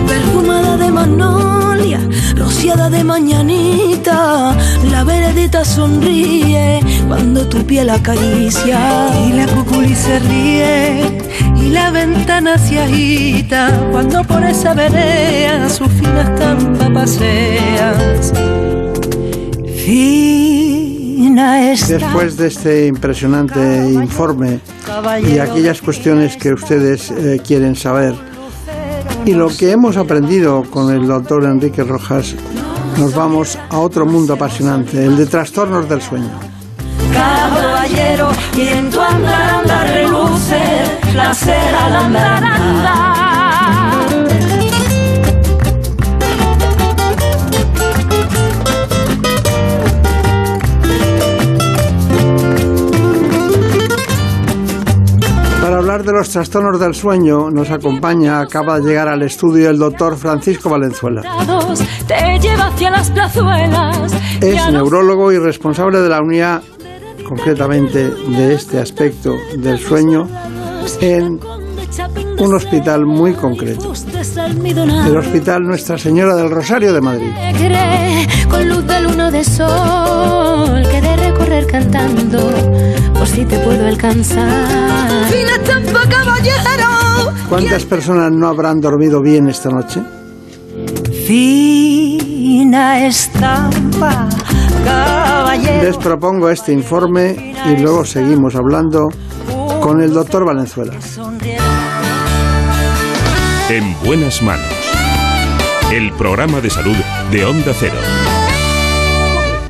[0.08, 2.00] perfumada de magnolia,
[2.36, 4.56] rociada de mañanita.
[4.92, 11.18] La veredita sonríe cuando tu piel acaricia y la cuculi se ríe
[11.58, 18.34] y la ventana se agita cuando por esa vereda su fina estampa paseas.
[19.86, 22.06] Fina estampa.
[22.06, 24.60] Después de este impresionante informe
[25.28, 28.14] y aquellas cuestiones que ustedes eh, quieren saber,
[29.26, 32.36] y lo que hemos aprendido con el doctor Enrique Rojas,
[32.98, 36.30] nos vamos a otro mundo apasionante, el de trastornos del sueño.
[56.06, 60.70] De los trastornos del sueño, nos acompaña, acaba de llegar al estudio el doctor Francisco
[60.70, 61.22] Valenzuela.
[64.42, 66.62] Es neurólogo y responsable de la unidad,
[67.28, 70.28] concretamente de este aspecto del sueño,
[71.02, 71.40] en
[72.38, 73.94] un hospital muy concreto,
[75.08, 77.32] el Hospital Nuestra Señora del Rosario de Madrid.
[77.36, 82.52] Alegre, con luz de luna de sol que de recorrer cantando
[83.26, 84.48] por si te puedo alcanzar
[86.10, 90.02] caballero ¿Cuántas personas no habrán dormido bien esta noche?
[91.26, 94.30] fina estampa
[94.84, 99.10] caballero Les propongo este informe y luego seguimos hablando
[99.82, 100.94] con el doctor Valenzuela.
[103.70, 104.66] En buenas manos.
[105.92, 106.96] El programa de salud
[107.32, 107.98] de Onda Cero.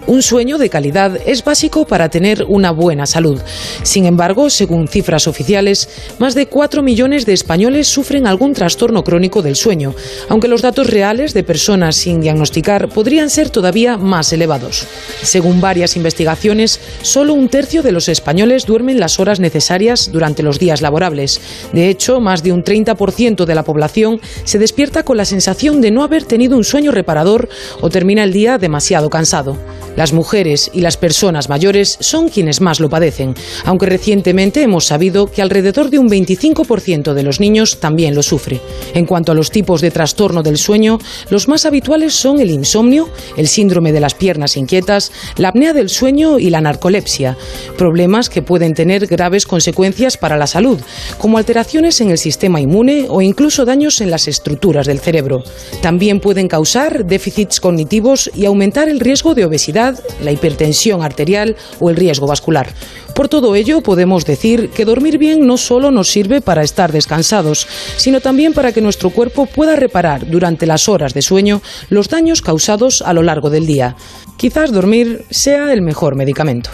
[0.08, 3.42] Un sueño de calidad es básico para tener una buena salud.
[3.82, 9.42] Sin embargo, según cifras oficiales, más de 4 millones de españoles sufren algún trastorno crónico
[9.42, 9.96] del sueño,
[10.30, 14.86] aunque los datos reales de personas sin diagnosticar podrían ser todavía más elevados.
[15.24, 20.60] Según varias investigaciones, solo un tercio de los españoles duermen las horas necesarias durante los
[20.60, 21.42] días laborables.
[21.74, 25.90] De hecho, más de un 30% de la población se despierta con la sensación de
[25.90, 27.50] no haber tenido un sueño reparador
[27.82, 29.58] o termina el día demasiado cansado.
[29.96, 35.28] Las mujeres y las personas mayores son quienes más lo padecen, aunque recientemente hemos sabido
[35.28, 38.60] que alrededor de un 25% de los niños también lo sufre.
[38.94, 41.00] En cuanto a los tipos de trastorno del sueño,
[41.30, 45.90] los más habituales son el insomnio, el síndrome de las piernas inquietas, la apnea del
[45.90, 47.38] sueño y la narcolepsia,
[47.78, 50.80] problemas que pueden tener graves consecuencias para la salud,
[51.18, 55.44] como alteraciones en el sistema inmune o incluso daños en las estructuras del cerebro.
[55.82, 59.85] También pueden causar déficits cognitivos y aumentar el riesgo de obesidad,
[60.22, 62.70] la hipertensión arterial o el riesgo vascular.
[63.14, 67.68] Por todo ello, podemos decir que dormir bien no solo nos sirve para estar descansados,
[67.98, 72.42] sino también para que nuestro cuerpo pueda reparar durante las horas de sueño los daños
[72.42, 73.96] causados a lo largo del día.
[74.38, 76.72] Quizás dormir sea el mejor medicamento.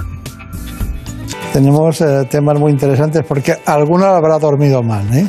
[1.54, 5.26] Tenemos eh, temas muy interesantes porque alguno habrá dormido mal, ¿eh?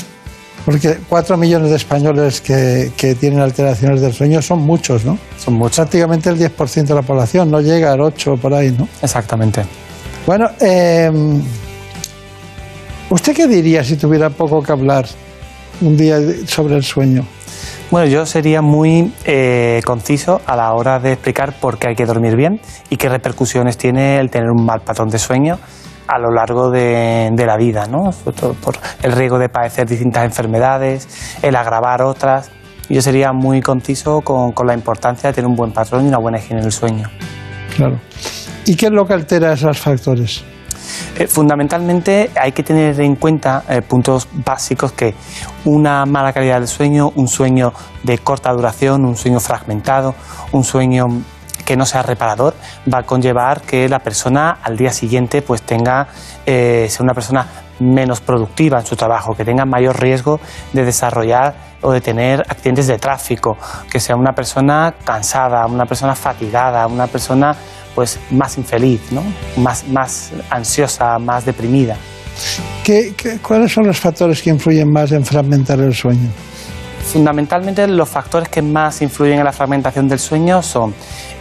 [0.64, 5.18] Porque cuatro millones de españoles que, que tienen alteraciones del sueño son muchos, ¿no?
[5.36, 5.76] Son muchos.
[5.76, 8.88] Prácticamente el 10% de la población, no llega al 8 por ahí, ¿no?
[9.02, 9.62] Exactamente.
[10.24, 11.10] Bueno, eh,
[13.10, 15.06] ¿usted qué diría si tuviera poco que hablar
[15.80, 17.26] un día sobre el sueño?
[17.90, 22.06] Bueno, yo sería muy eh, conciso a la hora de explicar por qué hay que
[22.06, 25.58] dormir bien y qué repercusiones tiene el tener un mal patrón de sueño
[26.06, 28.12] a lo largo de, de la vida, ¿no?
[28.12, 31.08] Sobre todo por el riesgo de padecer distintas enfermedades,
[31.42, 32.50] el agravar otras.
[32.88, 36.18] Yo sería muy conciso con, con la importancia de tener un buen patrón y una
[36.18, 37.08] buena higiene del sueño.
[37.76, 37.98] Claro.
[38.66, 40.44] ¿Y qué es lo que altera esos factores?
[41.18, 45.14] Eh, fundamentalmente hay que tener en cuenta eh, puntos básicos que
[45.64, 47.72] una mala calidad del sueño, un sueño
[48.02, 50.14] de corta duración, un sueño fragmentado,
[50.52, 51.06] un sueño
[51.64, 52.54] que no sea reparador,
[52.92, 56.08] va a conllevar que la persona al día siguiente pues tenga,
[56.46, 57.46] eh, sea una persona
[57.80, 60.40] menos productiva en su trabajo, que tenga mayor riesgo
[60.72, 63.56] de desarrollar o de tener accidentes de tráfico,
[63.90, 67.56] que sea una persona cansada, una persona fatigada, una persona
[67.94, 69.22] pues más infeliz, ¿no?
[69.56, 71.96] más, más ansiosa, más deprimida.
[72.84, 76.30] ¿Qué, cuáles son los factores que influyen más en fragmentar el sueño?
[77.12, 80.94] Fundamentalmente los factores que más influyen en la fragmentación del sueño son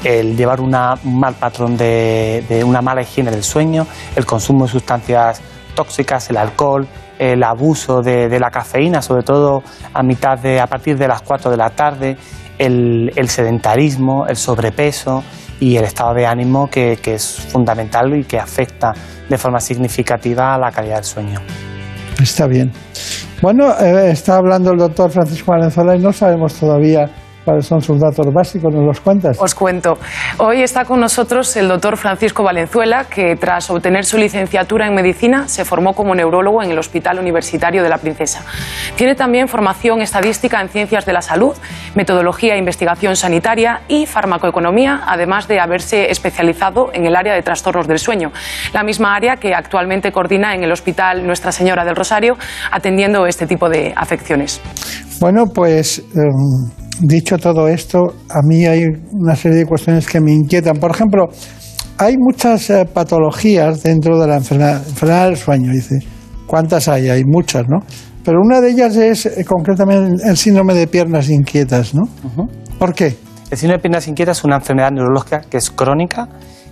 [0.03, 3.88] el llevar una, un mal patrón de, una mala higiene del sueño,
[4.18, 5.39] el consumo de sustancias
[5.73, 6.85] tóxicas, el alcohol,
[7.18, 11.49] el abuso de, la cafeína, sobre todo a mitad de, a partir de las 4
[11.49, 12.18] de la tarde,
[12.57, 15.23] el, el sedentarismo, el sobrepeso
[15.61, 18.93] y el estado de ánimo que, que, es fundamental y que afecta
[19.30, 21.39] de forma significativa a la calidad del sueño.
[22.22, 22.73] Está bien.
[23.41, 27.09] Bueno, eh, está hablando el doctor Francisco Valenzuela y no sabemos todavía
[27.43, 28.72] ¿Cuáles son sus datos básicos?
[28.72, 29.38] ¿Nos los cuentas?
[29.39, 29.97] Os cuento.
[30.38, 35.47] Hoy está con nosotros el doctor Francisco Valenzuela, que tras obtener su licenciatura en medicina
[35.47, 38.43] se formó como neurólogo en el Hospital Universitario de la Princesa.
[38.95, 41.55] Tiene también formación estadística en ciencias de la salud,
[41.95, 47.88] metodología e investigación sanitaria y farmacoeconomía, además de haberse especializado en el área de trastornos
[47.88, 48.31] del sueño,
[48.72, 52.38] la misma área que actualmente coordina en el Hospital Nuestra Señora del Rosario,
[52.72, 54.61] atendiendo este tipo de afecciones.
[55.19, 56.03] Bueno, pues.
[56.15, 60.78] Em, dicho todo esto, a mí hay una serie de cuestiones que me inquietan.
[60.78, 61.30] Por ejemplo,
[61.98, 65.72] hay muchas eh, patologías dentro de la enfermedad, enfermedad, del sueño.
[65.72, 65.99] Dice,
[66.48, 67.10] ¿cuántas hay?
[67.10, 67.80] Hay muchas, ¿no?
[68.23, 72.03] Pero una de ellas es eh, concretamente el síndrome de piernas inquietas, ¿no?
[72.78, 73.18] ¿Por qué?
[73.49, 76.30] El síndrome de piernas inquietas es una enfermedad neurológica que es crónica,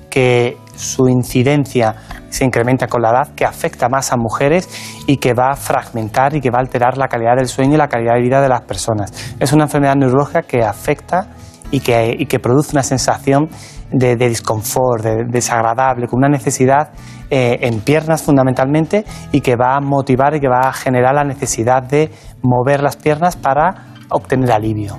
[0.09, 1.95] que su incidencia
[2.29, 4.69] se incrementa con la edad, que afecta más a mujeres
[5.07, 7.77] y que va a fragmentar y que va a alterar la calidad del sueño y
[7.77, 9.11] la calidad de vida de las personas.
[9.39, 11.27] Es una enfermedad neurológica que afecta
[11.71, 13.49] y que, produce una sensación
[13.91, 16.91] de, de disconfort, de, desagradable, con una necesidad
[17.29, 21.23] eh, en piernas fundamentalmente y que va a motivar y que va a generar la
[21.23, 22.09] necesidad de
[22.41, 24.97] mover las piernas para obtener alivio.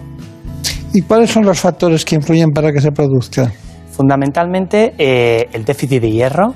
[0.92, 3.50] ¿Y cuáles son los factores que influyen para que se produzca?
[4.00, 6.54] Fundamentalmente eh, el déficit de hierro,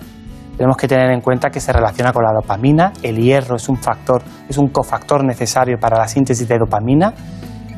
[0.56, 2.90] tenemos que tener en cuenta que se relaciona con la dopamina.
[3.02, 7.12] El hierro es un factor, es un cofactor necesario para la síntesis de dopamina.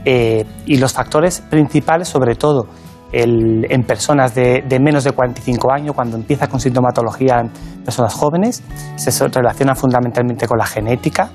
[0.04, 2.68] Eh, y los factores principales, sobre todo
[3.10, 7.50] en personas de, menos de 45 años, cuando empieza con sintomatología en
[7.82, 8.62] personas jóvenes,
[8.94, 11.28] se relaciona fundamentalmente con la genética.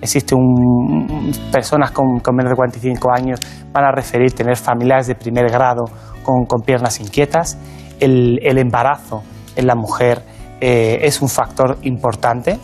[0.00, 3.40] Existe un, personas con, menos de 45 años
[3.72, 5.82] van a referir tener familiares de primer grado
[6.22, 7.58] con, piernas inquietas.
[8.00, 9.22] El, el embarazo
[9.56, 10.22] en la mujer
[10.60, 12.58] eh, es un factor importante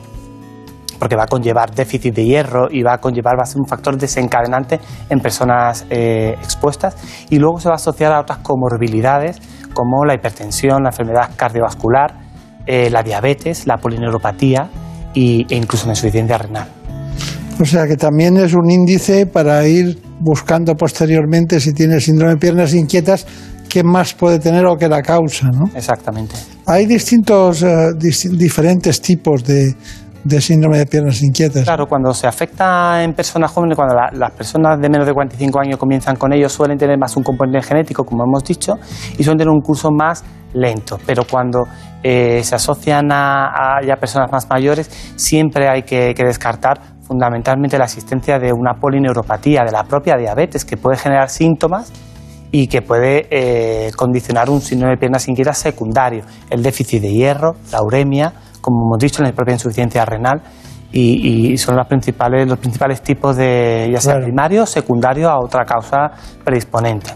[0.98, 3.66] porque va a conllevar déficit de hierro y va a conllevar, va a ser un
[3.66, 6.96] factor desencadenante en personas eh, expuestas
[7.30, 9.40] y luego se va a asociar a otras comorbilidades
[9.74, 12.14] como la hipertensión, la enfermedad cardiovascular,
[12.66, 14.68] eh, la diabetes, la polineuropatía
[15.14, 16.68] e incluso la insuficiencia renal.
[17.60, 22.38] O sea que también es un índice para ir buscando posteriormente si tiene síndrome de
[22.38, 23.26] piernas inquietas
[23.68, 25.66] qué más puede tener o qué la causa, ¿no?
[25.74, 26.34] Exactamente.
[26.66, 27.92] Hay distintos, eh,
[28.32, 29.74] diferentes tipos de,
[30.40, 31.64] síndrome de piernas inquietas.
[31.64, 35.78] Claro, cuando se afecta en personas jóvenes, cuando las personas de menos de 45 años
[35.78, 38.74] comienzan con ello, suelen tener más un componente genético, como hemos dicho,
[39.16, 40.24] y suelen tener un curso más
[40.54, 40.98] lento.
[41.06, 41.64] Pero cuando
[42.02, 47.86] eh, se asocian a, ya personas más mayores, siempre hay que, que descartar fundamentalmente la
[47.86, 51.90] existencia de una polineuropatía, de la propia diabetes, que puede generar síntomas
[52.52, 57.56] y que puede eh, condicionar un síndrome de piernas inquietas secundario, el déficit de hierro,
[57.72, 60.42] la uremia, como hemos dicho, la propia insuficiencia renal,
[60.90, 65.64] y, son los principales, los principales tipos de, ya sea primario o secundario, a otra
[65.64, 66.10] causa
[66.42, 67.10] predisponente.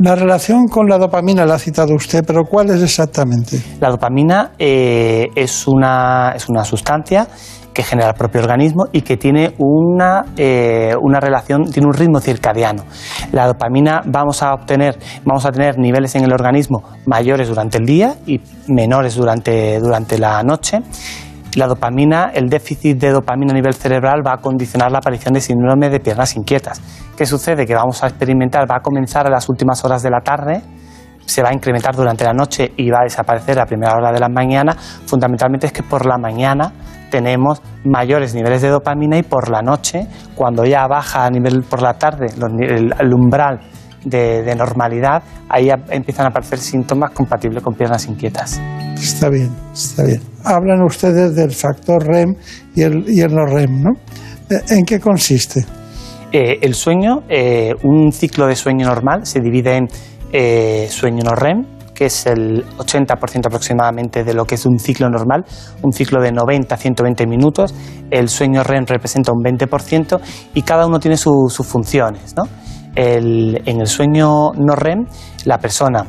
[0.00, 3.60] La relación con la dopamina la ha citado usted, pero ¿cuál es exactamente?
[3.80, 7.28] La dopamina eh, es, una, es una sustancia
[7.78, 12.18] que genera el propio organismo y que tiene una, eh, una relación, tiene un ritmo
[12.18, 12.82] circadiano.
[13.30, 17.86] La dopamina vamos a obtener, vamos a tener niveles en el organismo mayores durante el
[17.86, 20.80] día y menores durante, durante la noche.
[21.54, 25.40] La dopamina, el déficit de dopamina a nivel cerebral va a condicionar la aparición de
[25.40, 26.82] síndrome de piernas inquietas.
[27.16, 27.64] ¿Qué sucede?
[27.64, 30.62] Que vamos a experimentar, va a comenzar a las últimas horas de la tarde,
[31.24, 34.18] se va a incrementar durante la noche y va a desaparecer a primera hora de
[34.18, 34.72] la mañana,
[35.06, 36.72] fundamentalmente es que por la mañana
[37.10, 41.82] tenemos mayores niveles de dopamina y por la noche, cuando ya baja a nivel por
[41.82, 43.60] la tarde el, umbral
[44.04, 48.60] de, normalidad, ahí empiezan a aparecer síntomas compatibles con piernas inquietas.
[48.94, 50.20] Está bien, está bien.
[50.44, 52.34] Hablan ustedes del factor REM
[52.74, 53.90] y el, y el no REM, ¿no?
[54.70, 55.64] ¿En qué consiste?
[56.32, 59.88] Eh, el sueño, eh, un ciclo de sueño normal se divide en
[60.32, 61.64] eh, sueño no REM,
[61.98, 65.44] que es el 80% aproximadamente de lo que es un ciclo normal,
[65.82, 67.74] un ciclo de 90 a 120 minutos.
[68.08, 70.20] El sueño REM representa un 20%
[70.54, 72.36] y cada uno tiene sus funciones.
[72.94, 75.06] en el sueño no REM,
[75.44, 76.04] la persona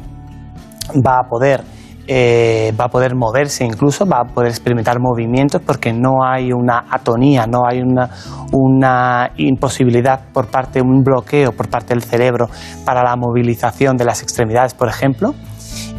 [0.95, 1.63] va a poder
[2.11, 6.85] eh, va a poder moverse incluso, va a poder experimentar movimientos porque no hay una
[6.89, 8.09] atonía, no hay una,
[8.51, 12.47] una imposibilidad por parte, un bloqueo por parte del cerebro
[12.83, 15.33] para la movilización de las extremidades, por ejemplo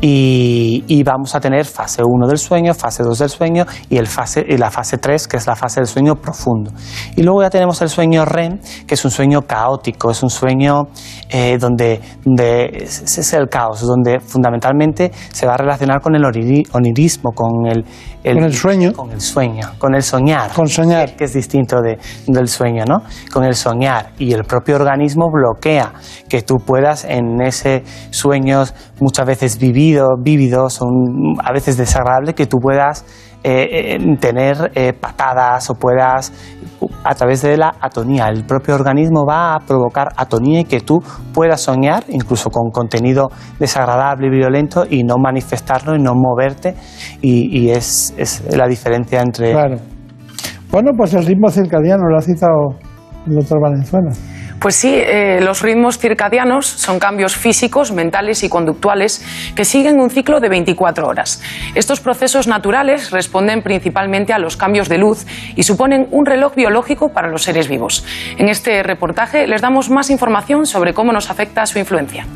[0.01, 4.45] y, vamos a tener fase 1 del sueño, fase 2 del sueño y, el fase,
[4.47, 6.71] y la fase 3, que es la fase del sueño profundo.
[7.17, 10.89] Y luego ya tenemos el sueño REM, que es un sueño caótico, es un sueño
[11.29, 12.01] eh, donde,
[12.37, 17.85] es el caos, donde fundamentalmente se va a relacionar con el onirismo, con el,
[18.23, 18.93] con el sueño.
[18.93, 20.53] Con el sueño, con el soñar.
[20.53, 21.17] Con soñar.
[21.17, 22.99] Que, es distinto de, del sueño, ¿no?
[23.33, 24.13] Con el soñar.
[24.19, 25.93] Y el propio organismo bloquea
[26.29, 29.90] que tú puedas en ese sueños muchas veces vividos,
[30.23, 30.81] vívidos,
[31.43, 33.05] a veces desagradables, que tú puedas
[33.43, 36.31] eh, eh, tener eh, patadas o puedas
[37.03, 38.29] a través de la atonía.
[38.29, 41.03] El propio organismo va a provocar atonía y que tú
[41.33, 46.75] puedas soñar, incluso con contenido desagradable y violento, y no manifestarlo y no moverte.
[47.23, 49.53] Y, es, es, la diferencia entre.
[49.53, 49.77] Claro.
[50.71, 52.77] Bueno, pues el ritmo circadiano lo ha citado
[53.27, 54.11] el doctor Valenzuela.
[54.61, 59.25] Pues sí, eh, los ritmos circadianos son cambios físicos, mentales y conductuales
[59.57, 61.43] que siguen un ciclo de 24 horas.
[61.75, 65.25] Estos procesos naturales responden principalmente a los cambios de luz
[65.57, 68.05] y suponen un reloj biológico para los seres vivos.
[68.37, 72.27] En este reportaje les damos más información sobre cómo nos afecta su influencia.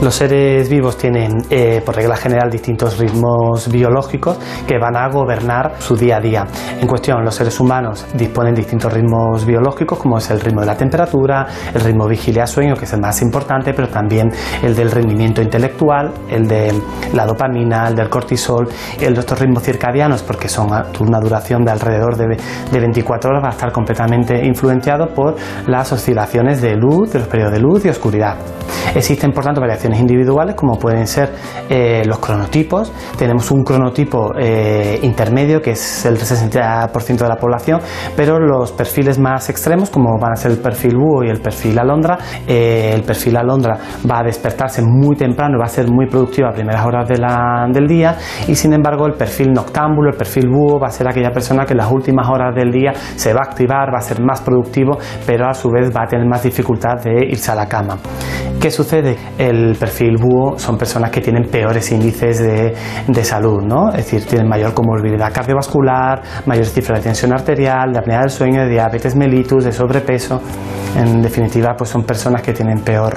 [0.00, 5.74] Los seres vivos tienen, eh, por regla general, distintos ritmos biológicos que van a gobernar
[5.80, 6.46] su día a día.
[6.80, 10.68] En cuestión, los seres humanos disponen de distintos ritmos biológicos, como es el ritmo de
[10.68, 14.30] la temperatura, el ritmo vigilia-sueño, que es el más importante, pero también
[14.62, 16.72] el del rendimiento intelectual, el de
[17.12, 18.68] la dopamina, el del cortisol,
[19.00, 20.68] el de estos ritmos circadianos, porque son
[21.00, 22.36] una duración de alrededor de,
[22.70, 25.34] de 24 horas, va a estar completamente influenciado por
[25.66, 28.36] las oscilaciones de luz, de los periodos de luz y oscuridad.
[28.94, 31.30] Existen, por tanto, variaciones individuales como pueden ser
[31.68, 32.92] eh, los cronotipos.
[33.18, 37.80] Tenemos un cronotipo eh, intermedio que es el 60% de la población,
[38.16, 41.78] pero los perfiles más extremos, como van a ser el perfil búho y el perfil
[41.78, 43.78] alondra, eh, el perfil alondra
[44.08, 47.86] va a despertarse muy temprano y va a ser muy productivo a primeras horas del
[47.86, 48.16] día,
[48.46, 51.72] y sin embargo, el perfil noctámbulo, el perfil búho, va a ser aquella persona que
[51.72, 54.98] en las últimas horas del día se va a activar, va a ser más productivo,
[55.26, 57.96] pero a su vez va a tener más dificultad de irse a la cama.
[58.60, 59.16] ¿Qué sucede?
[59.48, 62.74] El perfil búho son personas que tienen peores índices de,
[63.06, 63.88] de salud, ¿no?
[63.90, 68.62] Es decir, tienen mayor comorbilidad cardiovascular, mayor cifra de tensión arterial, de apnea del sueño,
[68.62, 70.40] de diabetes mellitus, de sobrepeso.
[70.96, 73.16] En definitiva, pues son personas que tienen peor,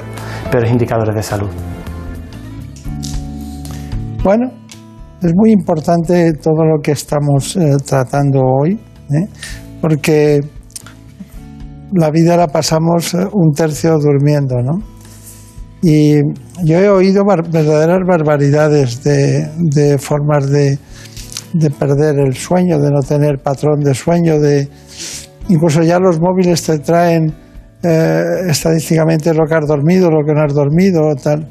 [0.50, 1.50] peores indicadores de salud.
[4.22, 4.50] Bueno,
[5.20, 9.28] es muy importante todo lo que estamos eh, tratando hoy, ¿eh?
[9.80, 10.40] porque
[11.92, 14.91] la vida la pasamos eh, un tercio durmiendo, ¿no?
[15.82, 16.20] Y
[16.64, 20.78] yo he oído verdaderas barbaridades de, formas de,
[21.78, 24.68] perder el sueño, de no tener patrón de sueño, de
[25.48, 27.34] incluso ya los móviles te traen
[27.82, 31.48] eh, estadísticamente lo que has dormido, lo que no has dormido, tal.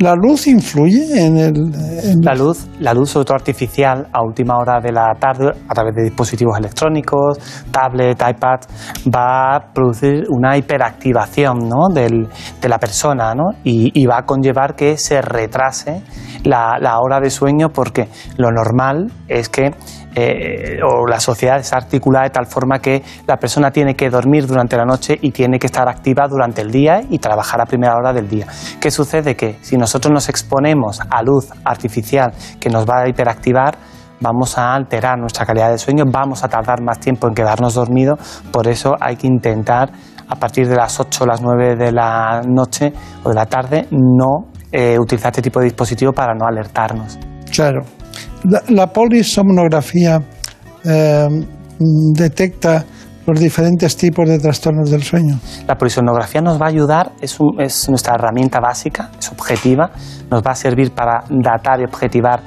[0.00, 1.54] ¿La luz influye en el...?
[2.20, 5.94] La luz, la luz sobre todo artificial a última hora de la tarde a través
[5.94, 7.38] de dispositivos electrónicos,
[7.70, 8.60] tablet, iPad,
[9.14, 11.88] va a producir una hiperactivación ¿no?
[11.92, 12.28] Del,
[12.60, 13.50] de la persona ¿no?
[13.62, 16.02] y, va a conllevar que se retrase
[16.42, 19.70] la, la hora de sueño porque lo normal es que
[20.14, 24.46] eh, o la sociedad está articulada de tal forma que la persona tiene que dormir
[24.46, 27.96] durante la noche y tiene que estar activa durante el día y trabajar a primera
[27.96, 28.46] hora del día.
[28.80, 29.34] ¿Qué sucede?
[29.34, 33.76] Que si nosotros nos exponemos a luz artificial que nos va a hiperactivar,
[34.20, 38.42] vamos a alterar nuestra calidad de sueño, vamos a tardar más tiempo en quedarnos dormidos,
[38.52, 39.90] por eso hay que intentar
[40.28, 42.92] a partir de las 8 o las 9 de la noche
[43.22, 47.18] o de la tarde no eh, utilizar este tipo de dispositivo para no alertarnos.
[47.52, 47.82] Claro.
[48.68, 50.20] La, polisomnografía
[50.84, 51.28] eh,
[51.78, 52.84] detecta
[53.26, 55.38] los diferentes tipos de trastornos del sueño.
[55.66, 59.90] La polisomnografía nos va a ayudar, es, es nuestra herramienta básica, es objetiva,
[60.30, 62.42] nos va a servir para datar y objetivar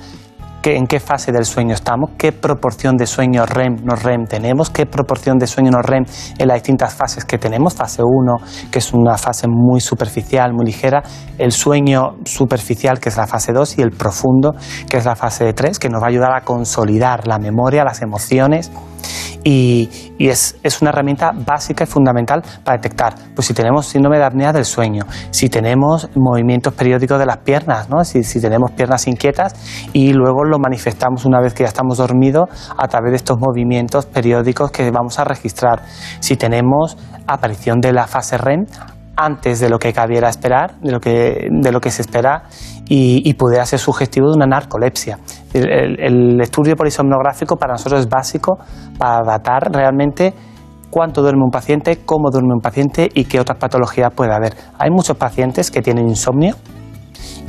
[0.64, 4.86] en qué fase del sueño estamos, qué proporción de sueño REM no REM tenemos, qué
[4.86, 6.04] proporción de sueño no REM
[6.38, 8.36] en las distintas fases que tenemos, fase 1,
[8.72, 11.04] que es una fase muy superficial, muy ligera,
[11.38, 14.54] el sueño superficial, que es la fase 2, y el profundo,
[14.90, 18.02] que es la fase 3, que nos va a ayudar a consolidar la memoria, las
[18.02, 18.72] emociones
[19.50, 24.52] y, es, una herramienta básica y fundamental para detectar pues si tenemos síndrome de apnea
[24.52, 28.04] del sueño, si tenemos movimientos periódicos de las piernas, ¿no?
[28.04, 29.54] si, si tenemos piernas inquietas
[29.94, 34.06] y luego lo manifestamos una vez que ya estamos dormidos a través de estos movimientos
[34.06, 35.82] periódicos que vamos a registrar.
[36.20, 38.66] Si tenemos aparición de la fase REM,
[39.18, 42.44] antes de lo que cabiera esperar, de lo que, de lo que se espera,
[42.88, 45.20] y, y pudiera ser sugestivo de una narcolepsia.
[45.54, 48.58] El, estudio polisomnográfico para nosotros es básico
[48.98, 50.34] para datar realmente
[50.90, 54.54] cuánto duerme un paciente, cómo duerme un paciente y qué otras patologías puede haber.
[54.78, 56.56] Hay muchos pacientes que tienen insomnio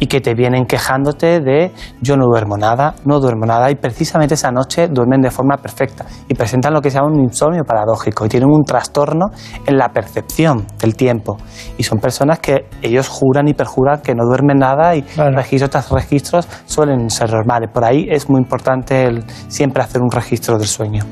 [0.00, 4.34] y que te vienen quejándote de yo no duermo nada, no duermo nada y precisamente
[4.34, 8.26] esa noche duermen de forma perfecta y presentan lo que se llama un insomnio paradójico
[8.26, 9.26] y tienen un trastorno
[9.66, 11.36] en la percepción del tiempo
[11.76, 15.90] y son personas que ellos juran y perjuran que no duermen nada y registros tras
[15.90, 17.70] registros suelen ser normales.
[17.72, 21.04] Por ahí es muy importante el, siempre hacer un registro del sueño.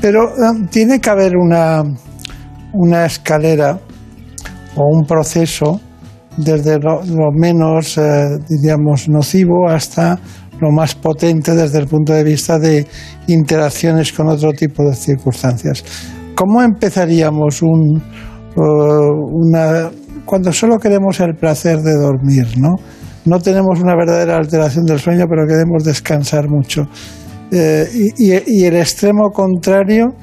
[0.00, 1.82] Pero eh, tiene que haber una,
[2.72, 3.78] una escalera
[4.76, 5.80] o un proceso
[6.36, 7.00] desde lo,
[7.32, 10.18] menos, eh, diríamos, nocivo hasta
[10.60, 12.86] lo más potente desde el punto de vista de
[13.26, 15.84] interacciones con otro tipo de circunstancias.
[16.34, 19.90] ¿Cómo empezaríamos un, eh, una,
[20.24, 22.76] cuando solo queremos el placer de dormir, ¿no?
[23.24, 26.88] No tenemos una verdadera alteración del sueño, pero queremos descansar mucho.
[27.52, 27.86] Eh,
[28.16, 30.14] y, y el extremo contrario,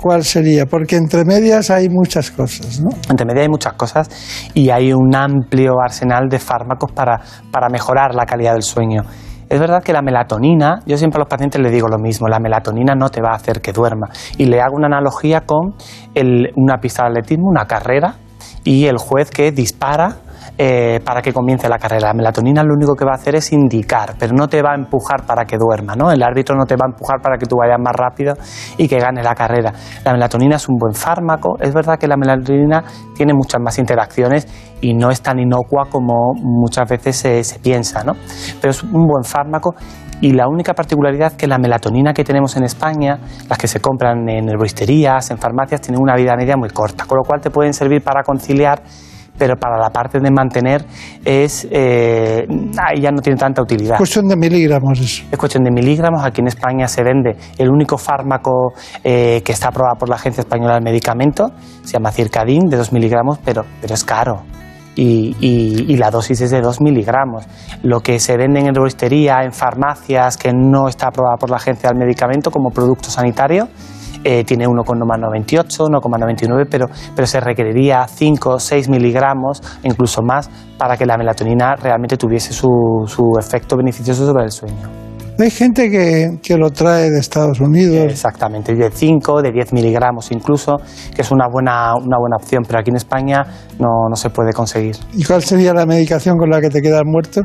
[0.00, 0.64] ¿cuál sería?
[0.66, 2.90] Porque entre medias hay muchas cosas, ¿no?
[3.10, 7.20] Entre medias hay muchas cosas y hay un amplio arsenal de fármacos para,
[7.50, 9.02] para mejorar la calidad del sueño.
[9.48, 12.38] Es verdad que la melatonina, yo siempre a los pacientes les digo lo mismo, la
[12.38, 14.08] melatonina no te va a hacer que duerma.
[14.36, 15.74] Y le hago una analogía con
[16.14, 18.14] el, una pista de atletismo, una carrera,
[18.62, 20.16] y el juez que dispara
[20.56, 22.08] eh, para que comience la carrera.
[22.08, 24.74] La melatonina lo único que va a hacer es indicar, pero no te va a
[24.74, 26.10] empujar para que duerma, ¿no?
[26.10, 28.34] El árbitro no te va a empujar para que tú vayas más rápido
[28.76, 29.72] y que gane la carrera.
[30.04, 31.56] La melatonina es un buen fármaco.
[31.60, 32.84] Es verdad que la melatonina
[33.14, 34.46] tiene muchas más interacciones
[34.80, 38.12] y no es tan inocua como muchas veces se, piensa, ¿no?
[38.60, 39.74] Pero es un buen fármaco
[40.20, 43.18] y la única particularidad que la melatonina que tenemos en España,
[43.48, 47.18] las que se compran en herboristerías, en farmacias, tienen una vida media muy corta, con
[47.18, 48.82] lo cual te pueden servir para conciliar
[49.38, 50.84] pero para la parte de mantener
[51.24, 52.46] es eh,
[52.76, 53.94] ahí ya no tiene tanta utilidad.
[53.94, 55.24] Es cuestión de miligramos eso.
[55.30, 56.24] Es cuestión de miligramos.
[56.24, 58.72] Aquí en España se vende el único fármaco
[59.04, 61.52] eh, que está aprobado por la Agencia Española del Medicamento,
[61.82, 64.42] se llama Circadin, de 2 miligramos, pero, pero es caro.
[65.00, 67.46] Y, y, la dosis es de 2 miligramos.
[67.84, 71.90] Lo que se vende en herboristería, en farmacias, que no está aprobada por la Agencia
[71.90, 73.68] del Medicamento como producto sanitario,
[74.24, 80.96] eh, tiene 1,98, 1,99, pero, pero se requeriría 5 o 6 miligramos, incluso más, para
[80.96, 82.68] que la melatonina realmente tuviese su,
[83.06, 84.88] su efecto beneficioso sobre el sueño.
[85.40, 88.10] Hay gente que, que, lo trae de Estados Unidos.
[88.10, 90.78] Exactamente, de 5, de 10 miligramos incluso,
[91.14, 93.44] que es una buena, una buena opción, pero aquí en España
[93.78, 94.96] no, no se puede conseguir.
[95.12, 97.42] ¿Y cuál sería la medicación con la que te quedas muerto?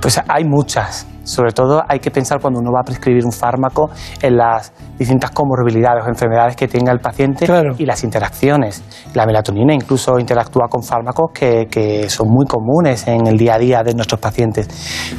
[0.00, 1.06] Pues hay muchas.
[1.24, 3.90] Sobre todo hay que pensar cuando uno va a prescribir un fármaco
[4.22, 7.46] en las distintas comorbilidades o enfermedades que tenga el paciente
[7.78, 8.82] y las interacciones.
[9.14, 13.58] La melatonina incluso interactúa con fármacos que, que, son muy comunes en el día a
[13.58, 14.68] día de nuestros pacientes.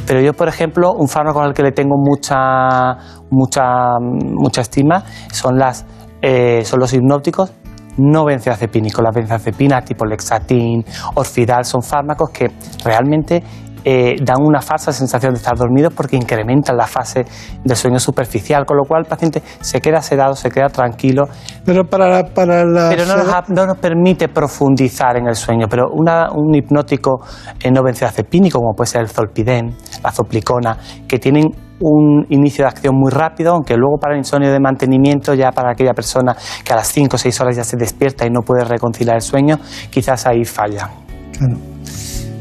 [0.06, 2.96] Pero yo, por ejemplo, un fármaco al que le tengo mucha,
[3.30, 5.02] mucha, mucha estima
[5.32, 5.84] son, las,
[6.22, 7.52] eh, son los hipnópticos
[7.98, 9.02] no benzodiazepínicos.
[9.02, 10.84] Las benzodiazepinas tipo Lexatin,
[11.14, 12.50] Orfidal son fármacos que
[12.84, 13.42] realmente
[13.88, 17.24] eh, dan una falsa sensación de estar dormido porque incrementan la fase
[17.62, 21.28] del sueño superficial, con lo cual el paciente se queda sedado, se queda tranquilo.
[21.64, 25.68] Pero para para la pero no nos, permite profundizar en el sueño.
[25.70, 27.20] Pero un hipnótico
[27.62, 29.70] eh, no benzodiazepínico, como puede ser el zolpidem,
[30.02, 30.76] la zoplicona,
[31.06, 31.44] que tienen
[31.78, 35.70] un inicio de acción muy rápido, aunque luego para el insomnio de mantenimiento, ya para
[35.70, 36.34] aquella persona
[36.64, 39.22] que a las 5 o 6 horas ya se despierta y no puede reconciliar el
[39.22, 39.60] sueño,
[39.90, 40.90] quizás ahí falla.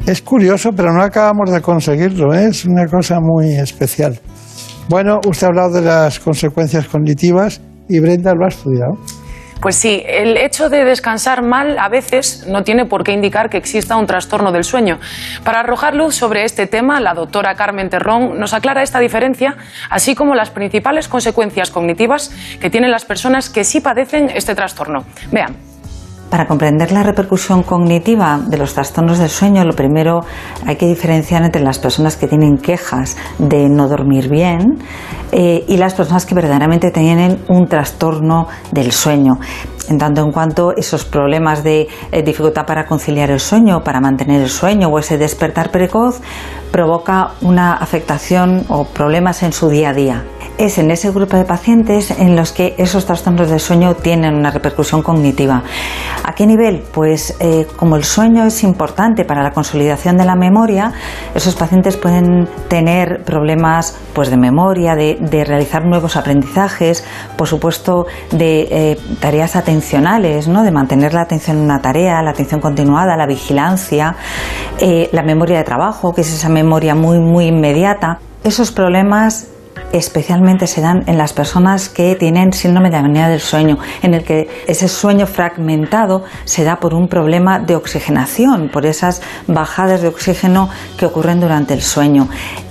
[0.08, 2.50] Es curioso, pero no acabamos de conseguirlo, ¿eh?
[2.50, 4.20] es una cosa muy especial.
[4.88, 7.60] Bueno, usted ha hablado de las consecuencias cognitivas
[7.90, 9.00] y Brenda lo ha estudiado.
[9.62, 13.58] Pues sí, el hecho de descansar mal a veces no tiene por qué indicar que
[13.58, 15.00] exista un trastorno del sueño.
[15.44, 19.58] Para arrojar luz sobre este tema, la doctora Carmen Terrón nos aclara esta diferencia,
[19.90, 22.30] así como las principales consecuencias cognitivas
[22.62, 25.04] que tienen las personas que sí padecen este trastorno.
[25.32, 25.75] Vean.
[26.30, 30.26] Para comprender la repercusión cognitiva de los trastornos del sueño, lo primero
[30.66, 34.80] hay que diferenciar entre las personas que tienen quejas de no dormir bien
[35.32, 39.40] eh, y las personas que verdaderamente tienen un trastorno del sueño.
[39.88, 44.42] En tanto en cuanto esos problemas de eh, dificultad para conciliar el sueño, para mantener
[44.42, 46.22] el sueño o ese despertar precoz,
[46.76, 50.26] provoca una afectación o problemas en su día a día
[50.58, 54.52] es en ese grupo de pacientes en los que esos trastornos del sueño tienen una
[54.52, 55.64] repercusión cognitiva.
[56.24, 56.84] ¿A qué nivel?
[56.94, 60.94] Pues eh, como el sueño es importante para la consolidación de la memoria,
[61.34, 67.04] esos pacientes pueden tener problemas pues, de memoria, de, realizar nuevos aprendizajes,
[67.38, 70.64] por supuesto de eh, tareas atencionales, ¿no?
[70.64, 74.16] de mantener la atención en una tarea, la atención continuada, la vigilancia,
[74.80, 78.20] eh, la memoria de trabajo, que es esa memoria muy, muy inmediata.
[78.44, 79.48] Esos problemas
[79.92, 84.24] especialmente se dan en las personas que tienen síndrome de apnea del sueño, en el
[84.24, 90.10] que ese sueño fragmentado se da por un problema de oxigenación, por esas bajadas de
[90.10, 92.28] oxígeno que ocurren durante el sueño.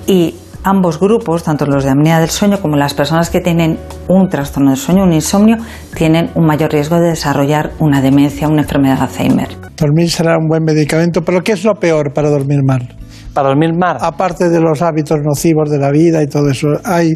[0.07, 0.35] Y
[0.65, 4.71] ambos grupos, tanto los de apnea del sueño como las personas que tienen un trastorno
[4.71, 5.57] del sueño, un insomnio,
[5.95, 9.49] tienen un mayor riesgo de desarrollar una demencia, una enfermedad de Alzheimer.
[9.77, 13.04] Dormir será un buen medicamento, pero ¿qué es lo peor para dormir mal?
[13.35, 13.99] Para dormir mal.
[14.01, 17.13] Aparte de los hábitos nocivos de la vida y todo eso, ¿hay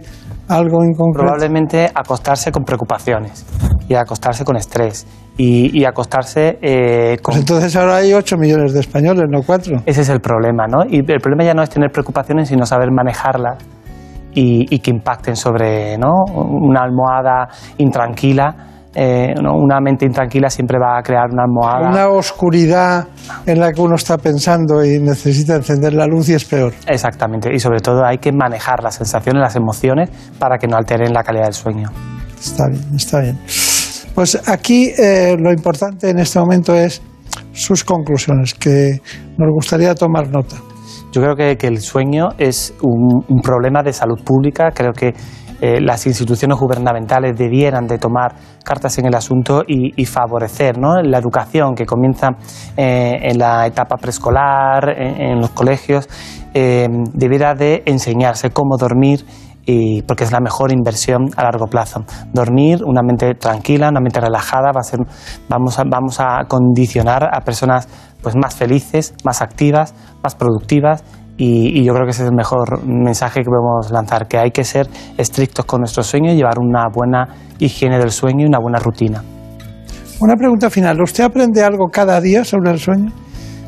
[0.49, 1.27] algo en concreto?
[1.27, 3.47] Probablemente acostarse con preocupaciones
[3.89, 7.35] y acostarse con estrés y, acostarse eh, con...
[7.35, 9.82] Pues entonces ahora hay 8 millones de españoles, no 4.
[9.86, 10.85] Ese es el problema, ¿no?
[10.89, 13.59] Y el problema ya no es tener preocupaciones, sino saber manejarlas
[14.35, 16.24] y, y que impacten sobre ¿no?
[16.35, 18.68] una almohada intranquila.
[18.94, 21.90] Eh, una mente intranquila siempre va a crear una almohada.
[21.90, 23.06] Una oscuridad
[23.47, 26.73] en la que uno está pensando y necesita encender la luz y es peor.
[26.86, 31.12] Exactamente, y sobre todo hay que manejar las sensaciones, las emociones para que no alteren
[31.12, 31.90] la calidad del sueño.
[32.39, 33.39] Está bien, está bien.
[34.15, 37.02] Pues aquí eh, lo importante en este momento es
[37.52, 39.01] sus conclusiones, que
[39.36, 40.56] nos gustaría tomar nota.
[41.12, 44.70] Yo creo que, el sueño es un, problema de salud pública.
[44.74, 45.15] Creo que
[45.60, 51.74] eh, las instituciones gubernamentales debieran de tomar cartas en el asunto y, favorecer la educación
[51.74, 52.28] que comienza
[52.76, 56.09] eh, en la etapa preescolar, en, los colegios,
[56.55, 59.24] debiera de enseñarse cómo dormir
[59.70, 62.02] y porque es la mejor inversión a largo plazo.
[62.32, 65.01] Dormir, una mente tranquila, una mente relajada, va a ser,
[65.47, 67.86] vamos, a, vamos a condicionar a personas
[68.22, 71.05] pues, más felices, más activas, más productivas
[71.40, 74.65] y, yo creo que ese es el mejor mensaje que podemos lanzar, que hay que
[74.65, 77.28] ser estrictos con nuestro sueño y llevar una buena
[77.60, 79.23] higiene del sueño y una buena rutina.
[80.20, 83.12] Una pregunta final, ¿usted aprende algo cada día sobre el sueño?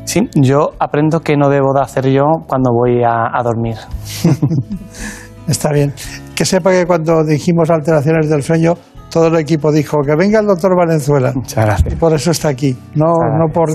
[0.03, 3.77] Sí, yo aprendo que no debo de hacer yo cuando voy a, a dormir.
[5.47, 5.93] Está bien.
[6.35, 8.73] Que sepa que cuando dijimos alteraciones del sueño,
[9.09, 11.31] todo el equipo dijo que venga el doctor Valenzuela.
[11.33, 11.93] Muchas gracias.
[11.93, 12.75] Y por eso está aquí.
[12.95, 13.69] No, no por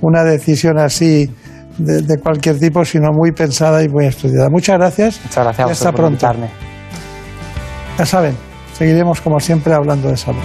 [0.00, 1.28] una decisión así
[1.84, 4.48] de, cualquier tipo, sino muy pensada y muy estudiada.
[4.50, 5.20] Muchas gracias.
[5.24, 6.26] Muchas gracias y hasta pronto.
[7.98, 8.36] Ya saben,
[8.72, 10.42] seguiremos como siempre hablando de salud.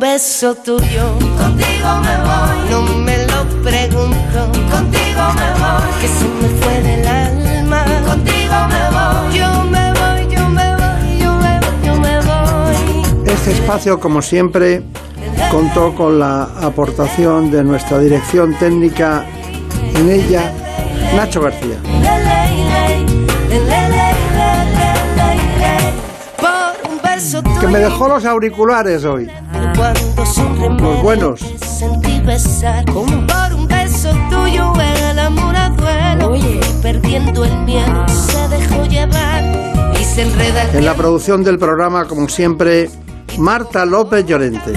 [0.00, 1.18] beso tuyo.
[1.38, 2.69] Contigo me voy.
[13.50, 14.80] Este espacio, como siempre,
[15.50, 19.26] contó con la aportación de nuestra dirección técnica
[19.96, 20.52] en ella,
[21.16, 21.78] Nacho García.
[27.60, 29.28] Que me dejó los auriculares hoy.
[30.78, 31.40] Los buenos.
[31.40, 34.72] Sentí besar por un beso tuyo
[35.10, 36.38] el amor a duelo.
[36.82, 39.42] perdiendo el miedo se dejó llevar
[40.00, 42.88] y se enreda En la producción del programa, como siempre,
[43.38, 44.72] Marta López Llorente.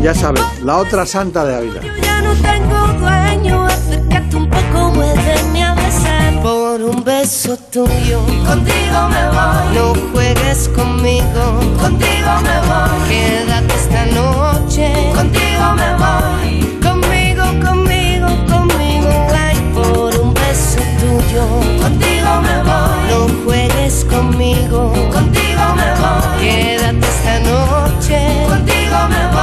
[0.00, 1.80] Ya sabes, la otra santa de Ávila.
[1.80, 8.20] Yo ya no tengo dueño, acércate un poco, muéveme a besar por un beso tuyo.
[8.46, 9.74] Contigo me voy.
[9.74, 11.60] No juegues conmigo.
[11.80, 13.08] Contigo me voy.
[13.08, 14.92] Quédate esta noche.
[15.14, 16.78] Contigo me voy.
[16.82, 19.08] Conmigo, conmigo, conmigo.
[19.34, 21.46] Ay, por un beso tuyo.
[21.82, 23.08] Contigo me voy.
[23.08, 23.63] No juegues
[24.04, 24.92] conmigo.
[25.12, 26.40] Contigo me voy.
[26.40, 28.46] Quédate esta noche.
[28.48, 29.33] Contigo me voy.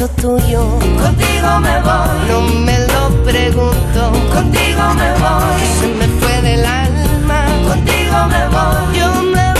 [0.00, 2.28] Beso tuyo, contigo me voy.
[2.28, 5.60] No me lo pregunto, contigo me voy.
[5.80, 8.98] Se me fue del alma, contigo me voy.
[8.98, 9.59] Yo me voy.